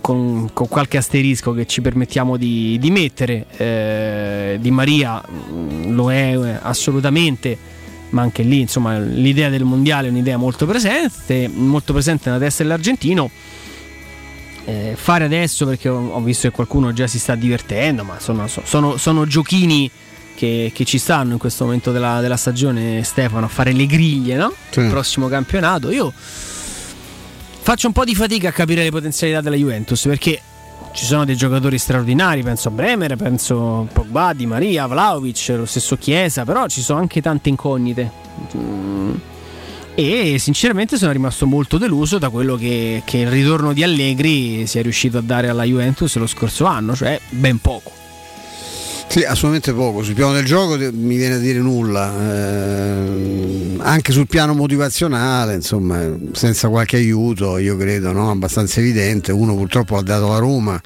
[0.01, 6.11] con, con qualche asterisco che ci permettiamo di, di mettere, eh, Di Maria mm, lo
[6.11, 7.57] è eh, assolutamente,
[8.09, 12.63] ma anche lì insomma l'idea del mondiale è un'idea molto presente, molto presente nella testa
[12.63, 13.29] dell'argentino
[14.65, 18.47] eh, fare adesso perché ho, ho visto che qualcuno già si sta divertendo, ma sono,
[18.47, 19.89] so- sono- sono giochini
[20.35, 24.35] che, che ci stanno in questo momento della, della stagione, Stefano, a fare le griglie,
[24.35, 24.53] no?
[24.69, 24.79] Sì.
[24.81, 25.91] Il prossimo campionato.
[25.91, 26.11] Io
[27.61, 30.41] faccio un po' di fatica a capire le potenzialità della Juventus perché
[30.93, 35.65] ci sono dei giocatori straordinari, penso a Bremer, penso a Pogba, Di Maria, Vlaovic, lo
[35.65, 38.11] stesso Chiesa, però ci sono anche tante incognite.
[39.95, 44.81] E sinceramente sono rimasto molto deluso da quello che, che il ritorno di Allegri sia
[44.81, 47.91] riuscito a dare alla Juventus lo scorso anno, cioè ben poco.
[49.13, 50.01] Sì, assolutamente poco.
[50.01, 52.11] Sul piano del gioco mi viene a dire nulla.
[52.11, 56.01] Ehm, anche sul piano motivazionale, insomma,
[56.31, 58.31] senza qualche aiuto, io credo, no?
[58.31, 59.31] abbastanza evidente.
[59.31, 60.81] Uno purtroppo ha dato la Roma,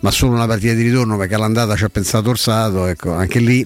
[0.00, 2.86] ma solo una partita di ritorno perché all'andata ci ha pensato Orsato.
[2.86, 3.64] Ecco, anche lì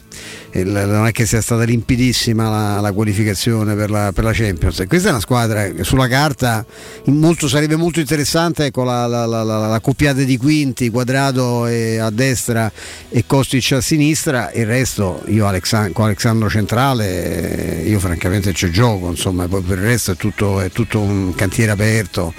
[0.53, 4.85] il- non è che sia stata limpidissima la, la qualificazione per la, per la Champions.
[4.87, 6.65] Questa è una squadra che sulla carta
[7.07, 12.71] molto- sarebbe molto interessante ecco, la, la, coppiata di quinti, quadrato a destra
[13.09, 14.51] e Kostic a sinistra.
[14.53, 19.79] Il resto, io Alexan- con Alexandro Centrale, eh, io francamente ci gioco, insomma, poi per
[19.79, 22.35] il resto è tutto, è tutto un cantiere aperto.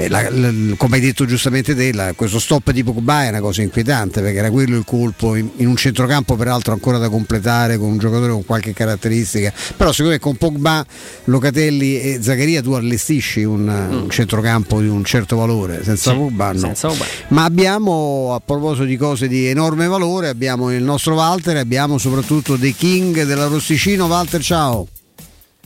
[0.00, 3.40] Eh, la- la- come hai detto giustamente te, la- questo stop di Pogba è una
[3.40, 7.76] cosa inquietante perché era quello il colpo in, in un centrocampo peraltro ancora da completare
[7.78, 9.52] con un giocatore con qualche caratteristica.
[9.76, 10.86] Però secondo me con Pogba,
[11.24, 15.82] Locatelli e Zaccaria tu allestisci un, un centrocampo di un certo valore.
[15.82, 16.58] Senza Sì, Pogba no.
[16.60, 16.92] senza
[17.28, 22.56] ma abbiamo a proposito di cose di enorme valore abbiamo il nostro Walter abbiamo soprattutto
[22.56, 24.06] The King della Rosticino.
[24.06, 24.86] Walter ciao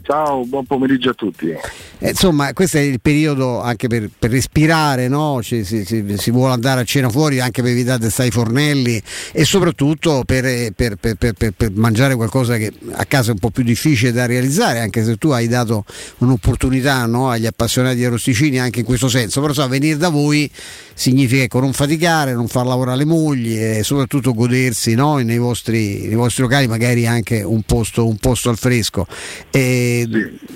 [0.02, 1.48] Ciao, buon pomeriggio a tutti.
[1.50, 5.40] Eh, insomma, questo è il periodo anche per, per respirare, no?
[5.42, 8.34] Ci- si, si- si vuole andare a cena fuori anche per evitare di stare ai
[8.34, 9.00] fornelli
[9.30, 13.62] e soprattutto per, eh, per- per- mangiare qualcosa che a casa è un po' più
[13.62, 15.84] difficile da realizzare, anche se tu hai dato
[16.18, 17.30] un'opportunità no?
[17.30, 19.40] agli appassionati di arrosticini anche in questo senso.
[19.40, 20.50] Però so, venire da voi
[20.94, 25.18] significa ecco, non faticare, non far lavorare le mogli e soprattutto godersi no?
[25.18, 29.06] nei, vostri, nei vostri locali magari anche un posto, un posto al fresco.
[29.50, 29.90] E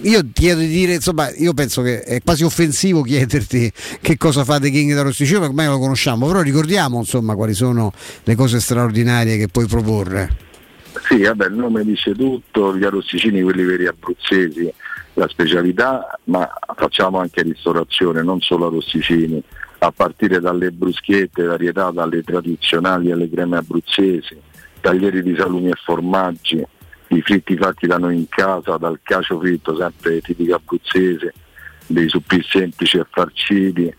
[0.03, 4.45] Io ti chiedo di dire, insomma, io penso che è quasi offensivo chiederti che cosa
[4.45, 7.93] fate King da Rosticino, perché ormai lo conosciamo, però ricordiamo insomma quali sono
[8.25, 10.45] le cose straordinarie che puoi proporre.
[11.09, 14.73] Sì, vabbè, il nome dice tutto, gli arrosticini, quelli veri abruzzesi,
[15.15, 19.43] la specialità, ma facciamo anche ristorazione, non solo arrosticini,
[19.79, 24.37] a partire dalle bruschette, varietà, dalle tradizionali alle creme abruzzesi,
[24.81, 26.65] taglieri di salumi e formaggi,
[27.09, 31.33] i fritti fatti da noi in casa, dal cacio fritto sempre tipico abruzzese,
[31.87, 33.95] dei suppli semplici e farciti,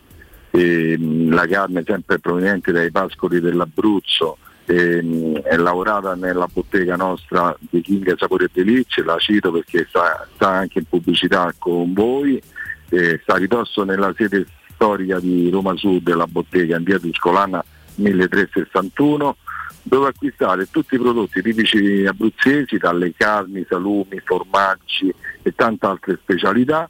[0.50, 0.96] e,
[1.28, 4.36] la carne sempre proveniente dai pascoli dell'Abruzzo,
[4.66, 10.26] e, è lavorata nella bottega nostra di King Sapore e Delizie, la cito perché sta,
[10.34, 12.40] sta anche in pubblicità con voi,
[12.90, 17.64] e sta ridosso nella sede storica di Roma Sud, la bottega in via Tuscolana
[17.96, 19.36] 1361,
[19.88, 25.12] dove acquistare tutti i prodotti tipici abruzzesi, dalle carni, salumi, formaggi
[25.42, 26.88] e tante altre specialità.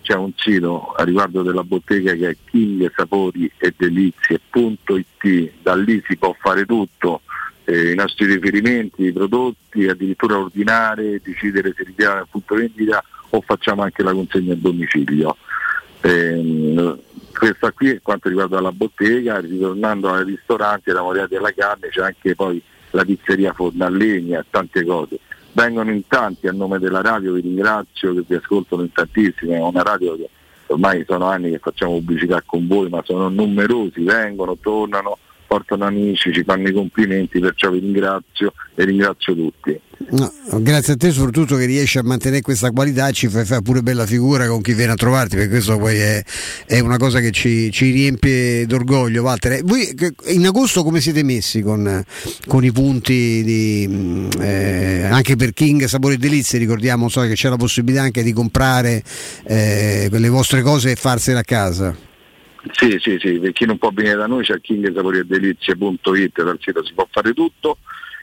[0.00, 6.16] C'è un sito a riguardo della bottega che è kingsapori e delizie.it, da lì si
[6.16, 7.22] può fare tutto,
[7.64, 13.40] eh, i nostri riferimenti, i prodotti, addirittura ordinare, decidere se ritirare al punto vendita o
[13.40, 15.36] facciamo anche la consegna a domicilio.
[16.02, 16.96] Ehm,
[17.38, 22.02] questa qui è quanto riguarda la bottega, ritornando ai ristoranti, la moriata della carne, c'è
[22.02, 25.18] anche poi la pizzeria Fornallegna, tante cose.
[25.52, 29.60] Vengono in tanti a nome della radio, vi ringrazio che vi ascoltano in tantissimi, è
[29.60, 30.28] una radio che
[30.66, 36.32] ormai sono anni che facciamo pubblicità con voi, ma sono numerosi, vengono, tornano, portano amici,
[36.32, 39.80] ci fanno i complimenti, perciò vi ringrazio e ringrazio tutti.
[40.10, 43.62] No, grazie a te soprattutto che riesci a mantenere questa qualità e ci fai fare
[43.62, 46.22] pure bella figura con chi viene a trovarti, perché questo poi è,
[46.66, 49.22] è una cosa che ci, ci riempie d'orgoglio.
[49.22, 52.04] Walter, voi che- in agosto come siete messi con,
[52.46, 56.58] con i punti di, mh, eh, anche per King Sapore e Delizie?
[56.58, 59.02] Ricordiamo so che c'è la possibilità anche di comprare
[59.44, 61.96] eh, le vostre cose e farsele a casa.
[62.72, 66.92] Sì, sì, sì, per chi non può venire da noi c'è kingsaporiedelizie.it, dal sito si
[66.94, 67.78] può fare tutto.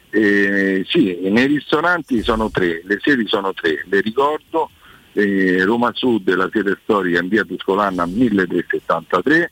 [0.10, 4.70] Eh, sì, nei ristoranti sono tre, le sedi sono tre, le ricordo,
[5.14, 9.52] eh, Roma Sud, la sede storica in via Tuscolana 1373,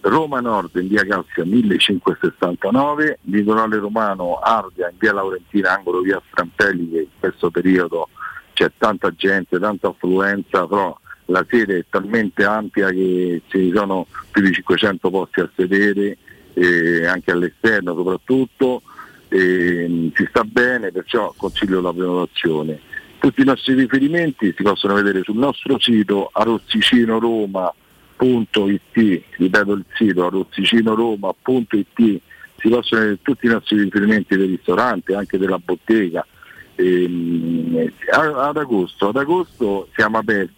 [0.00, 6.90] Roma Nord in via Calzia 1569, Litorale Romano Ardea in via Laurentina, angolo via Strampelli,
[6.90, 8.08] che in questo periodo
[8.54, 10.98] c'è tanta gente, tanta affluenza, però
[11.30, 16.18] la sede è talmente ampia che ci sono più di 500 posti a sedere,
[16.54, 18.82] eh, anche all'esterno soprattutto,
[19.28, 22.80] e, si sta bene, perciò consiglio la prenotazione.
[23.18, 32.20] Tutti i nostri riferimenti si possono vedere sul nostro sito arozzicinoroma.it, ripeto il sito arozzicinoroma.it,
[32.56, 36.24] si possono vedere tutti i nostri riferimenti del ristorante, anche della bottega.
[38.12, 40.54] A- ad, agosto, ad agosto siamo aperti,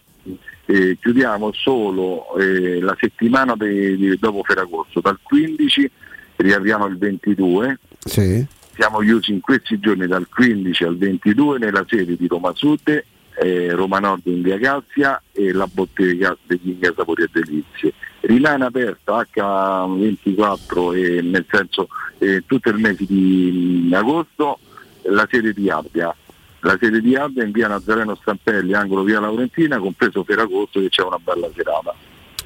[0.70, 5.90] eh, chiudiamo solo eh, la settimana de- di- dopo Ferragosto, dal 15
[6.36, 8.46] riapriamo il 22 Sì.
[8.74, 13.04] siamo chiusi in questi giorni dal 15 al 22 nella sede di Roma Sud,
[13.42, 17.92] eh, Roma Nord in via Calzia e la bottega degli Inga Sapori e Delizie.
[18.20, 21.88] Rimane aperta H24 e nel senso
[22.18, 24.58] eh, tutto il mese di mm, agosto
[25.02, 26.14] la sede di Ardea.
[26.60, 31.02] La sede di Ardea in via Nazareno Stampelli, angolo via Laurentina, compreso Ferragosto che c'è
[31.02, 31.94] una bella serata.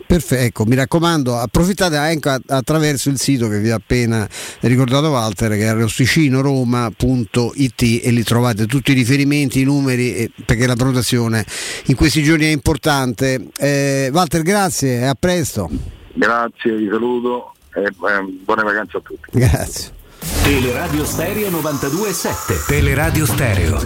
[0.06, 4.28] Perfetto, ecco, mi raccomando, approfittate anche attraverso il sito che vi ha appena
[4.60, 10.74] ricordato Walter, che è rossicinoroma.it e lì trovate tutti i riferimenti, i numeri, perché la
[10.74, 11.44] prenotazione
[11.86, 13.48] in questi giorni è importante.
[13.56, 15.70] Eh, Walter, grazie e a presto.
[16.12, 19.28] Grazie, vi saluto e eh, buone vacanze a tutti.
[19.32, 19.93] Grazie.
[20.44, 23.78] Teleradio Stereo 92.7 Teleradio Stereo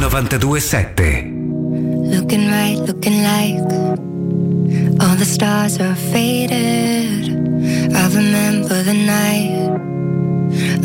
[0.00, 1.44] 92.7
[2.14, 3.60] Looking right, looking like
[5.00, 7.28] all the stars are faded.
[7.94, 9.70] I remember the night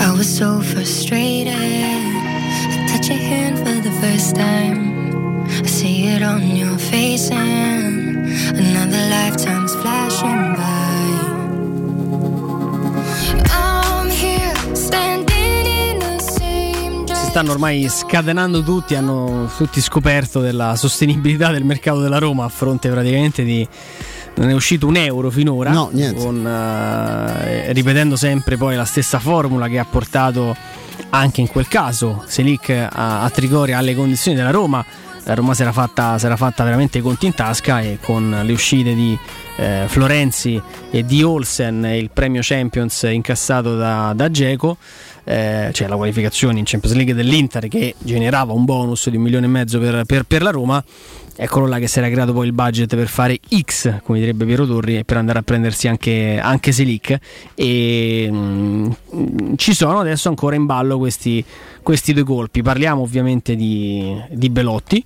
[0.02, 1.54] I was so frustrated.
[1.54, 5.46] I touch your hand for the first time.
[5.48, 8.28] I see it on your face, and
[8.58, 10.89] another lifetime's flashing by.
[17.40, 22.90] Stanno ormai scatenando tutti, hanno tutti scoperto della sostenibilità del mercato della Roma a fronte
[22.90, 23.66] praticamente di
[24.36, 26.22] non è uscito un euro finora, No, niente.
[26.22, 30.54] con, eh, ripetendo sempre poi la stessa formula che ha portato
[31.12, 34.84] anche in quel caso Selic a, a Trigoria alle condizioni della Roma.
[35.24, 38.38] La Roma si era fatta, si era fatta veramente i conti in tasca e con
[38.44, 39.18] le uscite di
[39.58, 40.60] eh, Florenzi
[40.90, 44.78] e di Olsen il premio Champions incassato da, da Geco,
[45.30, 49.46] eh, cioè la qualificazione in Champions League dell'Inter che generava un bonus di un milione
[49.46, 50.84] e mezzo per, per- per la Roma.
[51.36, 54.66] Eccolo là che si era creato poi il budget per fare X, come direbbe Piero
[54.66, 57.18] Torri, e per andare a prendersi anche, anche Selic.
[57.54, 58.92] E mm,
[59.56, 61.46] ci sono adesso ancora in ballo questi,
[61.84, 62.64] questi due colpi.
[62.64, 65.06] Parliamo ovviamente di, di Belotti,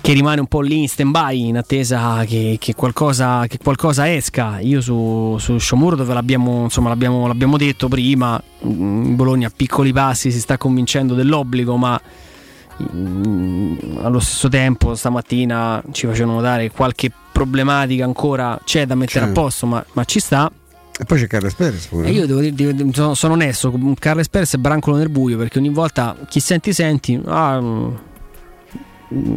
[0.00, 4.10] che rimane un po' lì in stand by in attesa che, che qualcosa, che qualcosa
[4.12, 4.58] esca.
[4.60, 9.92] Io su, su Sciomuro dove l'abbiamo, insomma, l'abbiamo, l'abbiamo detto prima, in Bologna a piccoli
[9.92, 12.00] passi si sta convincendo dell'obbligo, ma
[12.94, 19.24] mm, allo stesso tempo stamattina ci facevano notare che qualche problematica ancora c'è da mettere
[19.26, 19.30] C'è.
[19.30, 20.50] a posto, ma, ma ci sta.
[21.00, 22.08] E poi c'è Carles Perez pure.
[22.08, 25.68] E io devo dire, sono, sono onesto, Carles Perez è brancolo nel buio perché ogni
[25.68, 27.94] volta chi senti senti, ah, mm,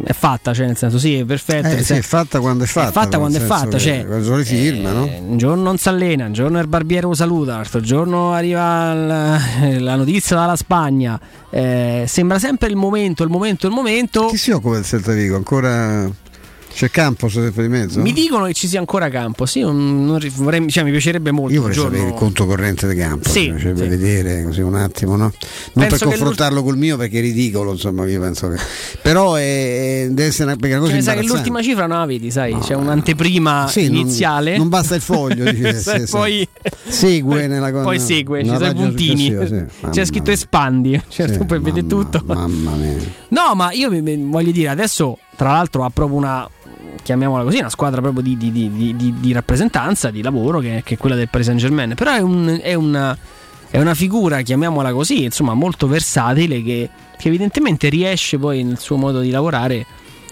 [0.04, 1.68] è fatta, cioè nel senso sì, è perfetto.
[1.68, 2.88] Eh, sì, è fatta quando è fatta.
[2.88, 5.04] È fatta quando è fatta, cioè, quando li firma, no?
[5.04, 9.40] un giorno non si allena, un giorno il barbiere lo saluta, l'altro giorno arriva la,
[9.78, 11.18] la notizia dalla Spagna.
[11.50, 14.26] Eh, sembra sempre il momento, il momento, il momento.
[14.26, 15.36] Chi si occupa del Celta Vigo?
[15.36, 16.10] Ancora
[16.74, 18.00] c'è campo sempre di mezzo?
[18.00, 21.52] Mi dicono che ci sia ancora campo, sì, non- non vorrei- cioè, mi piacerebbe molto.
[21.54, 23.88] Io vorrei giorno- sapere il conto corrente di campo, Sì, mi piacerebbe sì.
[23.88, 25.32] vedere così un attimo, no?
[25.74, 28.56] Non Penso per confrontarlo col mio perché è ridicolo, insomma, io penso che.
[29.02, 32.56] Però è, deve essere una, cosa Cioè, che l'ultima cifra non la vedi, sai?
[32.58, 34.56] C'è un'anteprima Sì, non- iniziale.
[34.56, 35.68] non basta il foglio, dice,
[36.02, 36.10] e sì.
[36.10, 36.48] poi
[36.88, 37.84] Segue nella cosa.
[37.84, 39.34] Poi segue, ci sono i puntini.
[39.90, 41.00] C'è scritto espandi.
[41.08, 42.22] Certo, poi vede tutto.
[42.24, 42.96] Mamma mia.
[43.28, 46.48] No, ma io voglio dire, adesso tra l'altro ha proprio una,
[47.02, 50.96] chiamiamola così, una squadra proprio di, di- di- di- rappresentanza, di lavoro, che, che è
[50.98, 51.94] quella del Paris Saint Germain.
[51.94, 53.16] Però è, un- è una,
[53.70, 56.88] è una figura, chiamiamola così, insomma, molto versatile che,
[57.18, 59.84] che evidentemente riesce poi nel suo modo di lavorare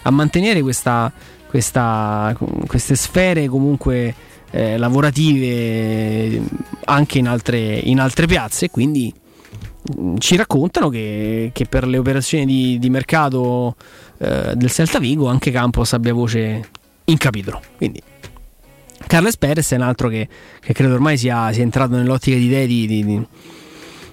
[0.02, 1.10] a mantenere questa,
[1.48, 2.36] questa-
[2.66, 4.14] queste sfere comunque
[4.52, 6.42] eh, lavorative
[6.84, 8.70] anche in altre, in altre piazze.
[8.70, 9.12] Quindi
[10.18, 13.76] ci raccontano che, che per le operazioni di, di mercato
[14.18, 16.68] eh, del Celta Vigo anche Campos abbia voce
[17.04, 17.60] in capitolo.
[17.76, 18.02] Quindi
[19.06, 20.28] Carles Perez è un altro che,
[20.60, 23.26] che credo ormai sia, sia entrato nell'ottica di idee di, di-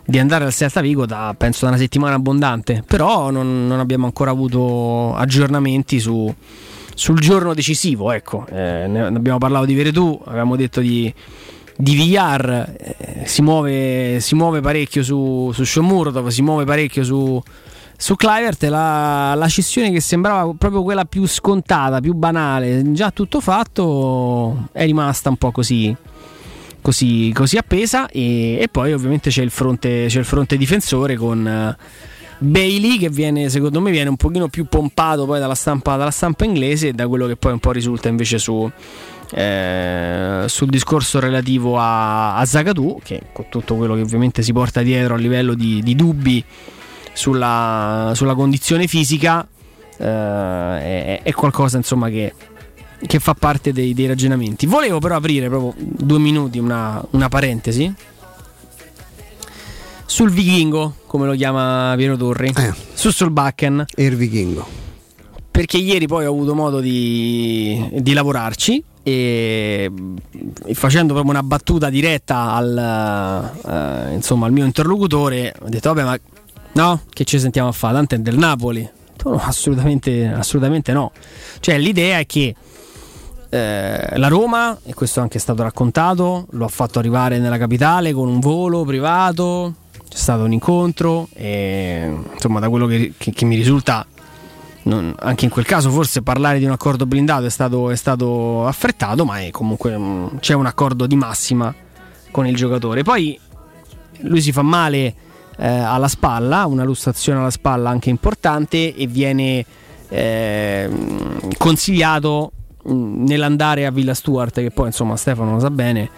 [0.05, 2.83] di- andare al Celta Vigo da penso da una settimana abbondante.
[2.87, 6.33] Però non, non abbiamo ancora avuto aggiornamenti su,
[6.95, 8.11] sul giorno decisivo.
[8.11, 11.13] Ecco, Eh, ne abbiamo parlato di Veretù, avevamo detto di,
[11.79, 17.41] di Villar, eh, si, muove, si muove parecchio su, su Shomurodov, si muove parecchio su,
[17.95, 18.63] su Clivert.
[18.63, 24.85] La, la scissione che sembrava proprio quella più scontata, più banale, già tutto fatto, è
[24.85, 25.95] rimasta un po' così.
[26.79, 31.45] Così, così appesa e, e poi ovviamente c'è il fronte, c'è il fronte difensore con
[31.45, 31.75] eh,
[32.37, 36.45] Bailey che viene secondo me viene un pochino più pompato poi dalla stampa, dalla stampa
[36.45, 38.71] inglese e da quello che poi un po' risulta invece su,
[39.31, 44.81] eh, sul discorso relativo a, a Zagadou che con tutto quello che ovviamente si porta
[44.81, 46.43] dietro a livello di, di dubbi
[47.13, 49.45] sulla, sulla condizione fisica
[49.97, 52.33] eh, è, è qualcosa insomma che,
[53.05, 54.65] che fa parte dei, dei ragionamenti.
[54.65, 57.93] Volevo però aprire proprio due minuti una, una parentesi
[60.05, 62.53] sul vichingo come lo chiama Piero Torri
[62.93, 63.85] su Solbakken.
[63.93, 64.65] E il vichingo.
[65.51, 69.89] Perché ieri poi ho avuto modo di, di lavorarci e,
[70.73, 73.53] facendo proprio una battuta diretta al,
[74.09, 76.19] eh, insomma, al mio interlocutore ho detto vabbè ma
[76.73, 77.01] no?
[77.09, 77.93] Che ci sentiamo a fare?
[77.93, 78.87] Tanto è del Napoli.
[79.23, 81.13] "No, assolutamente, assolutamente no.
[81.61, 82.53] Cioè l'idea è che
[83.49, 88.11] eh, la Roma, e questo è anche stato raccontato, lo ha fatto arrivare nella capitale
[88.11, 89.73] con un volo privato,
[90.09, 94.05] c'è stato un incontro e insomma da quello che, che- che mi risulta
[94.87, 98.65] non- anche in quel caso forse parlare di un accordo blindato è stato, è stato
[98.65, 101.73] affrettato, ma è comunque mm, c'è un accordo di massima
[102.31, 103.03] con il giocatore.
[103.03, 103.39] Poi
[104.21, 105.13] lui si fa male
[105.57, 109.65] eh, alla spalla, una lussazione alla spalla anche importante e viene
[110.09, 110.89] eh,
[111.57, 112.51] consigliato
[112.83, 116.09] mh, nell'andare a Villa Stuart, che poi insomma Stefano lo sa bene.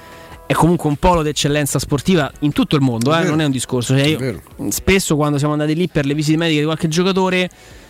[0.46, 3.96] È comunque un polo d'eccellenza sportiva in tutto il mondo, eh, non è un discorso.
[3.96, 7.50] Cioè, È io spesso quando siamo andati lì per le visite mediche di qualche giocatore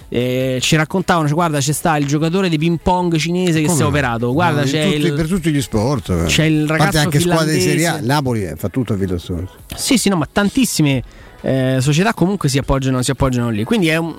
[0.10, 3.78] eh, ci raccontavano, cioè, guarda c'è sta il giocatore di ping pong cinese che Come
[3.78, 5.14] si è operato, guarda c'è tutti- il...
[5.14, 6.24] per tutti gli sport eh.
[6.26, 8.96] c'è il A parte ragazzo anche squadre di Serie A Napoli eh, fa tutto a
[8.96, 11.04] Villa Storica Sì, sì, no, ma tantissime
[11.42, 13.64] eh, società comunque si appoggiano, si appoggiano lì.
[13.64, 14.16] Quindi è, un-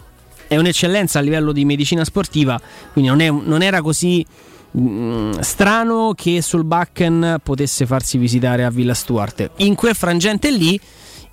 [0.47, 2.59] è un'eccellenza a livello di medicina sportiva.
[2.93, 4.25] Quindi non, è non era così
[4.71, 9.51] mh, strano che Solbakken potesse farsi visitare a Villa Stuart.
[9.57, 10.81] In quel frangente lì.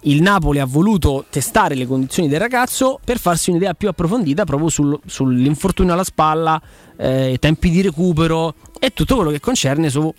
[0.08, 4.70] Il Napoli ha voluto testare le condizioni del ragazzo per farsi un'idea più approfondita proprio
[4.70, 6.62] sul- sull'infortunio alla spalla,
[6.96, 10.14] eh, tempi di recupero e tutto quello che concerne su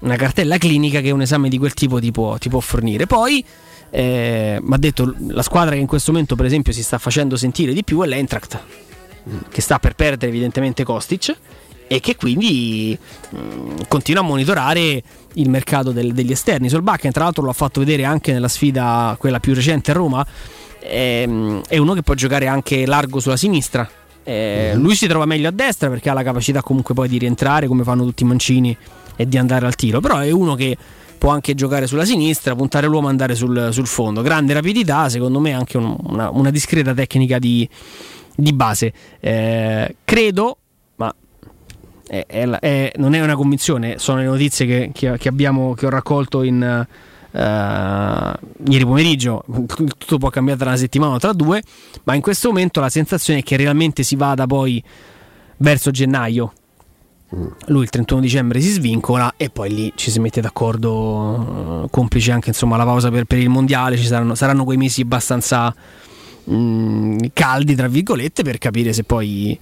[0.00, 3.06] una cartella clinica che un esame di quel tipo ti può, ti può fornire.
[3.06, 3.44] Poi
[3.90, 7.36] eh, mi ha detto la squadra che in questo momento per esempio si sta facendo
[7.36, 8.60] sentire di più è l'Eintracht
[9.50, 11.36] che sta per perdere evidentemente Kostic
[11.88, 12.96] e che quindi
[13.30, 15.02] mh, continua a monitorare
[15.34, 16.68] il mercato del- degli esterni.
[16.68, 20.24] Solbakken tra l'altro l'ha fatto vedere anche nella sfida quella più recente a Roma
[20.80, 23.88] ehm, è uno che può giocare anche largo sulla sinistra.
[24.24, 27.66] Eh, lui si trova meglio a destra perché ha la capacità comunque poi di rientrare
[27.66, 28.76] come fanno tutti i mancini
[29.16, 30.00] e di andare al tiro.
[30.00, 30.76] Però è uno che
[31.16, 34.20] può anche giocare sulla sinistra puntare l'uomo e andare sul, sul fondo.
[34.22, 37.66] Grande rapidità secondo me anche un- una, una discreta tecnica di,
[38.36, 38.92] di base.
[39.18, 40.57] Eh, credo
[42.08, 45.90] è- è non è una convinzione, sono le notizie che, che- che abbiamo, che ho
[45.90, 48.34] raccolto in, eh,
[48.68, 49.44] ieri pomeriggio.
[49.66, 51.62] Tutto può cambiare tra una settimana o tra due,
[52.04, 54.82] ma in questo momento la sensazione è che realmente si vada poi
[55.58, 56.52] verso gennaio.
[57.66, 62.32] Lui il 31 dicembre si svincola e poi lì ci si mette d'accordo, eh, complice
[62.32, 65.74] anche insomma, la pausa per, per il mondiale, ci saranno, saranno quei mesi abbastanza
[66.44, 69.58] mh, caldi, tra virgolette, per capire se poi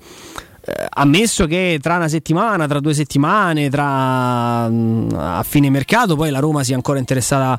[0.66, 6.30] eh, ammesso che tra una settimana, tra due settimane, tra mh, a fine mercato, poi
[6.30, 7.58] la Roma sia ancora interessata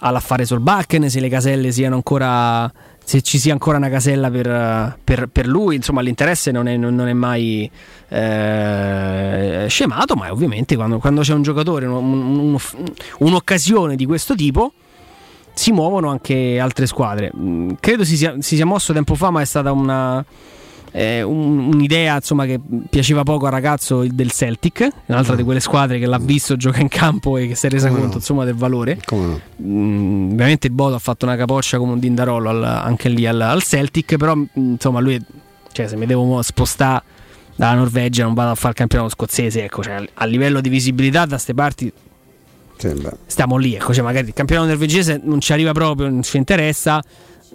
[0.00, 5.28] all'affare Solbakken, se le caselle siano ancora se ci sia ancora una casella per, per-
[5.28, 7.70] per lui, insomma l'interesse non è, non- è mai
[8.08, 12.60] eh, scemato, ma ovviamente quando, quando c'è un giocatore, un- un- uno-
[13.18, 14.72] un'occasione di questo tipo,
[15.54, 17.30] si muovono anche altre squadre.
[17.36, 20.22] Mm, Credo si sia, si sia mosso tempo fa, ma è stata una,
[20.98, 22.58] eh, un- un'idea insomma, che
[22.88, 26.88] piaceva poco al ragazzo del Celtic, un'altra di quelle squadre che l'ha visto giocare in
[26.88, 28.20] campo e che si è resa Come conto no?
[28.20, 28.98] insomma, del valore.
[29.10, 29.40] No?
[29.62, 33.38] Mm, ovviamente il Bodo ha fatto una capoccia come un Dindarolo al- anche lì al,
[33.40, 35.22] al Celtic, però mm, insomma lui,
[35.72, 37.02] cioè, se mi devo spostare
[37.56, 41.26] dalla Norvegia non vado a fare il campionato scozzese, ecco, cioè, a livello di visibilità
[41.26, 41.92] da ste parti
[43.26, 47.02] stiamo lì, ecco, cioè, magari il campionato norvegese non ci arriva proprio, non ci interessa.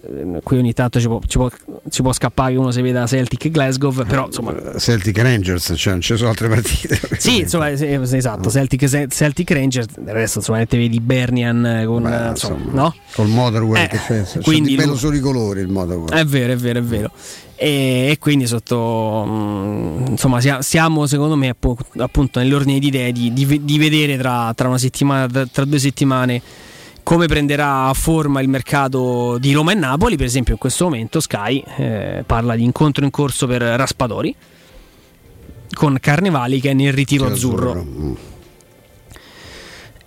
[0.03, 1.49] Eh, Qui ogni tanto ci può, ci può-
[1.90, 5.94] ci può scappare che uno si veda Celtic e Glasgow, però insomma Celtic Rangers, cioè
[5.94, 6.99] non ci sono altre partite.
[7.18, 12.72] sì, insomma, esatto, Celtic, Celtic Rangers, del resto insomma te vedi Bernian con eh, insomma,
[12.72, 12.95] no?
[13.14, 16.10] Col Motherwell Eh, che c'è, quindi bello lui- solo i colori il Motherwell.
[16.19, 17.11] È vero, è vero, è vero.
[17.56, 23.11] E, e quindi sotto mm, insomma sia- siamo secondo me appu- appunto nell'ordine di idee
[23.11, 26.41] di, di di vedere tra, tra una settimana, tra due settimane
[27.11, 30.15] come prenderà forma il mercato di Roma e Napoli.
[30.15, 34.33] Per esempio, in questo momento Sky eh, parla di incontro in corso per Raspadori
[35.73, 37.85] con Carnevali che è nel ritiro azzurro.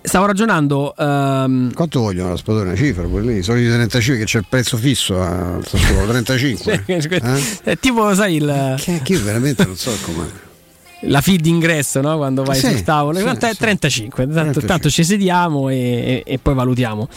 [0.01, 0.95] Stavo ragionando.
[0.97, 3.03] ehm, Quanto vogliono la spadona una cifra?
[3.07, 6.85] Quelli, I soliti 35 che c'è il prezzo fisso a Sassuolo, 35.
[6.87, 7.59] eh?
[7.65, 10.27] È tipo, sai, il, Che, che io veramente non so com'è.
[11.07, 12.17] La feed d'ingresso no?
[12.17, 13.19] quando vai Sì, sul tavolo.
[13.19, 13.59] Sì, realtà è sì.
[13.59, 14.69] 35, tanto, 35.
[14.69, 17.09] tanto ci sediamo e, e- e poi valutiamo.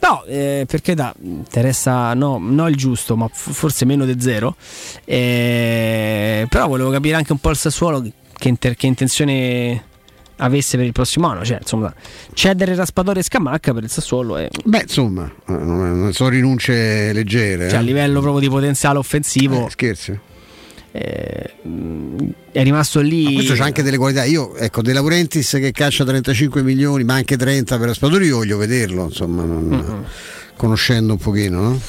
[0.00, 4.54] No, eh, perché da interessa no, no il giusto, ma forse meno di zero.
[5.04, 8.04] Eh, però volevo capire anche un po' il Sassuolo
[8.38, 9.82] che, inter- che intenzione
[10.38, 11.44] avesse per il prossimo anno.
[11.44, 11.92] Cioè, insomma,
[12.34, 17.68] cedere Raspadori e Scamacca per il Sassuolo è Beh, insomma, eh, sono rinunce leggere.
[17.68, 17.84] cioè, a eh.
[17.84, 19.66] livello proprio di potenziale offensivo.
[19.66, 20.18] Eh, scherzi.
[20.98, 21.54] Eh,
[22.52, 23.34] è rimasto lì.
[23.34, 24.24] Questo c'ha anche delle qualità.
[24.24, 28.56] Io, ecco, De Laurentiis che caccia 35 milioni, ma anche 30 per Raspadori, io voglio
[28.56, 30.04] vederlo, insomma, non-
[30.56, 31.80] conoscendo un pochino, no?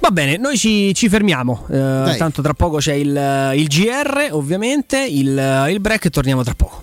[0.00, 1.66] Va bene, noi ci, ci fermiamo.
[1.70, 6.54] Eh, tanto tra poco c'è il, il GR, ovviamente, il, il break e torniamo tra
[6.54, 6.82] poco.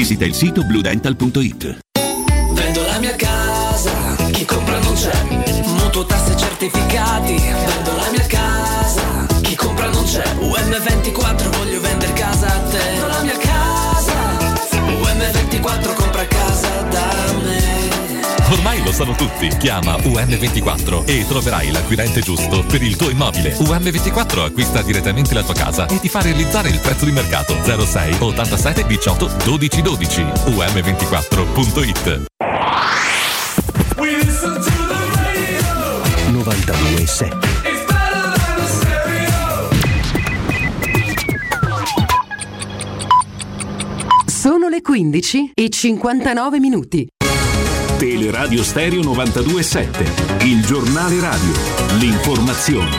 [0.01, 1.77] visita il sito bluedental.it.
[2.53, 3.91] Vendo la mia casa,
[4.31, 5.11] chi compra non c'è.
[5.63, 7.35] Mutuo tasse certificati.
[7.35, 10.23] Vendo la mia casa, chi compra non c'è.
[10.39, 11.00] UM24
[18.91, 19.47] lo sanno tutti.
[19.57, 23.55] Chiama UM24 e troverai l'acquirente giusto per il tuo immobile.
[23.55, 28.17] UM24 acquista direttamente la tua casa e ti fa realizzare il prezzo di mercato 06
[28.19, 30.21] 87 18 12 12.
[30.21, 32.25] UM24.it
[36.31, 37.49] 92.7
[44.25, 47.07] Sono le 15 e 59 minuti.
[48.01, 51.51] Teleradio Stereo 92.7, il giornale radio,
[51.99, 52.89] l'informazione.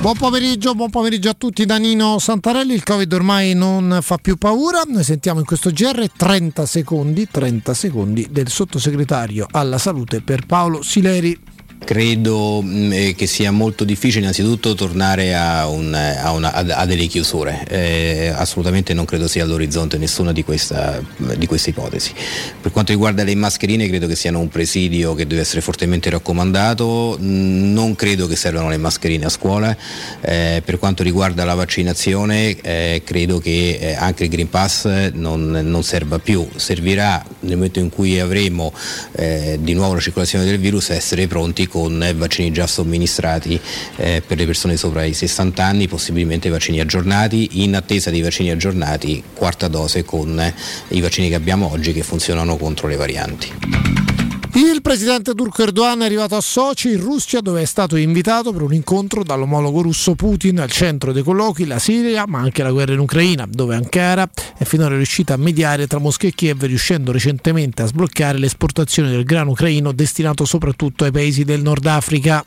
[0.00, 2.74] Buon pomeriggio, buon pomeriggio a tutti da Nino Santarelli.
[2.74, 4.82] Il Covid ormai non fa più paura.
[4.88, 10.82] Noi sentiamo in questo GR 30 secondi, 30 secondi del sottosegretario alla salute per Paolo
[10.82, 11.38] Sileri.
[11.78, 17.06] Credo mh, eh, che sia molto difficile innanzitutto tornare a, un- a una- a- delle
[17.06, 21.00] chiusure, Eh, assolutamente non credo sia all'orizzonte nessuna di, questa,
[21.36, 22.12] di queste ipotesi.
[22.60, 27.16] Per quanto riguarda le mascherine credo che siano un presidio che deve essere fortemente raccomandato,
[27.20, 29.76] Mh, non credo che servano le mascherine a scuola,
[30.22, 35.50] Eh, per quanto riguarda la vaccinazione eh, credo che eh, anche il Green Pass non,
[35.50, 38.72] non serva più, servirà nel momento in cui avremo
[39.12, 43.60] eh, di nuovo la circolazione del virus essere pronti con eh, vaccini già somministrati
[43.96, 48.50] eh, per le persone sopra i 60 anni, possibilmente vaccini aggiornati, in attesa dei vaccini
[48.50, 50.54] aggiornati, quarta dose con eh,
[50.88, 54.25] i vaccini che abbiamo oggi che funzionano contro le varianti.
[54.54, 58.62] Il presidente turco Erdogan è arrivato a Sochi, in Russia, dove è stato invitato per
[58.62, 60.60] un incontro dall'omologo russo Putin.
[60.60, 64.64] Al centro dei colloqui la Siria, ma anche la guerra in Ucraina, dove Ankara è
[64.64, 69.50] finora riuscita a mediare tra Mosca e Kiev, riuscendo recentemente a sbloccare l'esportazione del grano
[69.50, 72.44] ucraino destinato soprattutto ai paesi del Nord Africa.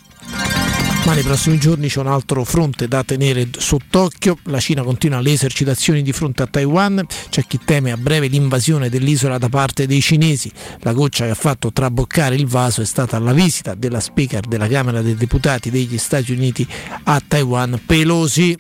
[1.05, 4.38] Ma nei prossimi giorni c'è un altro fronte da tenere sott'occhio.
[4.43, 7.03] La Cina continua le esercitazioni di fronte a Taiwan.
[7.30, 10.51] C'è chi teme a breve l'invasione dell'isola da parte dei cinesi.
[10.81, 14.67] La goccia che ha fatto traboccare il vaso è stata la visita della speaker della
[14.67, 16.67] Camera dei Deputati degli Stati Uniti
[17.03, 18.55] a Taiwan, Pelosi.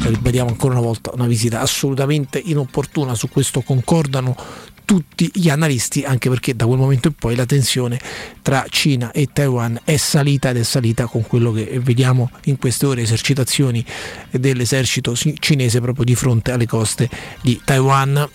[0.00, 4.34] Ribadiamo ancora una volta una visita assolutamente inopportuna, su questo concordano
[4.88, 8.00] tutti gli analisti, anche perché da quel momento in poi la tensione
[8.40, 12.86] tra Cina e Taiwan è salita ed è salita con quello che vediamo in queste
[12.86, 13.84] ore esercitazioni
[14.30, 17.10] dell'esercito ci- cinese proprio di fronte alle coste
[17.42, 18.26] di Taiwan.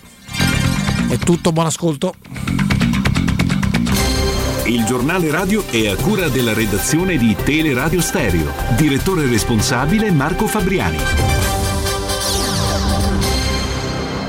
[1.08, 2.14] È tutto, buon ascolto.
[4.66, 8.52] Il giornale radio è a cura della redazione di Teleradio Stereo.
[8.76, 10.98] Direttore responsabile Marco Fabriani.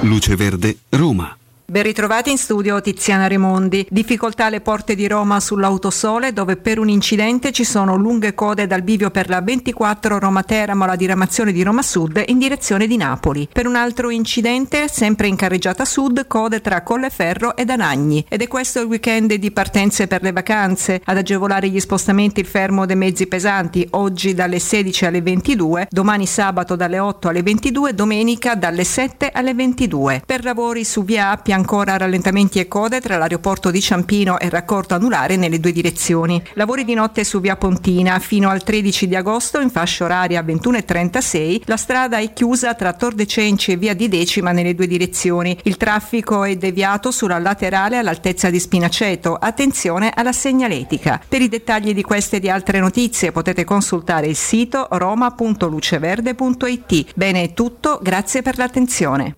[0.01, 1.37] Luce Verde, Roma.
[1.67, 3.87] Ben ritrovati in studio Tiziana Remondi.
[3.89, 8.83] Difficoltà alle porte di Roma sull'autosole dove per un incidente ci sono lunghe code dal
[8.83, 13.49] bivio per la 24 Roma Teramo alla diramazione di Roma Sud in direzione di Napoli.
[13.51, 18.23] Per un altro incidente, sempre in carreggiata sud, code tra Colleferro ed Anagni.
[18.29, 21.01] Ed è questo il weekend di partenze per le vacanze.
[21.03, 26.27] Ad agevolare gli spostamenti il fermo dei mezzi pesanti, oggi dalle 16 alle 22, domani
[26.27, 30.21] sabato dalle 8 alle 22, domenica dalle 7 alle 22.
[30.23, 34.51] Per lavori su via Appia ancora rallentamenti e code tra l'aeroporto di Ciampino e il
[34.51, 36.39] raccordo anulare nelle due direzioni.
[36.53, 41.61] Lavori di notte su via Pontina fino al 13 di agosto in fascia oraria 21.36.
[41.65, 45.57] La strada è chiusa tra Tor de Cenci e via di Decima nelle due direzioni.
[45.63, 49.35] Il traffico è deviato sulla laterale all'altezza di Spinaceto.
[49.35, 51.21] Attenzione alla segnaletica.
[51.27, 57.13] Per i dettagli di queste e di altre notizie potete consultare il sito roma.luceverde.it.
[57.15, 59.37] Bene è tutto, grazie per l'attenzione.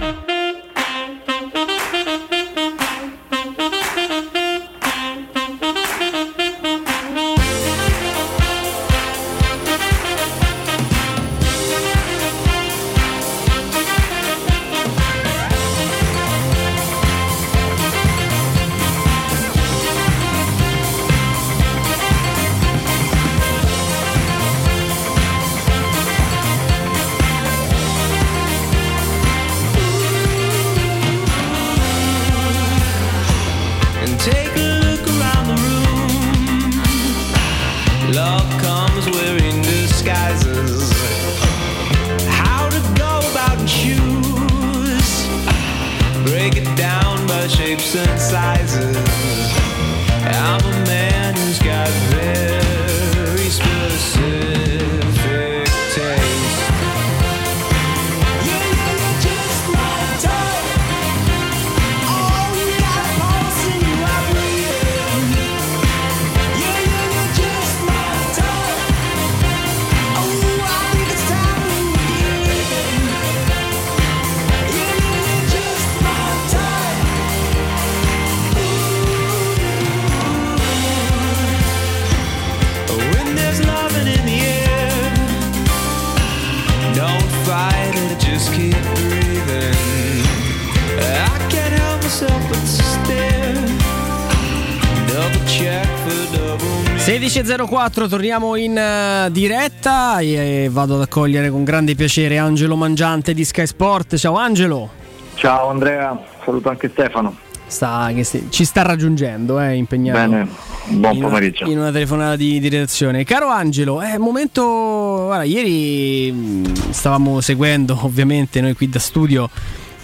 [97.43, 103.43] 16.04, torniamo in eh, diretta e vado ad accogliere con grande piacere Angelo Mangiante di
[103.43, 104.15] Sky Sport.
[104.17, 104.89] Ciao Angelo.
[105.33, 107.35] Ciao Andrea, saluto anche Stefano.
[107.65, 110.19] Sta, che si- ci sta raggiungendo, eh, impegnato.
[110.19, 110.47] Bene,
[110.89, 111.65] buon in una- pomeriggio.
[111.67, 113.23] In una telefonata di, di redazione.
[113.23, 115.23] Caro Angelo, è momento.
[115.25, 119.49] Guarda, ieri mh, stavamo seguendo, ovviamente, noi qui da studio.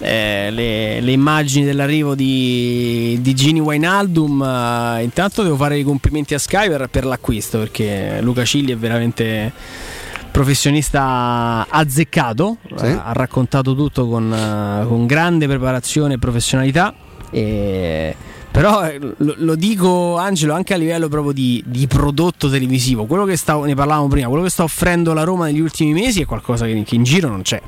[0.00, 6.34] Eh, le, le immagini dell'arrivo di, di Gini Wijnaldum eh, intanto devo fare i complimenti
[6.34, 9.52] a Sky per, per l'acquisto perché Luca Cilli è veramente
[10.30, 12.84] professionista azzeccato Sì.
[12.86, 16.94] ha, raccontato tutto con, eh, con grande preparazione e professionalità
[17.30, 18.14] e-
[18.50, 23.24] però eh, lo, lo dico Angelo anche a livello proprio di, di prodotto televisivo quello
[23.24, 26.24] che sta, ne parlavamo prima quello che sta offrendo la Roma negli ultimi mesi è
[26.24, 27.60] qualcosa che, che in giro non c'è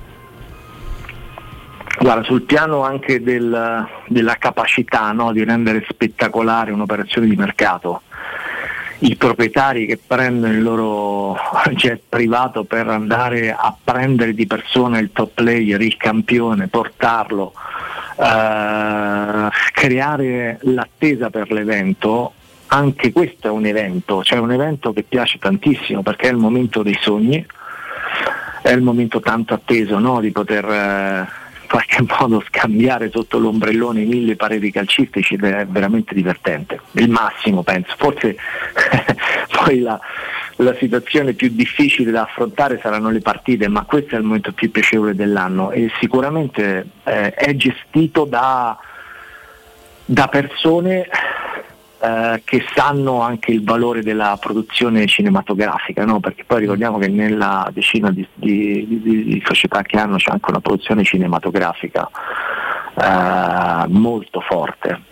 [1.99, 8.03] Guarda, sul piano anche del- della capacità no, di rendere spettacolare un'operazione di mercato,
[9.01, 11.37] i proprietari che prendono il loro
[11.73, 17.53] jet privato per andare a prendere di persona il top player, il campione, portarlo,
[18.17, 22.33] eh, creare l'attesa per l'evento,
[22.69, 26.83] anche questo è un evento, cioè un evento che piace tantissimo perché è il momento
[26.83, 27.45] dei sogni,
[28.63, 31.29] è il momento tanto atteso no, di poter eh,
[31.71, 38.37] qualche modo scambiare sotto l'ombrellone mille pareri calcistici è veramente divertente, il massimo penso, forse
[39.57, 39.99] poi la,
[40.57, 44.71] la situazione più difficile da affrontare saranno le partite, ma questo è il momento più
[44.71, 45.71] piacevole dell'anno.
[45.71, 48.77] E sicuramente eh, è gestito da,
[50.05, 51.09] da persone
[52.03, 56.19] eh, che sanno anche il valore della produzione cinematografica, no?
[56.21, 60.51] perché poi ricordiamo che nella decina di, di- di- di società che hanno c'è anche
[60.51, 62.09] una produzione cinematografica
[62.95, 65.09] eh, molto forte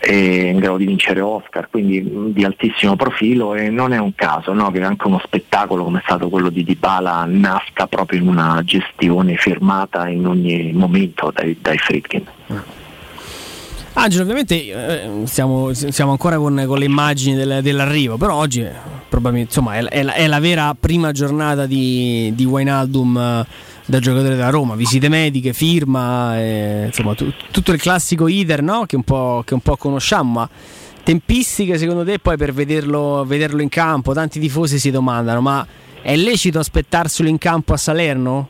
[0.00, 4.52] e in grado di vincere Oscar, quindi di altissimo profilo e non è un caso
[4.52, 4.70] no?
[4.70, 9.36] che anche uno spettacolo come è stato quello di Dybala nasca proprio in una gestione
[9.36, 12.24] firmata in ogni momento dai, dai Friedkin.
[13.96, 18.72] Angelo, ovviamente eh, siamo, siamo ancora con, con le immagini del- dell'arrivo, però oggi eh,
[19.08, 23.46] probabilmente insomma è, è la, è la vera prima giornata di, di Wijnaldum eh,
[23.86, 28.84] da giocatore della Roma, visite mediche, firma, eh, insomma tu- tutto il classico iter no?
[28.84, 30.48] che, un po', che un po' conosciamo, ma
[31.04, 34.12] tempistiche secondo te poi per vederlo, vederlo in campo?
[34.12, 35.64] Tanti tifosi si domandano, ma
[36.02, 38.48] è lecito aspettarselo in campo a Salerno?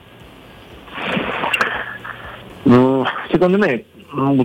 [2.66, 3.84] Mm, secondo me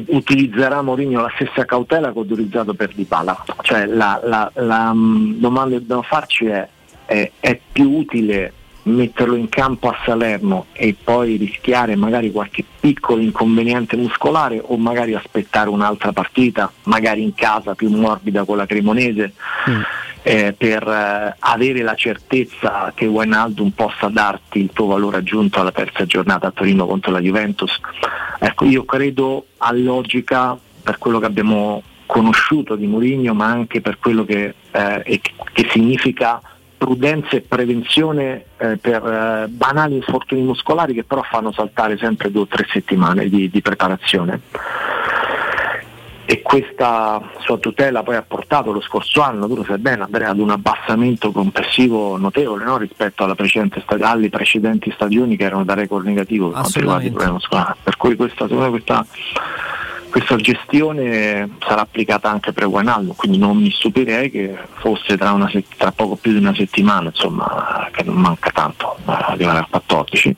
[0.07, 3.45] utilizzerà Mourinho la stessa cautela che ho utilizzato per Dybala.
[3.61, 6.67] Cioè la, la- la, mm, domanda che dobbiamo farci è,
[7.05, 8.53] è, è più utile
[8.89, 15.13] metterlo in campo a Salerno e poi rischiare magari qualche piccolo inconveniente muscolare o magari
[15.13, 19.33] aspettare un'altra partita, magari in casa più morbida con la Cremonese,
[20.21, 25.71] eh, per eh, avere la certezza che Wijnaldum possa darti il tuo valore aggiunto alla
[25.71, 27.79] terza giornata a Torino contro la Juventus.
[28.39, 33.99] Ecco, io credo a logica per quello che abbiamo conosciuto di Mourinho, ma anche per
[33.99, 35.21] quello che, eh,
[35.53, 36.41] che significa
[36.79, 42.43] prudenza e prevenzione eh, per eh, banali infortuni muscolari che però fanno saltare sempre due
[42.43, 44.39] o tre settimane di, di preparazione.
[46.25, 50.29] E questa sua tutela poi ha portato lo scorso anno, tu lo sai bene Andrea,
[50.29, 52.77] ad un abbassamento complessivo notevole no?
[52.77, 57.09] rispetto alla precedente alle precedenti stagioni che erano da record negativo per quanto riguarda i
[57.09, 57.79] problemi muscolari.
[57.83, 59.05] Per cui questa, secondo me questa,
[60.09, 65.49] questa gestione sarà applicata anche per Guanaldo, quindi non mi stupirei che fosse tra, una
[65.49, 70.35] se- tra poco più di una settimana, insomma, che non manca tanto, arrivare al 14.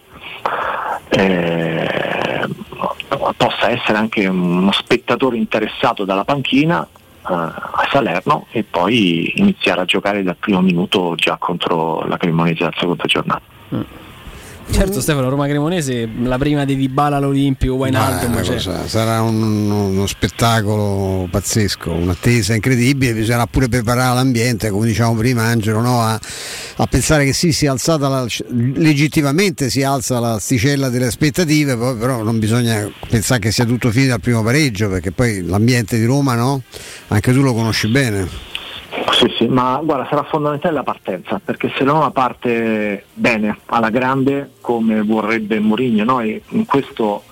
[1.09, 2.47] eh,
[3.37, 9.85] possa essere anche uno spettatore interessato dalla panchina eh, a Salerno e poi iniziare a
[9.85, 13.41] giocare dal primo minuto già contro la Cremonese alla seconda giornata.
[14.71, 20.07] Certo Stefano, Roma Cremonese, la prima di Dybala all'Olimpico, Wijnaldum, una cioè, sarà un- uno
[20.07, 26.01] spettacolo pazzesco, un'attesa incredibile, bisognerà pure preparare l'ambiente, come diciamo prima Angelo, no?
[26.01, 26.19] a,
[26.77, 31.95] a pensare che sì, si è alzata la- legittimamente si alza l'asticella delle aspettative, poi
[31.97, 36.05] però non bisogna pensare che sia tutto finito al primo pareggio, perché poi l'ambiente di
[36.05, 36.61] Roma, no?
[37.09, 38.49] Anche tu lo conosci bene.
[39.11, 44.51] Sì, sì, ma guarda, sarà fondamentale la partenza, perché se Roma parte bene, alla grande,
[44.59, 46.19] come vorrebbe Mourinho, no?
[46.19, 47.23] E in questo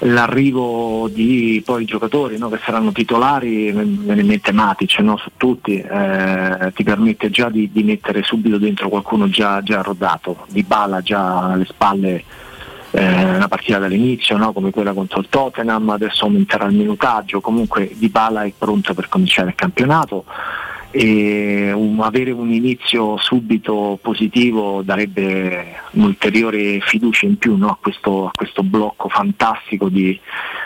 [0.00, 2.50] l'arrivo di poi giocatori no?
[2.50, 5.16] che saranno titolari, me me ne mette Matic no?
[5.16, 10.44] su tutti, eh, ti permette già di, di mettere subito dentro qualcuno già, già rodato,
[10.48, 12.24] di bala già alle spalle
[12.90, 14.52] eh, una partita dall'inizio, no?
[14.52, 19.08] come quella contro il Tottenham, adesso aumenterà il minutaggio, comunque Di Bala è pronto per
[19.08, 20.24] cominciare il campionato
[20.98, 27.68] e un- avere un inizio subito positivo darebbe un'ulteriore fiducia in più no?
[27.68, 30.18] a, questo, a questo blocco fantastico di,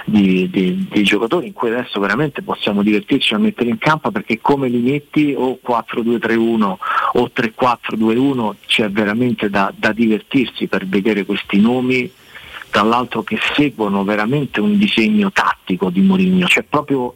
[0.04, 4.40] di- di- di giocatori in cui adesso veramente possiamo divertirci a mettere in campo perché
[4.40, 6.76] come li metti o 4-2-3-1
[7.14, 12.08] o 3-4-2-1 c'è veramente da, da divertirsi per vedere questi nomi
[12.70, 17.14] tra l'altro che seguono veramente un disegno tattico di Mourinho, cioè proprio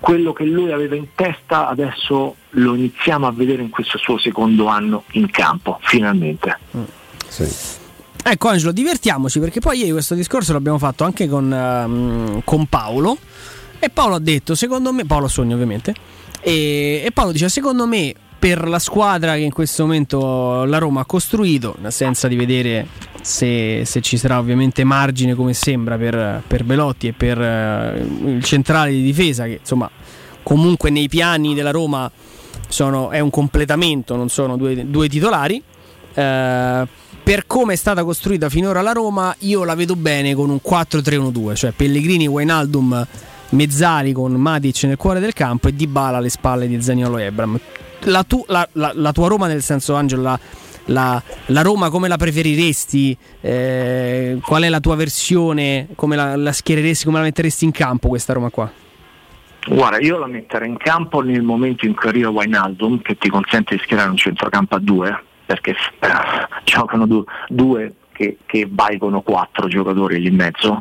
[0.00, 4.66] quello che lui aveva in testa adesso lo iniziamo a vedere in questo suo secondo
[4.66, 6.58] anno in campo, finalmente.
[8.22, 13.18] Ecco Angelo, divertiamoci perché poi ieri questo discorso l'abbiamo fatto anche con, ehm, con Paolo
[13.78, 15.94] e Paolo ha detto, secondo me, Paolo Sogno ovviamente,
[16.40, 21.00] e, e Paolo dice, secondo me per la squadra che in questo momento la Roma
[21.00, 22.86] ha costruito, senza di vedere
[23.22, 28.44] se, se ci sarà ovviamente margine come sembra per, per Belotti e per eh, il
[28.44, 29.90] centrale di difesa che insomma
[30.42, 32.10] comunque nei piani della Roma
[32.68, 35.62] sono- è un completamento, non sono due, due titolari.
[36.14, 36.86] Eh,
[37.22, 41.56] per come è stata costruita finora la Roma, io la vedo bene con un 4-3-1-2,
[41.56, 43.04] cioè Pellegrini, Wijnaldum,
[43.48, 47.58] Mezzali con Matic nel cuore del campo e Dybala alle spalle di Zaniolo Ebram.
[48.04, 50.22] La, tu- la- la- la tua Roma, nel senso Angelo,
[50.86, 53.16] la, la- Roma come la preferiresti?
[53.40, 55.88] Eh, qual è la tua versione?
[55.96, 58.70] Come la, la schiereresti, come la metteresti in campo questa Roma qua?
[59.68, 63.74] Guarda, io la metterei in campo nel momento in cui arriva Wijnaldum, che ti consente
[63.74, 66.08] di schierare un centrocampo a due, perché eh,
[66.62, 70.80] giocano du- due che, che valgono quattro giocatori lì in mezzo.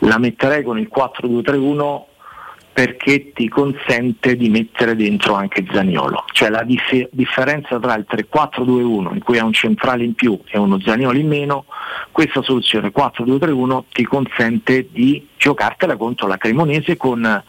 [0.00, 2.02] La metterei con il 4-2-3-1
[2.74, 6.24] perché ti consente di mettere dentro anche Zaniolo.
[6.32, 10.58] Cioè la dif- differenza tra il 3-4-2-1 in cui hai un centrale in più e
[10.58, 11.66] uno Zaniolo in meno,
[12.10, 17.44] questa soluzione 4-2-3-1 ti consente di giocartela contro la Cremonese con,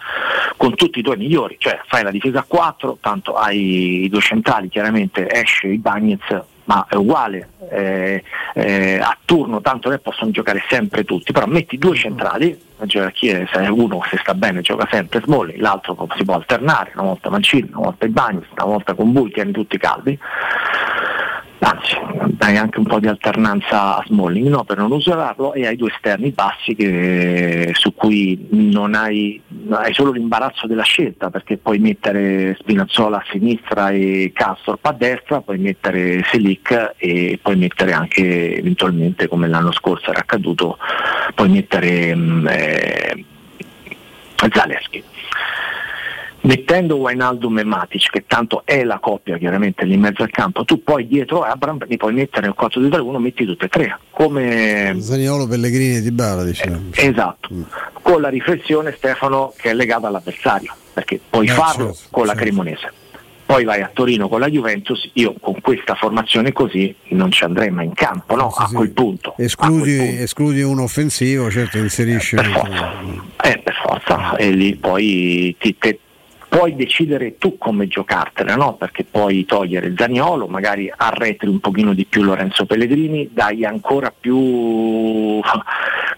[0.57, 4.21] con tutti i tuoi migliori, cioè fai la difesa a 4, tanto hai i due
[4.21, 8.23] centrali, chiaramente esce i Bagnets ma è uguale eh,
[8.53, 13.59] eh, a turno, tanto che possono giocare sempre tutti, però metti due centrali, gerarchia se
[13.59, 17.85] uno se sta bene gioca sempre Smalling, l'altro si può alternare, una volta Mancini, una
[17.85, 20.19] volta Ibanis, una volta con Bui, tieni tutti caldi
[21.59, 21.95] anzi
[22.27, 24.47] dai anche un po' di alternanza a Smalling.
[24.47, 29.93] No, per non usarlo e hai due esterni bassi che, su cui non hai, hai,
[29.93, 35.57] solo l'imbarazzo della scelta perché puoi mettere Spinazzola a sinistra e Castorp a destra, puoi
[35.57, 40.77] mettere Selic e puoi mettere anche eventualmente come l'anno scorso era accaduto
[41.33, 43.25] puoi mettere mm, eh,
[44.51, 45.03] Zaleschi
[46.45, 50.63] mettendo Wijnaldum e Matic, che tanto è la coppia chiaramente lì in mezzo al campo,
[50.63, 53.99] tu poi dietro Abram li puoi mettere nel 4-2-3-1, metti tutte e tre.
[54.11, 54.95] Come...
[54.99, 56.89] Zaniolo, Pellegrini e Di Bala, diciamo.
[56.93, 57.61] Eh, esatto, mm.
[58.01, 62.25] con la riflessione Stefano che è legata all'avversario, perché puoi eh, farlo certo, con certo.
[62.25, 62.93] la Cremonese.
[63.45, 67.69] Poi vai a Torino con la Juventus, io con questa formazione così non ci andrei
[67.69, 68.49] mai in campo, no?
[68.49, 70.23] Sì, a, quel punto, escludi, a quel punto.
[70.23, 72.37] escludi un offensivo, certo inserisci.
[72.37, 72.93] Per forza,
[73.43, 74.35] eh, per forza.
[74.35, 75.99] e lì poi ti, te,
[76.55, 78.75] puoi decidere tu come giocartela, no?
[78.75, 85.41] perché puoi togliere Zaniolo, magari arretri un pochino di più Lorenzo Pellegrini, dai ancora più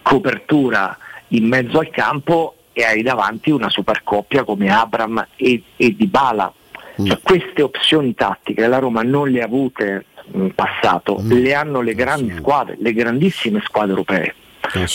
[0.03, 0.95] copertura
[1.29, 6.53] in mezzo al campo e hai davanti una super coppia come Abram e, e Dybala.
[7.01, 7.05] Mm.
[7.05, 11.31] Cioè, queste opzioni tattiche la Roma non le ha avute in passato, mm.
[11.31, 14.35] le hanno le grandi squadre, le grandissime squadre europee.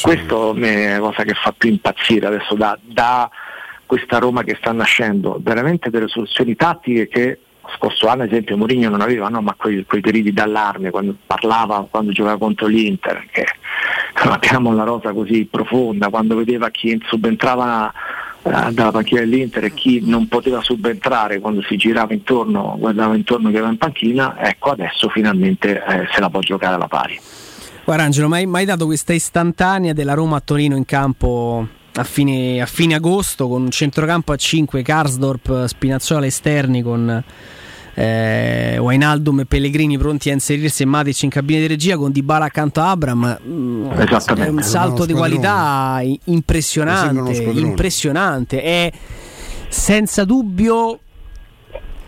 [0.01, 3.29] Questo è la cosa che fa più impazzire adesso da, da
[3.93, 7.41] questa Roma che sta nascendo, veramente delle soluzioni tattiche che
[7.77, 11.87] scorso anno ad esempio Mourinho non aveva, no, ma quei, quei periodi d'allarme quando parlava,
[11.91, 13.45] quando giocava contro l'Inter, che
[14.25, 17.93] non abbiamo una rosa così profonda, quando vedeva chi subentrava
[18.43, 23.51] eh, dalla panchina dell'Inter e chi non poteva subentrare quando si girava intorno, guardava intorno
[23.51, 27.21] che era in panchina, ecco adesso finalmente eh, se la può giocare alla pari.
[27.85, 32.61] Guarda Angelo, mai, mai dato questa istantanea della Roma a Torino in campo a fine,
[32.61, 37.23] a fine, agosto con un centrocampo a 5, Karsdorp, Spinazzola esterni con
[37.95, 42.47] eh, Wainaldum e Pellegrini pronti a inserirsi e Matic in cabina di regia con Dybala
[42.47, 43.39] accanto a Abram.
[43.47, 48.63] Mm, è un salto di qualità impressionante impressionante.
[48.63, 48.93] È
[49.69, 50.99] senza dubbio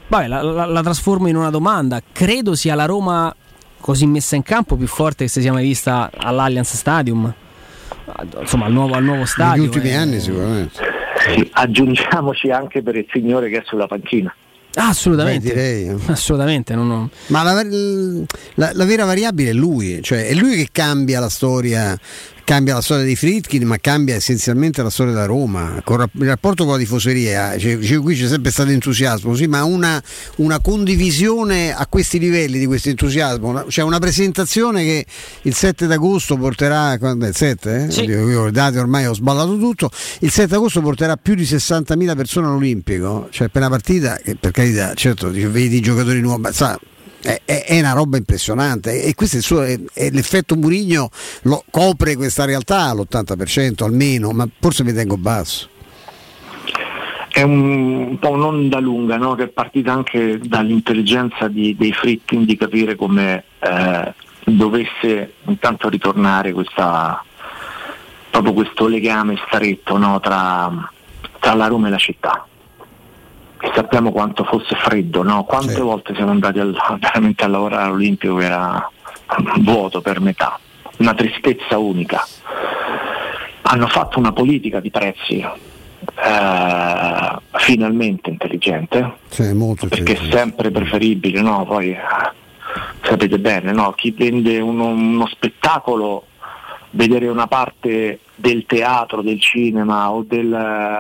[0.09, 2.01] vabbè, la, la, la trasformo in una domanda.
[2.12, 3.35] Credo sia la Roma
[3.81, 7.35] così messa in campo più forte che si sia mai vista all'Allianz Stadium
[8.40, 9.62] insomma, al nuovo, al nuovo stadio.
[9.62, 9.97] Negli ultimi eh.
[9.97, 10.81] anni sicuramente.
[11.26, 14.35] Sì, aggiungiamoci anche per il signore che è sulla panchina.
[14.76, 16.01] Ah, assolutamente, Beh, direi.
[16.06, 16.74] assolutamente.
[16.74, 17.10] Non ho...
[17.28, 17.62] Ma la,
[18.55, 21.97] la, la, vera variabile è lui, cioè è lui che cambia la storia
[22.44, 25.80] cambia la storia dei Fritkin, ma cambia essenzialmente la storia della Roma.
[25.82, 30.00] Con il rapporto con la tifoseria, cioè, qui c'è sempre stato entusiasmo, sì, ma una,
[30.36, 35.06] una, condivisione a questi livelli di questo entusiasmo, cioè una presentazione che
[35.42, 37.86] il 7 d'agosto porterà, quando è il 7?
[37.86, 37.90] Eh?
[37.90, 38.00] Sì.
[38.00, 39.90] Oddio, io date ormai ho sballato tutto,
[40.20, 44.50] il 7 agosto porterà più di 60.000 persone all'Olimpico, cioè per una partita che per
[44.50, 46.78] carità, certo, vedi i giocatori nuovi, sa,
[47.24, 51.09] è, è, una roba impressionante e questo è, suo, è, è l'effetto Murigno
[51.42, 55.70] lo, copre questa realtà all'80% almeno, ma forse mi tengo basso.
[57.30, 59.34] È un, un po' un'onda lunga no?
[59.34, 64.12] che è partita anche dall'intelligenza di, dei Fritkin di capire come eh,
[64.44, 67.24] dovesse intanto ritornare questa,
[68.30, 70.20] proprio questo legame stretto no?
[70.20, 70.70] tra,
[71.40, 72.46] tra la Roma e la città
[73.74, 75.44] sappiamo quanto fosse freddo, no?
[75.44, 75.80] quante sì.
[75.80, 78.90] volte siamo andati al, veramente a lavorare all'Olimpico che era
[79.60, 80.58] vuoto per metà,
[80.98, 82.24] una tristezza unica.
[83.66, 89.54] Hanno fatto una politica di prezzi eh, finalmente intelligente, sì,
[89.88, 91.64] perché è sempre preferibile, no?
[91.64, 91.98] Poi eh,
[93.02, 93.92] sapete bene, no?
[93.92, 96.26] chi vende uno, uno spettacolo
[96.90, 100.52] vedere una parte del teatro, del cinema o, del,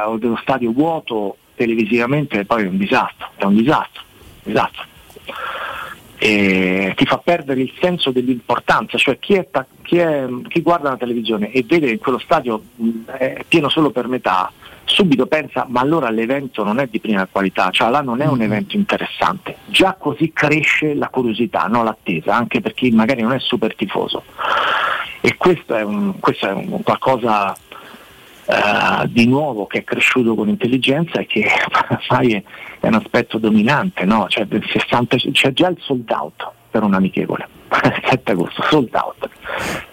[0.06, 4.02] o dello stadio vuoto televisivamente poi è un disastro, è un disastro,
[4.42, 4.84] disastro.
[6.16, 9.46] E ti fa perdere il senso dell'importanza, cioè chi, è,
[9.82, 12.62] chi, è, chi guarda la televisione e vede che quello stadio
[13.06, 14.50] è pieno solo per metà,
[14.84, 18.38] subito pensa ma allora l'evento non è di prima qualità, cioè là non è un
[18.38, 18.42] mm.
[18.42, 21.82] evento interessante, già così cresce la curiosità, no?
[21.82, 24.22] l'attesa, anche per chi magari non è super tifoso.
[25.20, 27.56] E questo è, un, questo è un qualcosa
[28.46, 31.46] Uh, di nuovo che è cresciuto con intelligenza e che
[32.10, 32.44] ormai
[32.80, 34.26] è, un aspetto dominante, no?
[34.28, 37.48] cioè, 60, c'è già il sold out per un amichevole,
[38.06, 39.28] 7 agosto, sold out,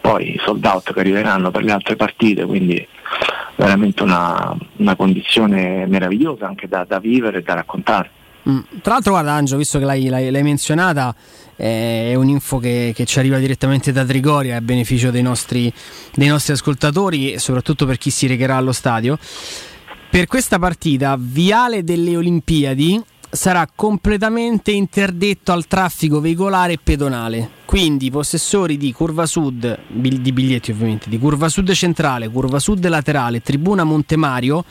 [0.02, 2.86] poi sold out che arriveranno per le altre partite, quindi
[3.56, 8.10] veramente una, una condizione meravigliosa anche da, da vivere e da raccontare.
[8.50, 8.60] Mm.
[8.82, 11.14] Tra l'altro, guarda, Angelo, visto che l'hai, l'hai, l'hai menzionata,
[11.62, 15.72] eh, è un'info che, che, ci arriva direttamente da Trigoria a beneficio dei nostri,
[16.16, 19.20] dei nostri ascoltatori e soprattutto per chi si recherà allo stadio.
[20.10, 27.50] Per questa partita, Viale delle Olimpiadi sarà completamente interdetto al traffico veicolare e pedonale.
[27.66, 32.86] Quindi i possessori di curva sud, di biglietti ovviamente, di curva sud centrale, curva sud
[32.88, 34.66] laterale, tribuna Montemario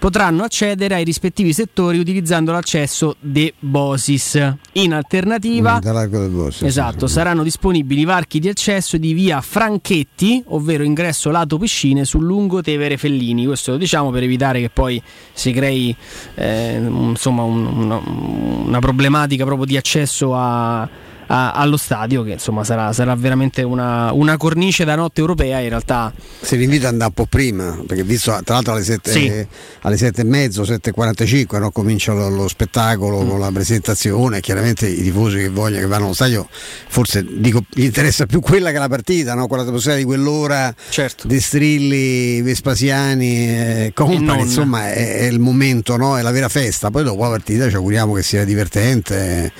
[0.00, 4.54] potranno accedere ai rispettivi settori utilizzando l'accesso De Bosis.
[4.72, 7.12] In alternativa, Bosis, esatto, sì.
[7.12, 12.96] saranno disponibili varchi di accesso di via Franchetti, ovvero ingresso lato piscine sul lungo Tevere
[12.96, 13.44] Fellini.
[13.44, 15.00] Questo lo diciamo per evitare che poi
[15.34, 15.94] si crei
[16.34, 20.88] eh, insomma un, una, una problematica proprio di accesso a
[21.32, 25.68] a, allo stadio che insomma sarà, sarà veramente una, una, cornice da notte europea in
[25.68, 29.26] realtà se l'invito ad andare un po' prima perché visto tra l'altro alle 7, Sì.
[29.26, 29.46] eh,
[29.82, 33.28] alle 7 e mezzo 7.45 no, comincia lo, lo spettacolo Mm.
[33.28, 37.84] con la presentazione chiaramente i tifosi che vogliono che vanno allo stadio forse dico gli
[37.84, 39.46] interessa più quella che la partita no?
[39.46, 41.26] quella atmosfera di quell'ora certo.
[41.26, 46.18] di strilli Vespasiani eh, company insomma è, è il momento no?
[46.18, 49.52] è la vera festa poi dopo la partita ci auguriamo che sia divertente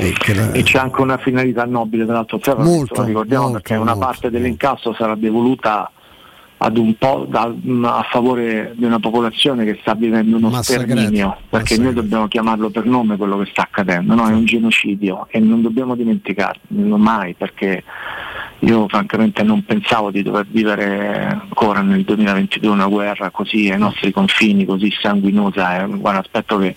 [0.00, 3.58] e la- E c'è anche una finalità nobile tra l'altro, Ferro, Molto, lo ricordiamo molto,
[3.60, 5.90] perché una molto, parte dell'incasso sarà devoluta
[6.62, 7.50] ad un po' da-
[7.84, 12.68] a favore di una popolazione che sta vivendo uno Massacrata, sterminio, perché noi dobbiamo chiamarlo
[12.68, 14.28] per nome quello che sta accadendo, no?
[14.28, 16.58] è un genocidio e non dobbiamo dimenticarlo
[16.98, 17.82] mai perché
[18.58, 24.10] io francamente non pensavo di dover vivere ancora nel 2022 una guerra così ai nostri
[24.10, 26.76] confini, così sanguinosa, è un aspetto che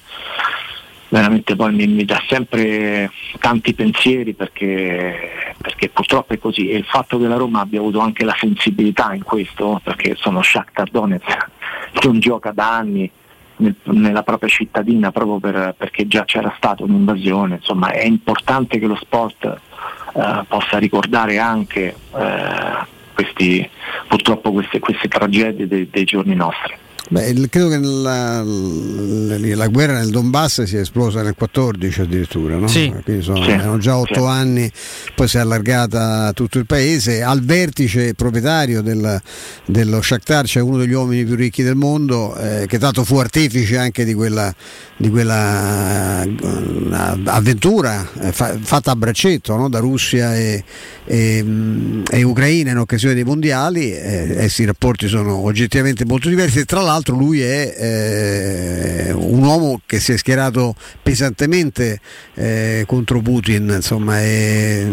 [1.14, 6.70] veramente poi mi, mi dà sempre tanti pensieri perché, perché purtroppo è così.
[6.70, 10.42] E il fatto che la Roma abbia avuto anche la sensibilità in questo perché sono
[10.42, 11.50] Shakhtar Donetsk
[11.92, 13.10] che non gioca da anni
[13.58, 18.88] nel- nella propria cittadina proprio per- perché già c'era stata un'invasione insomma è importante che
[18.88, 23.70] lo sport eh, possa ricordare anche eh, questi,
[24.08, 26.74] purtroppo queste, queste tragedie dei- dei giorni nostri
[27.10, 32.56] Beh, il- credo che la, la- la guerra nel Donbass sia esplosa nel 14 addirittura,
[32.56, 32.68] no?
[32.68, 32.94] Sì.
[33.04, 33.50] quindi sono, Sì.
[33.52, 34.26] erano già otto Sì.
[34.26, 34.72] anni,
[35.14, 37.22] poi si è allargata tutto il paese.
[37.22, 39.22] Al vertice proprietario del-
[39.66, 43.78] dello Shakhtar c'è uno degli uomini più ricchi del mondo, eh, che tanto fu artefice
[43.78, 44.54] anche di quella,
[44.96, 49.68] di quella eh, avventura eh, fa- fatta a braccetto no?
[49.70, 50.64] da Russia e,
[51.06, 53.92] e, mh, e Ucraina in occasione dei mondiali.
[53.92, 59.44] Eh, eh i rapporti sono oggettivamente molto diversi e tra l'altro lui è eh, un
[59.44, 62.00] uomo che si è schierato pesantemente
[62.36, 64.88] eh, contro Putin, insomma, e,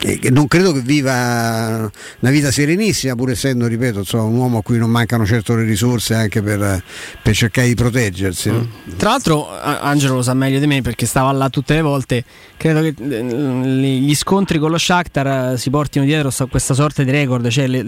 [0.00, 1.90] e non credo che viva
[2.20, 5.64] una vita serenissima, pur essendo, ripeto, insomma, un uomo a cui non mancano certo le
[5.64, 6.82] risorse anche per,
[7.22, 8.50] per cercare di proteggersi.
[8.50, 8.68] no?
[8.96, 12.24] Tra l'altro, Angelo lo sa meglio di me perché stava là tutte le volte.
[12.56, 17.02] Credo che eh, gli scontri con lo Shakhtar eh, si portino dietro sta- questa sorta
[17.02, 17.48] di record.
[17.48, 17.86] Cioè, le-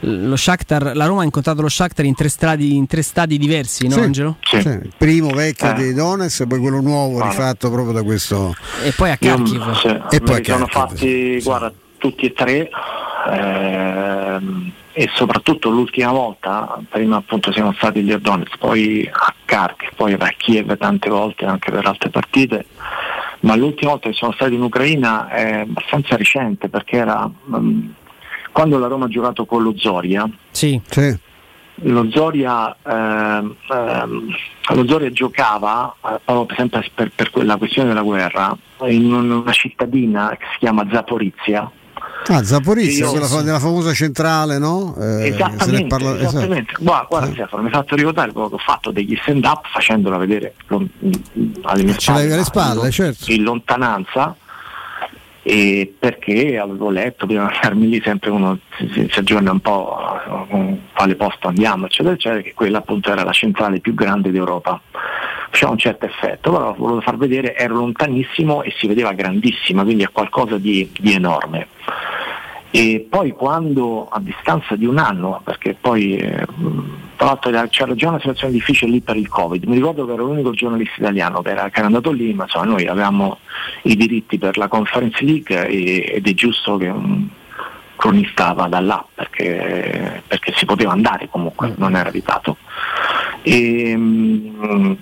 [0.00, 3.86] lo Shakhtar, la Roma ha incontrato lo Shakhtar in tre, stradi, in tre stadi diversi,
[3.88, 4.36] no, Sì, Angelo?
[4.42, 4.56] sì.
[4.56, 5.74] il primo vecchio Eh.
[5.74, 7.30] di Donetsk e poi quello nuovo Guarda.
[7.30, 8.54] rifatto proprio da questo.
[8.82, 9.72] E poi a Io, Kharkiv.
[9.72, 12.68] sì, E me poi sono Kharkiv, fatti, guarda, tutti e tre
[13.30, 19.90] ehm, e soprattutto l'ultima volta, prima appunto siamo stati lì a Donetsk, poi a Kharkiv,
[19.94, 22.66] poi a Kiev tante volte anche per altre partite,
[23.40, 27.88] ma l'ultima volta che sono stati in Ucraina è abbastanza recente perché era mm,
[28.52, 30.80] quando la Roma ha giocato con lo Zoria, Sì.
[31.82, 34.26] Lo Zoria, ehm, ehm,
[34.74, 35.94] lo Zoria giocava,
[36.26, 40.86] eh, sempre per, per quella questione della guerra, in un- una cittadina che si chiama
[40.90, 41.70] Zaporizia.
[42.28, 44.94] Ah, Zaporizia, Io- quella fa- della famosa centrale, no?
[44.98, 46.36] Eh, esattamente, parla- esatto.
[46.36, 46.72] esattamente.
[46.78, 50.54] Guarda, guarda Stefano, mi hai fatto ricordare che ho fatto degli stand up facendola vedere
[50.66, 50.86] lo-
[51.62, 53.32] alle mie Ce l'avevi alle spalle, in- certo.
[53.32, 54.36] in lontananza
[55.42, 59.96] e perché avevo letto prima di andarmi lì sempre uno si, si- aggiorna un po'
[60.50, 64.80] con quale posto andiamo eccetera eccetera che quella appunto era la centrale più grande d'Europa.
[65.50, 70.04] Faceva un certo effetto però volevo far vedere ero lontanissimo e si vedeva grandissima quindi
[70.04, 71.68] è qualcosa di, di enorme
[72.72, 76.46] e poi quando a distanza di un anno, perché poi eh,
[77.16, 80.12] tra l'altro era- c'era già una situazione difficile lì per il Covid, mi ricordo che
[80.12, 83.38] ero l'unico giornalista italiano che era, che era andato lì, ma insomma noi avevamo
[83.82, 87.26] i diritti per la Conference League e- ed è giusto che un
[87.96, 92.56] cronista vada là perché, perché si poteva andare comunque, non era vietato.
[93.42, 94.96] E, mh,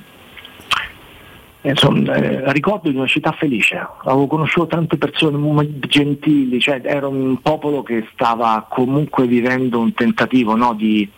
[1.70, 7.40] Insomma, eh, ricordo di una città felice, avevo conosciuto tante persone gentili, cioè era un
[7.42, 11.08] popolo che stava comunque vivendo un tentativo no, di,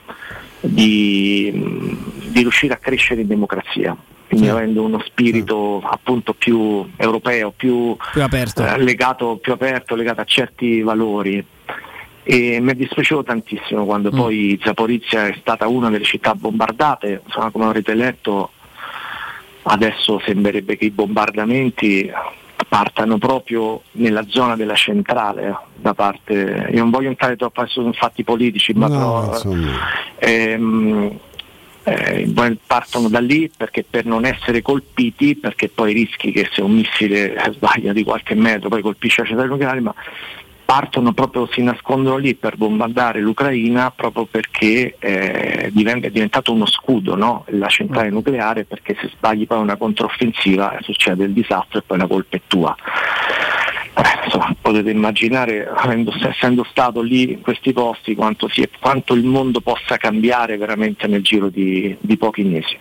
[0.61, 3.97] di, mh, di riuscire a crescere in democrazia.
[4.29, 8.65] quindi avendo uno spirito appunto più europeo, più, Più aperto.
[8.65, 11.45] eh, legato, più aperto, legato a certi valori.
[12.23, 17.51] E mi è dispiaciuto tantissimo quando poi Zaporizia è stata una delle città bombardate, insomma
[17.51, 18.51] come avrete letto
[19.63, 22.11] adesso sembrerebbe che i bombardamenti
[22.69, 27.93] partano proprio nella zona della centrale eh, da parte io non voglio entrare troppo in
[27.93, 29.57] fatti politici ma No, però,
[30.19, 31.19] ehm,
[31.83, 36.73] eh, partono da lì perché per non essere colpiti, perché poi rischi che se un
[36.73, 39.95] missile sbaglia di qualche metro poi colpisce la centrale nucleare, ma
[40.71, 47.17] partono proprio, si nascondono lì per bombardare l'Ucraina proprio perché eh, è diventato uno scudo
[47.17, 47.45] no?
[47.49, 51.99] la centrale nucleare perché se sbagli poi una controffensiva eh, succede il disastro e poi
[51.99, 52.77] la colpa è tua.
[53.97, 59.25] Eh, insomma, potete immaginare, avendo- essendo stato lì in questi posti, quanto, si quanto il
[59.25, 62.79] mondo possa cambiare veramente nel giro di, di pochi mesi.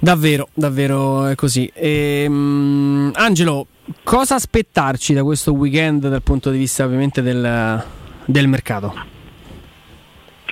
[0.00, 1.70] Davvero, davvero è così.
[1.74, 3.66] Ehm, Angelo,
[4.04, 7.84] cosa aspettarci da questo weekend dal punto di vista ovviamente del,
[8.24, 8.94] del mercato?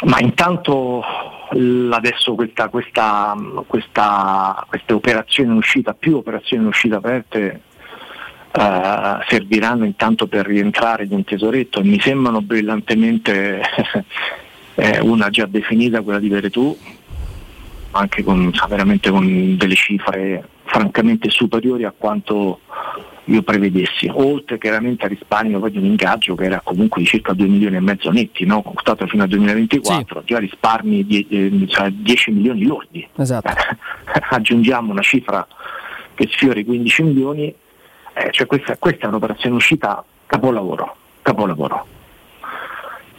[0.05, 1.03] Ma intanto
[1.91, 7.61] adesso questa, questa, questa, queste operazioni in uscita, più operazioni in uscita aperte,
[8.51, 13.61] eh, serviranno intanto per rientrare di un tesoretto e mi sembrano brillantemente
[14.75, 16.77] eh, una già definita, quella di Veretù,
[17.97, 22.61] anche con, veramente con delle cifre francamente superiori a quanto
[23.25, 27.33] io prevedessi, oltre chiaramente al risparmio poi di un ingaggio che era comunque di circa
[27.33, 28.63] 2 milioni e mezzo netti, no?
[28.63, 33.07] costato fino al 2024, già risparmi di eh, cioè 10 milioni lordi.
[33.17, 33.51] Esatto.
[34.31, 35.47] Aggiungiamo una cifra
[36.15, 37.53] che sfiora i 15 milioni,
[38.15, 41.87] eh, cioè questa, questa è un'operazione uscita capolavoro, capolavoro.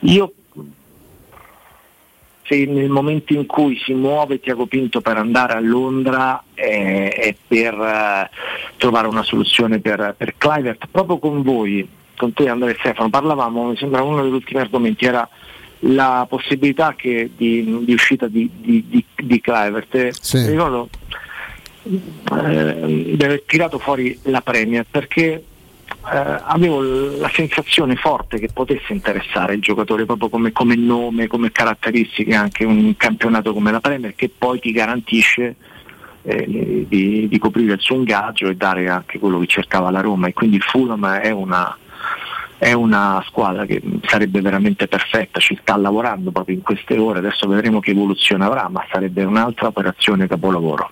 [0.02, 0.34] Io
[2.48, 7.36] se nel momento in cui si muove Tiago Pinto per andare a Londra eh, è
[7.48, 8.30] per eh,
[8.78, 13.70] trovare una soluzione per, per Clivert, proprio con voi, con te Andrea e Stefano, parlavamo,
[13.70, 15.28] mi sembra uno degli ultimi argomenti, era
[15.82, 19.94] la possibilità che di, di uscita di, di, di, di Clivert.
[19.96, 20.38] Eh, Sì.
[20.38, 20.90] mi ricordo
[21.84, 25.44] eh, di aver tirato fuori la Premier perché
[26.12, 31.52] eh, avevo la sensazione forte che potesse interessare il giocatore proprio come, come nome, come
[31.52, 35.56] caratteristiche anche un campionato come la Premier che poi ti garantisce
[36.24, 40.28] eh, di, di coprire il suo ingaggio e dare anche quello che cercava la Roma.
[40.28, 41.76] E quindi il Fulham è una,
[42.58, 47.48] è una squadra che sarebbe veramente perfetta, ci sta lavorando proprio in queste ore, adesso
[47.48, 50.90] vedremo che evoluzione avrà, ma sarebbe un'altra operazione capolavoro.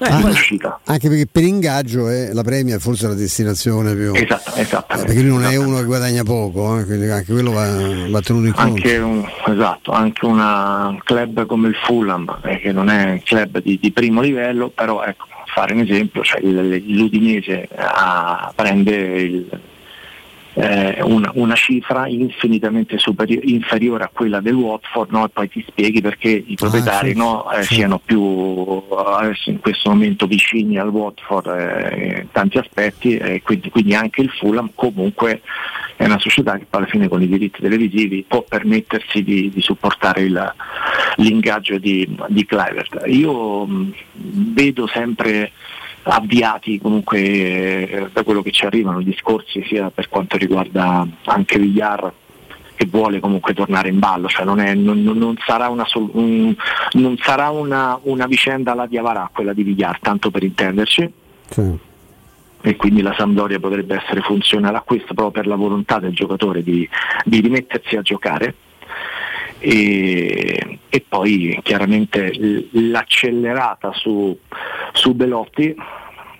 [0.00, 0.80] In uscita.
[0.84, 4.12] Anche perché per ingaggio è la Premier forse la destinazione più.
[4.14, 4.94] Esatto, esatto.
[4.94, 7.66] Eh, perché lui non è uno che guadagna poco, eh, quindi anche quello va,
[8.08, 8.72] va tenuto in conto.
[8.74, 13.22] Anche un, esatto, anche una- un club come il Fulham, eh, che non è un
[13.22, 19.60] club di, di primo livello, però ecco, fare un esempio, cioè l'Udinese ah, prende il-
[20.54, 25.24] eh, una, una cifra infinitamente superi- inferiore a quella del Watford no?
[25.24, 27.74] e poi ti spieghi perché i proprietari sì, no, eh, sì.
[27.74, 33.70] siano più adesso in questo momento vicini al Watford eh, in tanti aspetti e quindi,
[33.70, 35.40] quindi anche il Fulham comunque
[35.96, 40.22] è una società che alla fine con i diritti televisivi può permettersi di, di supportare
[40.22, 40.54] il-
[41.16, 43.02] l'ingaggio di, di Clivert.
[43.06, 45.52] Io mh, vedo sempre
[46.04, 51.58] avviati comunque eh, da quello che ci arrivano i discorsi sia per quanto riguarda anche
[51.58, 52.12] Villar
[52.76, 56.54] che vuole comunque tornare in ballo, cioè non, è- non- non- sarà, una, un-
[56.92, 61.12] non sarà una, una vicenda alla Diavarà quella di Villar, tanto per intenderci.
[62.66, 66.62] E quindi la Sampdoria potrebbe essere funzionale a questo proprio per la volontà del giocatore
[66.62, 66.88] di,
[67.24, 68.54] di rimettersi a giocare
[69.64, 72.30] e, e poi chiaramente
[72.72, 74.36] l'accelerata su,
[74.92, 75.74] su Belotti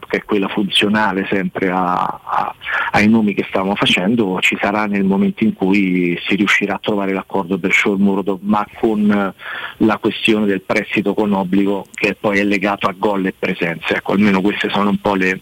[0.07, 2.55] che è quella funzionale sempre a- a-
[2.91, 7.13] ai nomi che stavamo facendo, ci sarà nel momento in cui si riuscirà a trovare
[7.15, 9.35] l'accordo per Shaw Murodov, ma con
[9.79, 13.97] la questione del prestito con obbligo che poi è legato a gol e presenze.
[13.97, 15.41] Ecco, almeno queste sono un po' le,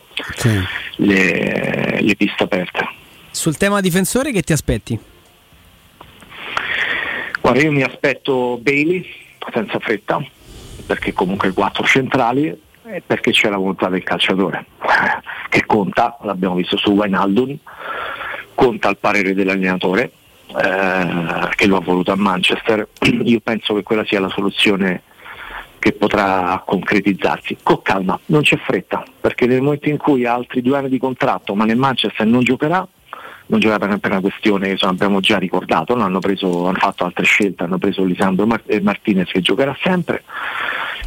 [0.97, 2.89] le, le piste aperte.
[3.33, 4.99] Sul tema difensore che ti aspetti?
[7.43, 9.05] Guarda, io mi aspetto Bailey
[9.53, 10.25] senza fretta,
[10.87, 12.47] perché comunque quattro centrali
[12.85, 14.65] e perché c'è la volontà del calciatore,
[15.51, 17.59] che conta, l'abbiamo visto su Wijnaldum,
[18.55, 20.13] conta il parere dell'allenatore,
[20.57, 22.89] eh, che lo ha voluto a Manchester.
[23.25, 25.03] Io penso che quella sia la soluzione
[25.81, 27.57] che potrà concretizzarsi.
[27.61, 30.99] Con calma, non c'è fretta, perché nel momento in cui ha altri due anni di
[30.99, 32.87] contratto, ma nel Manchester non giocherà,
[33.47, 36.05] non giocherà per, per una questione che abbiamo già ricordato, no?
[36.05, 40.23] hanno, preso, hanno fatto altre scelte, hanno preso Lisandro Mar- eh, Martinez che giocherà sempre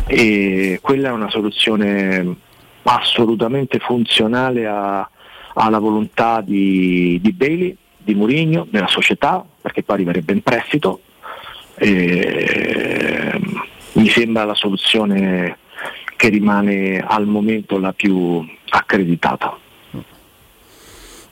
[0.08, 2.36] e quella è una soluzione
[2.84, 5.10] assolutamente funzionale a-
[5.56, 11.02] alla volontà di, di Bailey, di Mourinho, della società, perché poi arriverebbe in prestito.
[11.78, 13.40] E,
[13.94, 15.58] mi sembra la soluzione
[16.18, 19.58] che rimane al momento la più accreditata.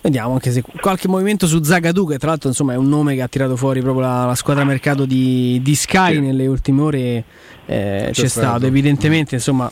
[0.04, 3.22] Vediamo anche se qualche movimento su Zagadou, che tra l'altro insomma, è un nome che
[3.22, 7.24] ha tirato fuori proprio la, la squadra mercato di, di Sky nelle ultime ore.
[7.66, 9.72] eh, c'è stato, evidentemente insomma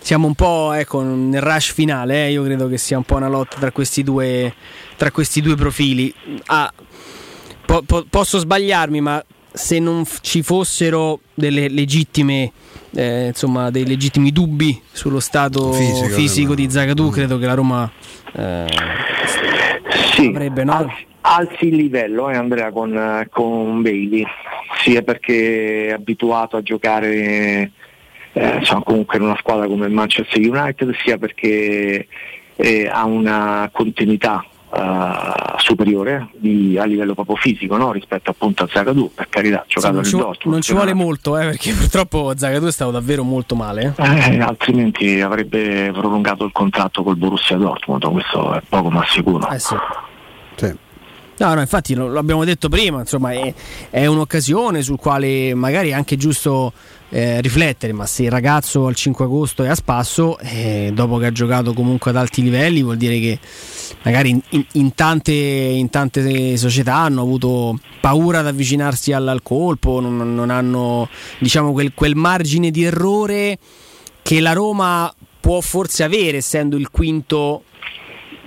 [0.00, 2.26] siamo un po' ecco, nel rush finale.
[2.26, 4.54] eh, Io credo che sia un po' una lotta tra questi due,
[4.96, 6.14] tra questi due profili.
[6.46, 6.72] Ah,
[7.66, 12.52] po- po- posso sbagliarmi, ma se non f- ci fossero delle legittime.
[12.94, 17.90] eh, insomma, dei legittimi dubbi sullo stato Fisico, fisico, di Zagadou, credo che la Roma
[18.34, 18.66] eh,
[20.14, 20.72] Sì, avrebbe no?
[20.72, 24.24] alzi, alzi il livello eh, Andrea con, eh, con Bailey,
[24.82, 27.70] sia perché è abituato a giocare
[28.32, 32.06] eh, insomma, comunque in una squadra come Manchester United, sia perché
[32.56, 34.44] eh, ha una continuità
[34.74, 37.92] eh, superiore di- a livello proprio fisico no?
[37.92, 40.52] rispetto appunto a Zagadou, per carità, ha Sì, giocato non ci, Dortmund.
[40.52, 43.94] non ci vuole molto, eh, perché purtroppo Zagadou è stato davvero molto male.
[43.96, 44.34] eh.
[44.34, 49.48] Eh, altrimenti avrebbe prolungato il contratto col Borussia Dortmund, questo è poco ma sicuro.
[49.50, 49.74] Eh sì.
[51.42, 53.52] No, no, infatti lo, lo abbiamo detto prima, insomma, è,
[53.90, 56.72] è un'occasione sul quale magari è anche giusto
[57.08, 61.26] eh, riflettere, ma se il ragazzo al 5 agosto è a spasso, eh, dopo che
[61.26, 63.40] ha giocato comunque ad alti livelli, vuol dire che
[64.04, 69.42] magari in, in- in tante, in tante società hanno avuto paura ad avvicinarsi al, al
[69.42, 71.08] colpo, non, non hanno
[71.40, 73.58] diciamo quel, quel margine di errore
[74.22, 77.64] che la Roma può forse avere essendo il quinto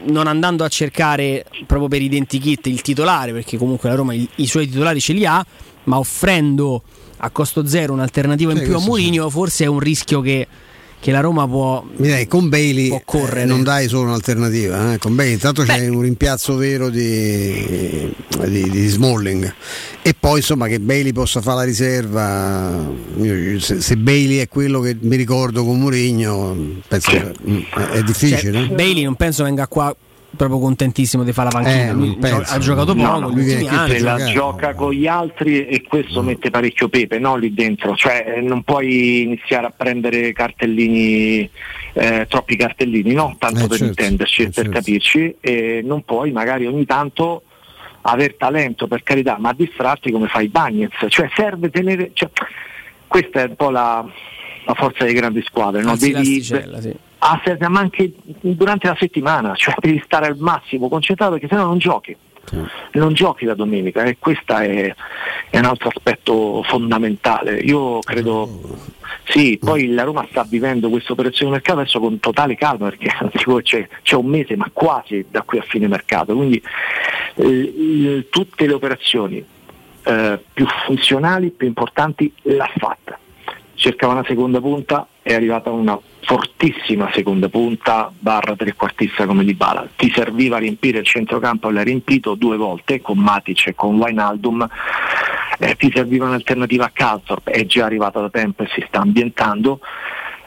[0.04, 4.48] non andando a cercare proprio per identikit il titolare, perché comunque la Roma i, i
[4.48, 5.44] suoi titolari ce li ha,
[5.84, 6.84] ma offrendo
[7.18, 10.48] a costo zero un'alternativa in Sì, più a Mourinho, forse è un rischio che,
[11.00, 11.86] che la Roma può.
[11.98, 13.42] Mi dai, con Bailey Può correre.
[13.42, 14.98] eh, non dai solo un'alternativa, eh.
[14.98, 18.12] con Bailey intanto c'è un rimpiazzo vero di,
[18.48, 19.54] di, di Smalling
[20.02, 22.88] e poi insomma che Bailey possa fare la riserva,
[23.22, 27.60] io- se, se Bailey è quello che mi ricordo con Mourinho, penso che mm,
[27.94, 28.66] è difficile.
[28.68, 29.96] Cioè, Bailey non penso venga qua
[30.36, 31.90] proprio contentissimo di fare la panchina.
[31.90, 32.42] Eh, Lui penso.
[32.44, 34.00] gio- ha giocato poco No, se anni.
[34.00, 38.42] la gioca con gli altri e questo mette parecchio pepe no, lì dentro, cioè eh,
[38.42, 41.50] non puoi iniziare a prendere cartellini,
[41.94, 43.36] eh, troppi cartellini, no?
[43.40, 44.72] tanto Eh, per certo, intenderci e eh, per certo.
[44.72, 47.44] capirci, e non puoi magari ogni tanto
[48.08, 52.30] aver talento per carità, ma distrarti come fai Bagnez, cioè serve tenere, cioè,
[53.08, 54.06] questa è un po' la,
[54.66, 55.96] la forza delle grandi squadre, no?
[55.98, 56.54] Devi- sì.
[57.28, 61.66] Ah, serve, ma anche durante la settimana, cioè devi stare al massimo concentrato perché sennò
[61.66, 62.16] non giochi.
[62.92, 64.94] Non giochi la domenica e questo è,
[65.50, 67.58] è un altro aspetto fondamentale.
[67.58, 68.48] Io credo,
[69.24, 73.10] sì, poi la Roma sta vivendo questa operazione di mercato adesso con totale calma perché
[73.36, 76.62] tipo, c'è, c'è un mese ma quasi da qui a fine mercato, quindi
[77.38, 79.44] eh, tutte le operazioni
[80.04, 83.18] eh, più funzionali, più importanti l'ha fatta
[83.76, 89.88] cercava una seconda punta, è arrivata una fortissima seconda punta barra trequartista come di Bala.
[89.96, 94.68] Ti serviva a riempire il centrocampo, l'hai riempito due volte con Matic e con Wijnaldum.
[95.60, 99.80] Eh, ti serviva un'alternativa a Calzorp, è già arrivata da tempo e si sta ambientando.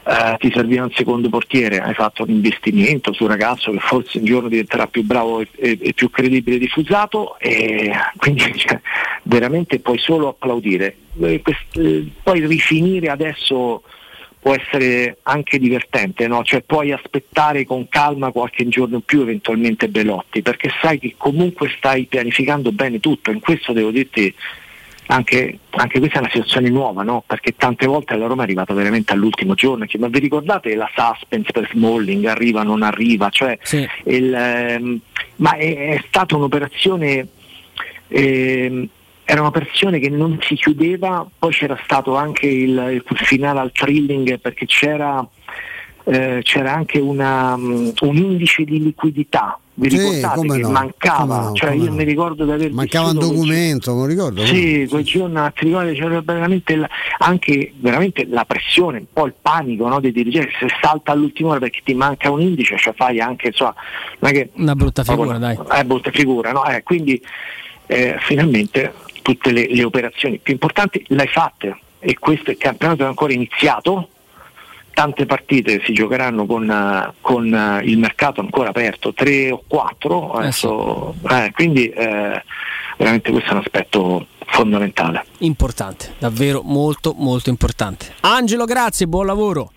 [0.05, 4.19] Eh, ti serviva un secondo portiere, hai fatto un investimento su un ragazzo che forse
[4.19, 8.81] un giorno diventerà più bravo e, e- e più credibile di Fusato e quindi cioè,
[9.25, 10.97] veramente puoi solo applaudire.
[11.21, 13.83] Eh, quest- eh, poi rifinire adesso
[14.49, 16.43] può essere anche divertente, no?
[16.43, 21.71] cioè puoi aspettare con calma qualche giorno in più eventualmente Belotti, perché sai che comunque
[21.77, 24.35] stai pianificando bene tutto, in questo devo dirti
[25.09, 27.23] anche, anche questa è una situazione nuova, no?
[27.27, 30.91] perché tante volte la Roma è arrivata veramente all'ultimo giorno, Cioè, ma vi ricordate la
[30.95, 33.59] suspense per Smalling, arriva, non arriva, cioè,
[34.05, 34.99] il, ehm,
[35.37, 37.29] ma è, è stata un'operazione,
[38.09, 38.89] ehm,
[39.31, 44.39] era un'operazione che non si chiudeva, poi c'era stato anche il, il finale al thrilling
[44.41, 45.23] perché c'era,
[46.05, 49.59] eh, c'era anche una, mm, un indice di liquidità.
[49.75, 51.25] Vi Sì, ricordate come che no, mancava?
[51.37, 51.97] come no, cioè come io no.
[51.97, 54.47] mi ricordo di aver Mancava un quel documento, non ricordo.
[54.47, 59.35] sì, quei giorni a Trigone c'era veramente la- anche veramente la pressione, un po' il
[59.41, 63.21] panico no, dei dirigenti, se salta all'ultima ora perché ti manca un indice, cioè fai
[63.21, 63.75] anche insomma,
[64.21, 65.59] non è che, Una brutta figura, dai.
[65.77, 66.65] eh, brutta figura, no?
[66.65, 67.23] Eh, quindi
[67.87, 68.93] eh, finalmente
[69.29, 73.07] tutte le, le operazioni più importanti le hai fatte e questo è il campionato è
[73.07, 74.09] ancora iniziato,
[74.95, 80.33] tante partite si giocheranno con, eh, con, eh, il mercato ancora aperto, tre o quattro,
[80.33, 82.43] adesso, eh, quindi eh,
[82.97, 85.27] veramente questo è un aspetto fondamentale.
[85.39, 88.15] Importante, davvero molto molto importante.
[88.21, 89.73] Angelo, grazie, buon lavoro.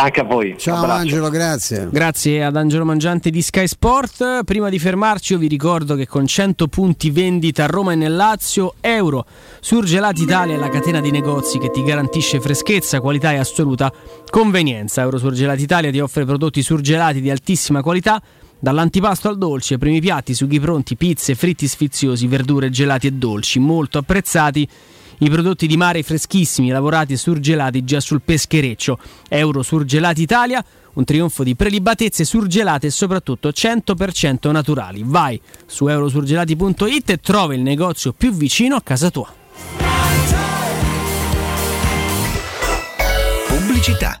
[0.00, 0.54] Anche a voi.
[0.56, 1.00] Ciao Abbraccio.
[1.00, 1.88] Angelo, grazie.
[1.90, 4.44] Grazie ad Angelo Mangiante di Sky Sport.
[4.44, 8.14] Prima di fermarci, io vi ricordo che con 100 punti vendita a Roma e nel
[8.14, 9.26] Lazio, Euro
[9.58, 13.92] Surgelati Italia è la catena di negozi che ti garantisce freschezza, qualità e assoluta
[14.30, 15.02] convenienza.
[15.02, 18.22] Euro Surgelati Italia ti offre prodotti surgelati di altissima qualità.
[18.56, 23.98] Dall'antipasto al dolce, primi piatti, sughi pronti, pizze, fritti sfiziosi, verdure, gelati e dolci, molto
[23.98, 24.68] apprezzati
[25.18, 28.98] i prodotti di mare freschissimi, lavorati e surgelati già sul peschereccio.
[29.28, 30.64] Euro Surgelati Italia,
[30.94, 35.02] un trionfo di prelibatezze surgelate e soprattutto 100% naturali.
[35.04, 39.32] Vai su eurosurgelati.it e trova il negozio più vicino a casa tua.
[43.46, 44.20] Pubblicità.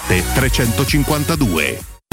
[0.09, 1.90] 352.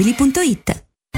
[0.00, 0.89] ValentinoAutomobili.it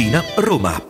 [0.00, 0.89] Tiburtina, Roma.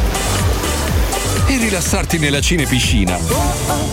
[1.47, 3.17] e rilassarti nella cinepiscina.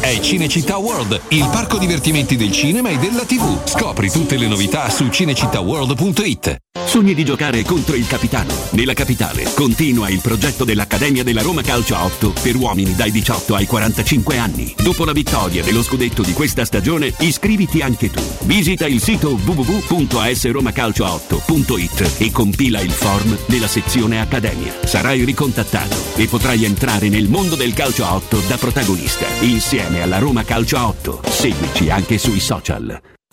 [0.00, 3.58] È Cinecittà World, il parco divertimenti del cinema e della TV.
[3.65, 6.57] Scopri tutte le novità su cinecittàworld.it.
[6.84, 8.55] Sogni di giocare contro il capitano.
[8.70, 13.55] Nella capitale continua il progetto dell'Accademia della Roma Calcio a 8 per uomini dai 18
[13.55, 14.75] ai 45 anni.
[14.83, 18.23] Dopo la vittoria dello scudetto di questa stagione, iscriviti anche tu.
[18.44, 24.73] Visita il sito www.asromacalcio8.it e compila il form nella sezione Accademia.
[24.84, 30.18] Sarai ricontattato e potrai entrare nel mondo del calcio a 8 da protagonista, insieme alla
[30.18, 31.20] Roma Calcio a 8.
[31.24, 33.18] Seguici anche sui social.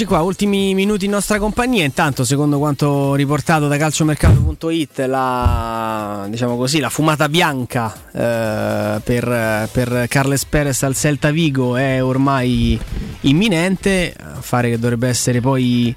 [0.00, 1.82] Eccoci qua, ultimi minuti in nostra compagnia.
[1.82, 10.06] Intanto, secondo quanto riportato da calciomercato.it, la, diciamo così, la fumata bianca eh, per, per
[10.06, 12.78] Carles Perez al Celta Vigo è ormai
[13.22, 14.14] imminente.
[14.16, 15.92] Affare che dovrebbe essere poi.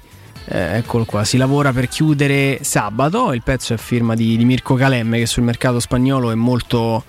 [0.46, 3.32] eh, eccolo qua, si lavora per chiudere sabato.
[3.32, 7.04] Il pezzo è a firma di, di Mirko Calemme, che sul mercato spagnolo è molto,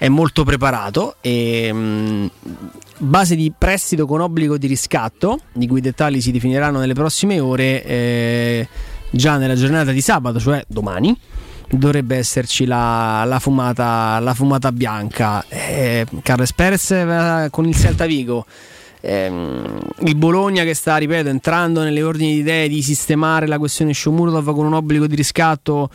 [0.00, 1.16] è molto preparato.
[1.20, 2.30] E, mh,
[2.96, 7.38] base di prestito con obbligo di riscatto, di cui i dettagli si definiranno nelle prossime
[7.38, 8.68] ore, eh,
[9.10, 11.14] già nella giornata di sabato, cioè domani.
[11.68, 15.44] Dovrebbe esserci la, la fumata, la fumata bianca.
[15.46, 18.46] Eh, Carles Perez eh, con il Celta Vigo.
[19.02, 23.92] Ehm, il Bologna che sta, ripeto, entrando nelle ordini di idee di sistemare la questione
[23.92, 25.90] Shomurov con un obbligo di riscatto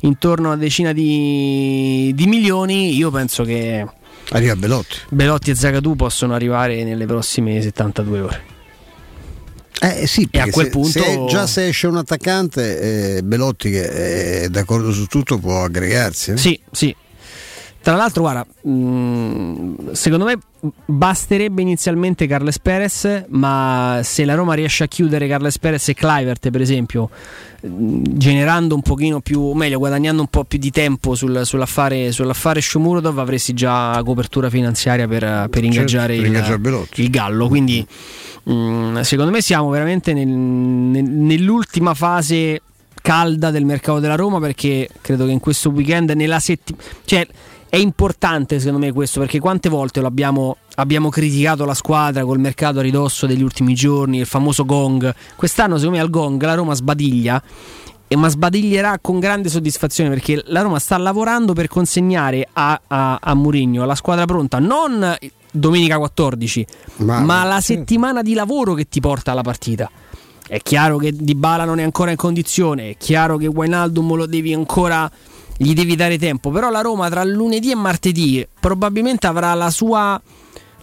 [0.00, 2.94] intorno a una decina di, di milioni.
[2.96, 3.86] Io penso che
[4.30, 4.96] Arriva Belotti.
[5.08, 8.42] Belotti e Zagadou possono arrivare nelle prossime 72 ore.
[9.80, 13.22] Eh sì, E a perché quel se- punto- se già se esce un attaccante, eh,
[13.22, 16.32] Belotti che è d'accordo su tutto può aggregarsi.
[16.32, 16.36] eh?
[16.36, 16.94] Sì, sì.
[17.80, 20.36] Tra l'altro, guarda, mh, secondo me
[20.84, 26.50] basterebbe inizialmente Carles Perez, ma se la Roma riesce a chiudere Carles Perez e Clivert,
[26.50, 27.08] per esempio,
[27.62, 32.12] mh, generando un pochino più, o meglio, guadagnando un po' più di tempo sul- sull'affare,
[32.12, 37.48] sull'affare Shomurodov, avresti già copertura finanziaria per, per ingaggiare, per il, ingaggiare il Gallo.
[37.48, 37.86] Quindi
[38.50, 42.62] Mm, secondo me siamo veramente nel- nel- nell'ultima fase
[43.02, 47.26] calda del mercato della Roma perché credo che in questo weekend nella settimana cioè
[47.68, 52.38] è importante secondo me questo perché quante volte lo abbiamo, abbiamo criticato la squadra col
[52.38, 56.54] mercato a ridosso degli ultimi giorni il famoso gong quest'anno secondo me al gong la
[56.54, 57.42] Roma sbadiglia
[58.10, 63.18] e ma sbadiglierà con grande soddisfazione perché la Roma sta lavorando per consegnare a, a,
[63.20, 65.14] a Mourinho la squadra pronta non
[65.50, 66.66] domenica 14
[66.96, 67.74] Ma- ma, la sì.
[67.74, 69.90] settimana di lavoro che ti porta alla partita
[70.48, 74.54] è chiaro che Dybala non è ancora in condizione, è chiaro che Wijnaldum lo devi
[74.54, 75.10] ancora
[75.58, 80.20] gli devi dare tempo, però la Roma tra lunedì e martedì probabilmente avrà la sua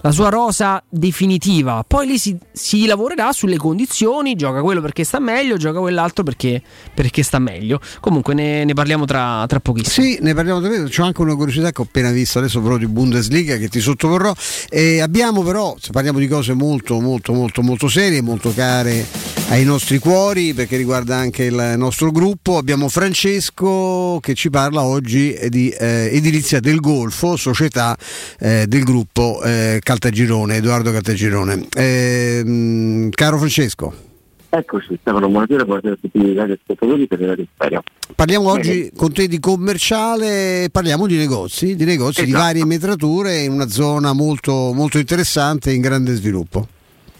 [0.05, 1.83] la sua rosa definitiva.
[1.85, 6.61] Poi lì si, si lavorerà sulle condizioni, gioca quello perché sta meglio, gioca quell'altro perché,
[6.93, 7.79] perché sta meglio.
[8.01, 10.05] Comunque ne, ne parliamo tra, tra pochissimo.
[10.05, 10.87] Sì, ne parliamo davvero.
[10.87, 14.31] C'ho anche una curiosità che ho appena visto adesso proprio di Bundesliga che ti sottoporrò.
[14.69, 19.07] E abbiamo però, se parliamo di cose molto, molto, molto, molto serie, molto care
[19.49, 22.57] ai nostri cuori, perché riguarda anche il nostro gruppo.
[22.57, 27.95] Abbiamo Francesco che ci parla oggi di eh, edilizia del Golfo, società
[28.39, 31.67] eh, del gruppo eh, Caltagirone, Edoardo Caltagirone.
[31.75, 33.93] Ehm, caro Francesco.
[34.49, 37.83] Eccoci, Stefano, buonasera, buonasera a tutti i radioascoltatori per Radio Stereo.
[38.15, 42.43] Parliamo oggi con te di commerciale, parliamo di negozi, di negozi di Esatto.
[42.43, 46.69] varie metrature in una zona molto, molto interessante e in grande sviluppo.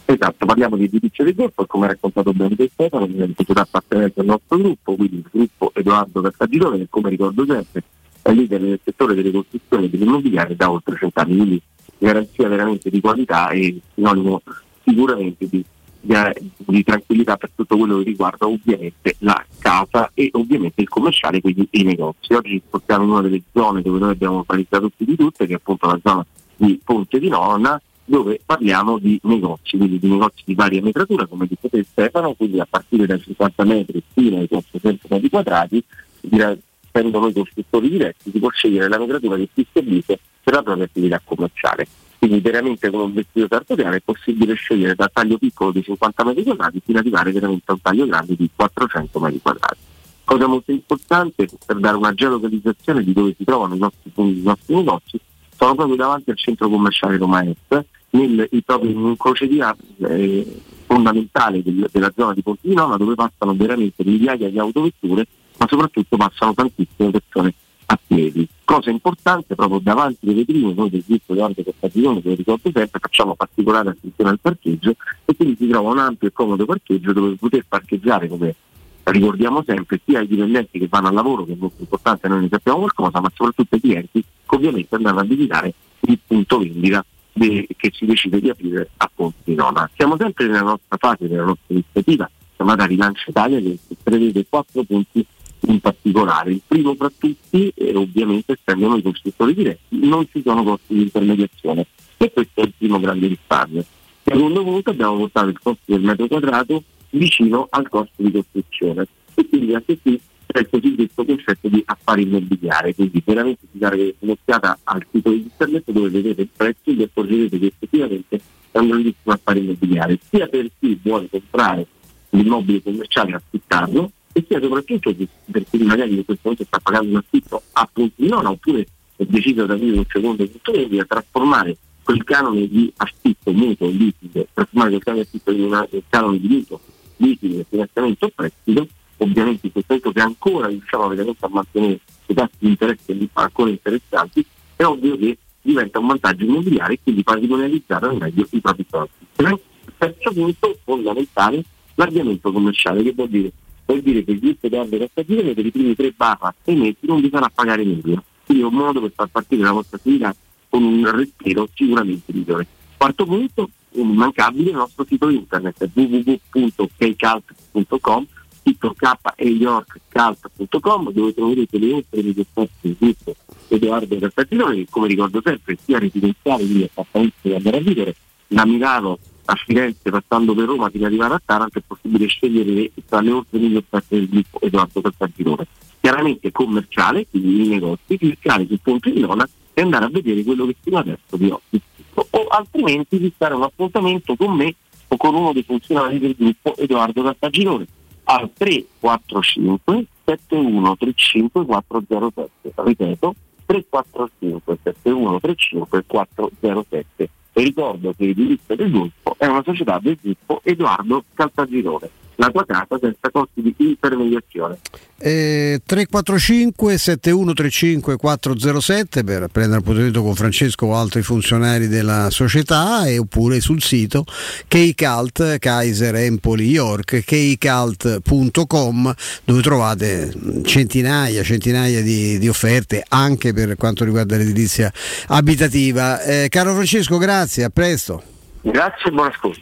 [0.07, 3.61] Esatto, parliamo di edilizia del Golfo e come ha raccontato bene te Stefano, una società
[3.61, 7.83] appartenente al nostro gruppo, quindi il gruppo Edoardo Cattagirone che come ricordo sempre
[8.21, 11.61] è leader nel settore delle costruzioni e dell'immobiliare da oltre cent'anni, quindi
[11.97, 14.41] garanzia veramente di qualità e sinonimo
[14.83, 15.65] sicuramente di,
[15.99, 16.15] di,
[16.57, 21.67] di tranquillità per tutto quello che riguarda ovviamente la casa e ovviamente il commerciale, quindi
[21.71, 22.33] i negozi.
[22.33, 25.53] Oggi ci spostiamo in una delle zone dove noi abbiamo focalizzato più di tutte, che
[25.53, 26.25] è appunto la zona
[26.57, 31.47] di Ponte di Nona, dove parliamo di negozi, quindi di negozi di varia metratura, come
[31.47, 35.83] dice te Stefano, quindi a partire dai 50 metri fino ai 400 metri quadrati,
[36.21, 40.85] essendo noi costruttori diretti, si può scegliere la metratura che si stabilisce per la propria
[40.85, 41.87] attività commerciale.
[42.17, 46.43] Quindi veramente con un vestito sartoriale è possibile scegliere da taglio piccolo di 50 metri
[46.43, 49.77] quadrati fino ad arrivare veramente a un taglio grande di 400 metri quadrati.
[50.23, 54.73] Cosa molto importante per dare una geolocalizzazione di dove si trovano i nostri, i nostri
[54.73, 55.19] negozi,
[55.65, 61.63] sono proprio davanti al centro commerciale Roma Est, nel, proprio in un crocevia eh, fondamentale
[61.63, 65.25] del- della zona di Ponte di Nona dove passano veramente migliaia di autovetture,
[65.57, 67.53] ma soprattutto passano tantissime persone
[67.87, 68.47] a piedi.
[68.63, 72.99] Cosa importante, proprio davanti alle vetrine, noi del gruppo Edoardo Castaglione, che lo ricordo sempre,
[72.99, 74.95] facciamo particolare attenzione al parcheggio
[75.25, 78.55] e quindi si trova un ampio e comodo parcheggio dove poter parcheggiare come
[79.03, 82.47] ricordiamo sempre sia ai dipendenti che vanno al lavoro, che è molto importante, noi ne
[82.49, 87.67] sappiamo qualcosa, ma soprattutto ai clienti che ovviamente andranno a visitare il punto vendita de-
[87.75, 89.89] che si decide di aprire a Ponte di Nona.
[89.95, 95.25] Siamo sempre nella nostra fase, nella nostra iniziativa chiamata Rilancio Italia che prevede quattro punti
[95.67, 96.51] in particolare.
[96.51, 101.01] Il primo fra tutti, e ovviamente essendo noi costruttori diretti, non ci sono costi di
[101.01, 101.85] intermediazione
[102.17, 103.83] e questo è il primo grande risparmio.
[104.23, 109.47] Secondo punto abbiamo portato il costo del metro quadrato vicino al costo di costruzione e
[109.47, 114.79] quindi anche qui c'è il cosiddetto concetto di affari immobiliari, quindi veramente si dare un'occhiata
[114.83, 118.41] al sito di internet dove vedete il prezzo e vi accorgerete che effettivamente
[118.71, 121.87] è un grandissimo affare immobiliare, sia per chi vuole comprare
[122.29, 125.15] l'immobile commerciale e affittarlo, e sia soprattutto
[125.49, 128.85] per chi magari in questo momento sta pagando un affitto a punti di nona oppure
[129.15, 134.45] è deciso di aprire un secondo punto vendita, trasformare quel canone di affitto mutuo liquido,
[134.53, 136.81] trasformare quel canone di affitto in un canone di mutuo
[137.17, 142.55] liquido, finanziamento o prestito, ovviamente in questo momento che ancora riusciamo a mantenere i tassi
[142.59, 144.43] di interesse ancora interessanti,
[144.75, 149.11] è ovvio che diventa un vantaggio immobiliare e quindi patrimonializzare al meglio i propri soldi.
[149.37, 149.61] Il
[149.97, 151.63] terzo punto fondamentale,
[151.95, 153.51] l'avviamento commerciale, che vuol dire?
[153.85, 157.21] Vuol dire che il gruppo Edoardo Castaglione per i primi tre barra sei mesi non
[157.21, 158.23] vi farà pagare nulla.
[158.45, 160.35] Quindi è un modo per far partire la vostra attività
[160.69, 162.67] con un respiro sicuramente migliore.
[162.97, 168.25] Quarto punto, immancabile, il nostro sito internet www.kcalt.com
[168.65, 173.35] sito kyorkcalt.com dove troverete le oltre di esperti del gruppo
[173.67, 178.15] Edoardo Castaglione che come ricordo sempre sia residenziale quindi appartamenti da andare a vivere.
[178.47, 182.91] Da Milano a Firenze passando per Roma fino ad arrivare a Taranto è possibile scegliere
[183.07, 185.67] tra le oltre mille offerte del gruppo Edoardo Castaglione
[186.01, 190.65] chiaramente commerciale quindi i negozi cliccare sul punto di Nona e andare a vedere quello
[190.65, 192.27] che fino adesso vi ho descritto.
[192.31, 194.73] O altrimenti fissare un appuntamento con me
[195.07, 197.85] o con uno dei funzionari del gruppo Edoardo Castaglione
[198.25, 209.45] al 345 7135 407 ripeto 345 7135 407 E ricordo che Edilizia del Golfo è
[209.45, 214.77] una società del gruppo Edoardo Caltagirone, la tua casa senza costi di intermediazione.
[215.17, 223.17] Eh, 345 7135 407 per prendere appuntamento con Francesco o altri funzionari della società e
[223.17, 224.25] oppure sul sito
[224.67, 229.13] Kcalt Kaiser Empoli York kcalt.com
[229.45, 230.33] dove trovate
[230.65, 234.91] centinaia centinaia di, di offerte anche per quanto riguarda l'edilizia
[235.27, 238.33] abitativa eh, caro Francesco grazie a presto
[238.71, 239.61] Grazie e buon ascolto.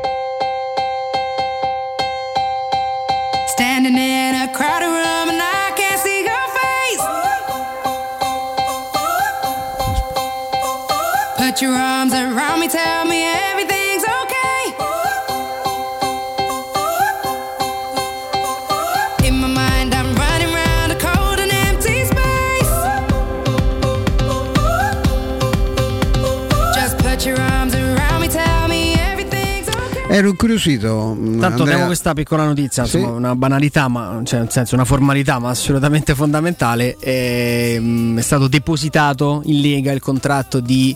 [30.13, 31.63] ero incuriosito mh, Tanto Andrea.
[31.63, 32.97] abbiamo questa piccola notizia, Sì.
[32.97, 36.97] insomma, una banalità, ma cioè, nel senso una formalità, ma assolutamente fondamentale.
[36.99, 40.95] Ehm, è stato depositato in Lega il contratto di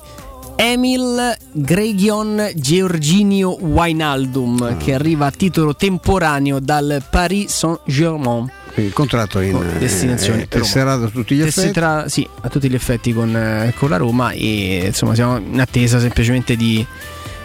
[0.57, 4.77] Emil Gregion Georginio Wijnaldum, Ah.
[4.77, 8.49] che arriva a titolo temporaneo dal Paris Saint-Germain.
[8.77, 12.69] il contratto in Con destinazione eh, tesserato a tutti gli effetti Tesserà- sì, a tutti
[12.69, 16.85] gli effetti con, eh, con la Roma e insomma siamo in attesa semplicemente di,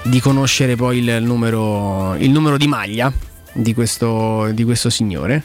[0.03, 3.13] di conoscere poi il numero, il numero di maglia
[3.53, 5.43] di questo, di questo signore.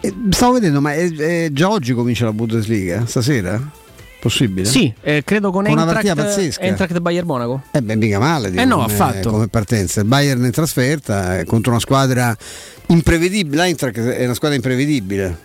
[0.00, 3.82] Eh, stavo vedendo ma è- è già oggi comincia la Bundesliga stasera?
[4.24, 4.64] possibile?
[4.66, 6.62] Sì, eh, credo con, Con una partita Eintracht, pazzesca.
[6.62, 7.62] Eintracht Bayern Monaco.
[7.72, 10.00] Eh beh, mica male dico, Eh no, come, come partenza.
[10.00, 12.34] Il Bayern in trasferta eh, contro una squadra
[12.86, 13.56] imprevedibile.
[13.62, 15.38] L'Eintracht è una squadra imprevedibile.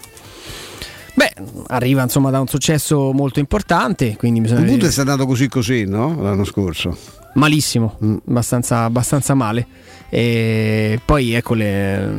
[1.14, 1.34] Beh,
[1.68, 5.50] arriva insomma da un successo molto importante, quindi bisogna Un punto è stato andato così
[5.50, 6.22] così, no?
[6.22, 6.98] L'anno scorso.
[7.40, 8.18] Malissimo, Mm.
[8.30, 9.66] abbastanza, abbastanza male.
[10.10, 12.12] E poi ecco le-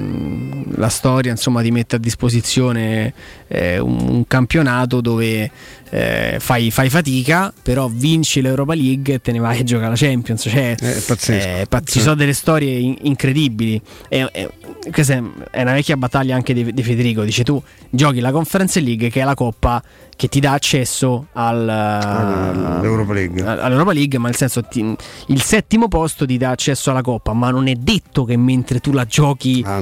[0.76, 3.12] la storia insomma ti mette a disposizione
[3.48, 5.50] eh, un, un campionato dove
[5.92, 9.96] eh, fai, fai fatica, però vinci l'Europa League e te ne vai a giocare la
[9.96, 10.42] Champions.
[10.42, 11.48] Cioè, È pazzesco.
[11.48, 13.80] eh, pa- ci sono delle storie in- incredibili.
[14.08, 14.50] E- e-
[14.92, 17.22] questa è, è una vecchia battaglia anche di, di Federico.
[17.24, 17.60] Dice tu
[17.90, 19.82] giochi la Conference League, che è la coppa
[20.16, 23.42] che ti dà accesso al, All'Europa League.
[23.42, 24.94] all'Europa League, ma nel senso ti-
[25.28, 28.92] il settimo posto ti dà accesso alla coppa, ma non è detto che mentre tu
[28.92, 29.81] la giochi Ah,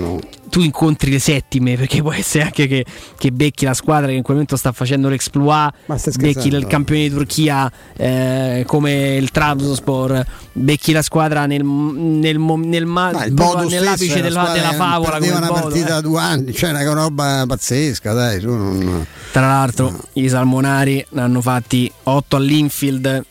[0.49, 2.85] tu incontri le settime, perché può essere anche che,
[3.17, 5.73] che becchi la squadra che in quel momento sta facendo l'exploit,
[6.17, 12.87] becchi il campione di Turchia eh, come il Trabzonspor, becchi la squadra nel, nel, nel
[12.87, 16.03] ma- Bodo nell'apice della, della favola come una Bodo, partita eh.
[16.03, 19.07] due anni, cioè una roba pazzesca, dai, non...
[19.31, 23.25] Tra l'altro, i Salmonari ne hanno fatti 8 all'Infield.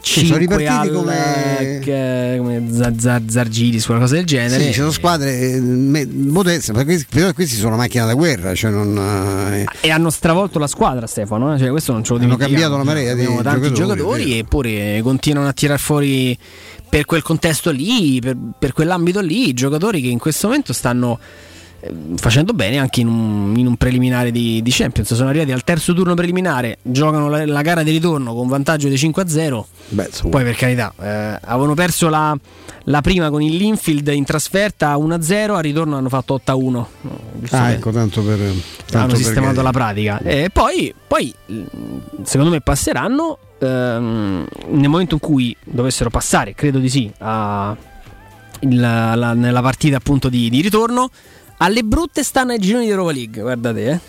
[0.00, 4.62] Sì, sono 5 ripartiti al, come- che- come Zar- Zar- Zargiris, qualcosa del genere.
[4.64, 9.64] Sì, ci sono squadre eh, modeste, però questi sono macchine da guerra, cioè non, eh,
[9.80, 11.54] E hanno stravolto la squadra, Stefano.
[11.54, 15.48] eh, Cioè, questo non ce lo Hanno cambiato la marea di tanti giocatori, eppure continuano
[15.48, 16.36] a tirar fuori
[16.88, 21.55] per quel contesto lì, per, per quell'ambito lì, giocatori che in questo momento stanno eh,
[22.16, 25.14] facendo bene anche in un, in un preliminare di, di Champions.
[25.14, 28.94] Sono arrivati al terzo turno preliminare, giocano la, la gara di ritorno con vantaggio di
[28.94, 29.64] 5-0.
[29.88, 30.10] Beh.
[30.30, 32.36] Poi per carità, eh, avevano perso la,
[32.84, 36.70] la prima con il Linfield in trasferta 1-0, al ritorno hanno fatto 8-1.
[36.70, 36.86] No,
[37.50, 38.40] Ah, ecco, tanto per...
[38.40, 39.62] hanno Tanto per sistemato capire.
[39.62, 40.18] la pratica.
[40.20, 41.32] E poi, poi,
[42.22, 47.76] secondo me, passeranno ehm, nel momento in cui dovessero passare, credo di sì, a-
[48.60, 51.10] la- nella partita appunto di, di ritorno.
[51.58, 54.00] Alle brutte stanno ai gironi di Europa League, guardate, eh.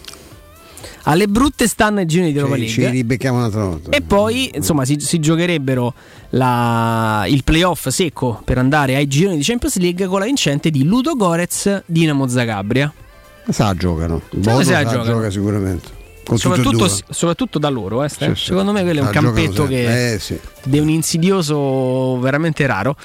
[1.04, 2.74] Alle brutte stanno ai gironi di Europa League.
[2.74, 3.92] ci ribecchiamo un'altra volta.
[3.92, 5.94] E poi insomma si, si giocherebbero
[6.32, 10.84] la- il playoff secco per andare ai gironi di Champions League con la vincente di
[10.84, 12.92] Ludo Gorez Dinamo Zagabria.
[13.50, 14.22] Sa giocano.
[14.32, 15.04] Bodo se la sa, giocano.
[15.06, 15.90] gioca sicuramente.
[16.36, 18.10] Soprattutto, soprattutto da loro, eh.
[18.10, 18.46] Sì, sì.
[18.46, 20.38] secondo me quello è un Ah, campetto che Eh, sì.
[20.64, 22.96] di un insidioso veramente raro.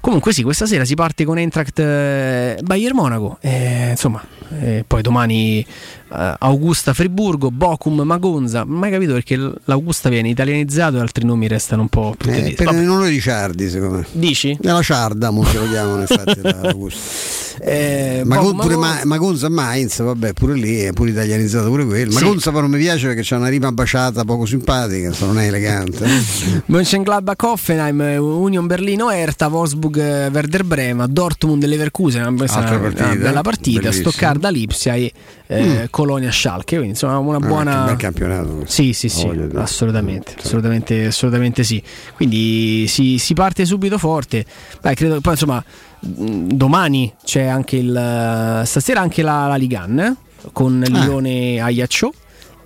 [0.00, 4.22] Comunque sì, questa sera si parte con Eintracht eh, Bayern Monaco, eh, insomma,
[4.60, 11.00] eh, poi domani eh, Augusta Friburgo, Bochum Magonza, mai capito perché l'Augusta viene italianizzato e
[11.00, 12.54] altri nomi restano un po' più Eh, tedeschi.
[12.54, 14.06] per Vabbè, il nome di Ciardi, secondo me.
[14.12, 14.56] Dici?
[14.60, 16.40] È la Ciarda, mo se lo chiamano infatti.
[16.42, 17.37] la- la gusto.
[17.60, 22.10] Eh, Ma, con- pure Magonza- Ma- Mainz, vabbè, pure lì è pure italianizzato pure quello.
[22.12, 22.22] Sì.
[22.22, 25.46] Magonza però non mi piace perché c'ha una rima baciata poco simpatica, insomma, non è
[25.46, 26.06] elegante.
[26.66, 32.62] Mönchengladbach Hoffenheim, eh, Union Berlino Erta, Wolfsburg eh, Werder Brema, Dortmund Leverkusen, una, questa è
[32.62, 34.10] Altra una- partita, bella partita, bellissima.
[34.10, 35.12] Stoccarda Lipsia e
[35.50, 35.84] eh, Mm.
[35.90, 38.62] Colonia Schalke, quindi insomma una Ah, buona che bel campionato.
[38.66, 39.60] Sì, sì, sì, Voglio dire.
[39.60, 41.82] assolutamente, assolutamente, assolutamente sì.
[42.14, 44.44] Quindi si, si parte subito forte.
[44.82, 45.64] Beh, credo poi insomma
[46.00, 50.16] domani c'è anche il stasera anche la, la Ligan eh,
[50.52, 50.98] con Ah.
[51.04, 52.12] Lione Ajaccio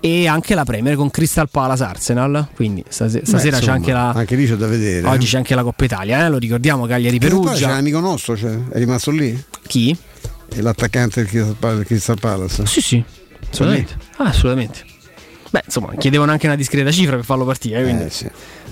[0.01, 2.49] e anche la Premier con Crystal Palace Arsenal.
[2.55, 5.07] Quindi stase- stasera Beh, c'è insomma, anche la Anche lì c'è da vedere.
[5.07, 7.75] Oggi c'è anche la Coppa Italia, eh, lo ricordiamo, Cagliari poi C'è un Perugia.
[7.75, 9.43] amico nostro, cioè, è rimasto lì?
[9.67, 9.97] Chi?
[10.52, 12.67] È l'attaccante del Crystal Pal- del Crystal Palace.
[12.67, 13.05] Sì, sì,
[13.51, 13.97] assolutamente.
[14.17, 14.85] Ah, assolutamente.
[15.52, 18.08] Beh, insomma, chiedevano anche una discreta cifra per farlo partire, eh, quindi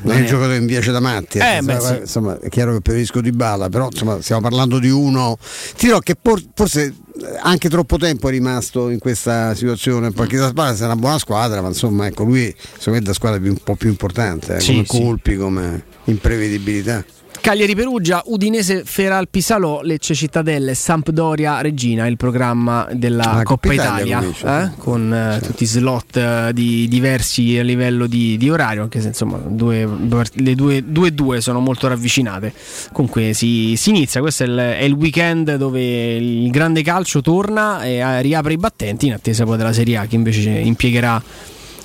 [0.02, 1.94] Non è un giocatore che mi piace da matti, Eh, insomma, beh, sì.
[2.00, 5.36] insomma, è chiaro che preferisco Di Bala, però insomma, stiamo parlando di uno.
[5.76, 6.94] Ti dirò che por- forse eh,
[7.42, 10.10] anche troppo tempo è rimasto in questa situazione.
[10.10, 12.44] Perché la Palace è una buona squadra, ma insomma, ecco, lui
[12.78, 15.00] secondo me è la squadra più- un po' più importante, eh, Sì, come sì.
[15.02, 17.04] colpi, come imprevedibilità.
[17.40, 24.20] Cagliari Perugia, Udinese Feral Pisalò, Lecce Cittadelle, Sampdoria Regina, il programma della Ah, Coppa Italia,
[24.20, 28.82] Italia, eh, con eh, tutti i slot eh, di- diversi a livello di, di orario,
[28.82, 29.88] anche se insomma due-
[30.34, 32.52] le due, due due sono molto ravvicinate.
[32.92, 37.82] Comunque si, si inizia, questo è il, è il weekend dove il grande calcio torna
[37.82, 40.04] e eh, riapre i battenti in attesa poi della Serie A.
[40.06, 41.20] Che invece impiegherà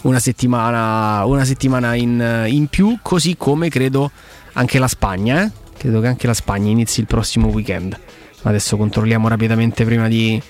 [0.02, 4.12] una settimana, una settimana in, in più, così come credo
[4.56, 5.44] anche la Spagna.
[5.46, 5.52] eh.
[5.78, 7.98] Credo che anche la Spagna inizi il prossimo weekend.
[8.44, 10.42] Adesso controlliamo rapidamente prima di,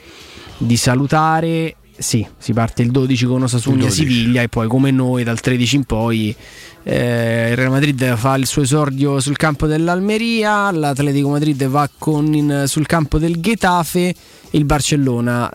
[0.57, 1.75] di salutare.
[1.97, 4.01] Sì, si parte il 12 con Osasuna Il 12.
[4.01, 6.35] Siviglia e poi come noi dal 13 in poi
[6.83, 12.33] eh, il Real Madrid fa il suo esordio sul campo dell'Almeria, l'Atletico Madrid va con
[12.33, 14.13] in- sul campo del Getafe,
[14.51, 15.49] il Barcellona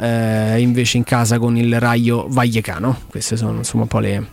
[0.55, 3.01] eh, invece in casa con il Rayo Vallecano.
[3.11, 4.27] Queste sono insomma un po' le,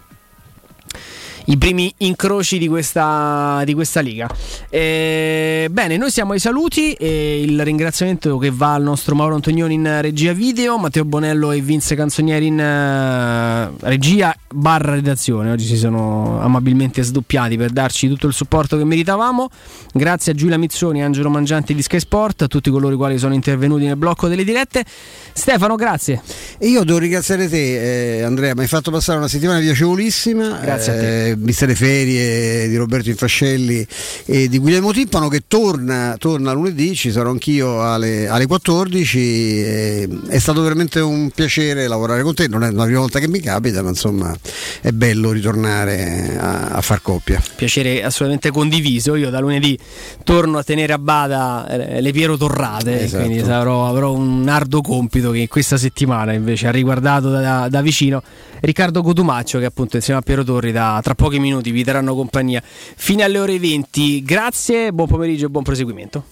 [1.49, 4.27] i primi incroci di questa, di questa liga.
[4.69, 9.75] Eh, bene, noi siamo ai saluti e il ringraziamento che va al nostro Mauro Antonioni
[9.75, 15.51] in regia video, Matteo Bonello e Vince Canzonieri in eh, regia barra redazione.
[15.51, 19.49] Oggi si sono amabilmente sdoppiati per darci tutto il supporto che meritavamo.
[19.93, 23.17] Grazie a Giulia Mizzoni e Angelo Mangianti di Sky Sport, a tutti coloro i quali
[23.17, 24.83] sono intervenuti nel blocco delle dirette.
[25.31, 26.21] Stefano, grazie.
[26.57, 30.59] E io devo ringraziare te, eh, Andrea, mi hai fatto passare una settimana piacevolissima.
[30.59, 31.29] Grazie a te.
[31.29, 33.85] Eh, viste le ferie di Roberto Infascelli
[34.25, 39.17] e di Guglielmo Timpano che torna, torna lunedì, ci sarò anch'io alle, alle 14.
[39.19, 43.27] eh, è stato veramente un piacere lavorare con te, non è la prima volta che
[43.27, 44.35] mi capita, ma insomma
[44.81, 47.41] è bello ritornare a, a far coppia.
[47.55, 49.15] piacere assolutamente condiviso.
[49.15, 49.77] Io da lunedì
[50.23, 53.23] torno a tenere a bada eh, le Piero Torrate, Esatto.
[53.23, 58.21] quindi avrò, avrò un arduo compito che questa settimana invece ha riguardato da, da vicino
[58.59, 62.61] Riccardo Cotumaccio che appunto insieme a Piero Torri da, tra pochi minuti vi daranno compagnia
[62.63, 64.23] fino alle ore 20.
[64.23, 66.23] Grazie, buon pomeriggio e buon proseguimento.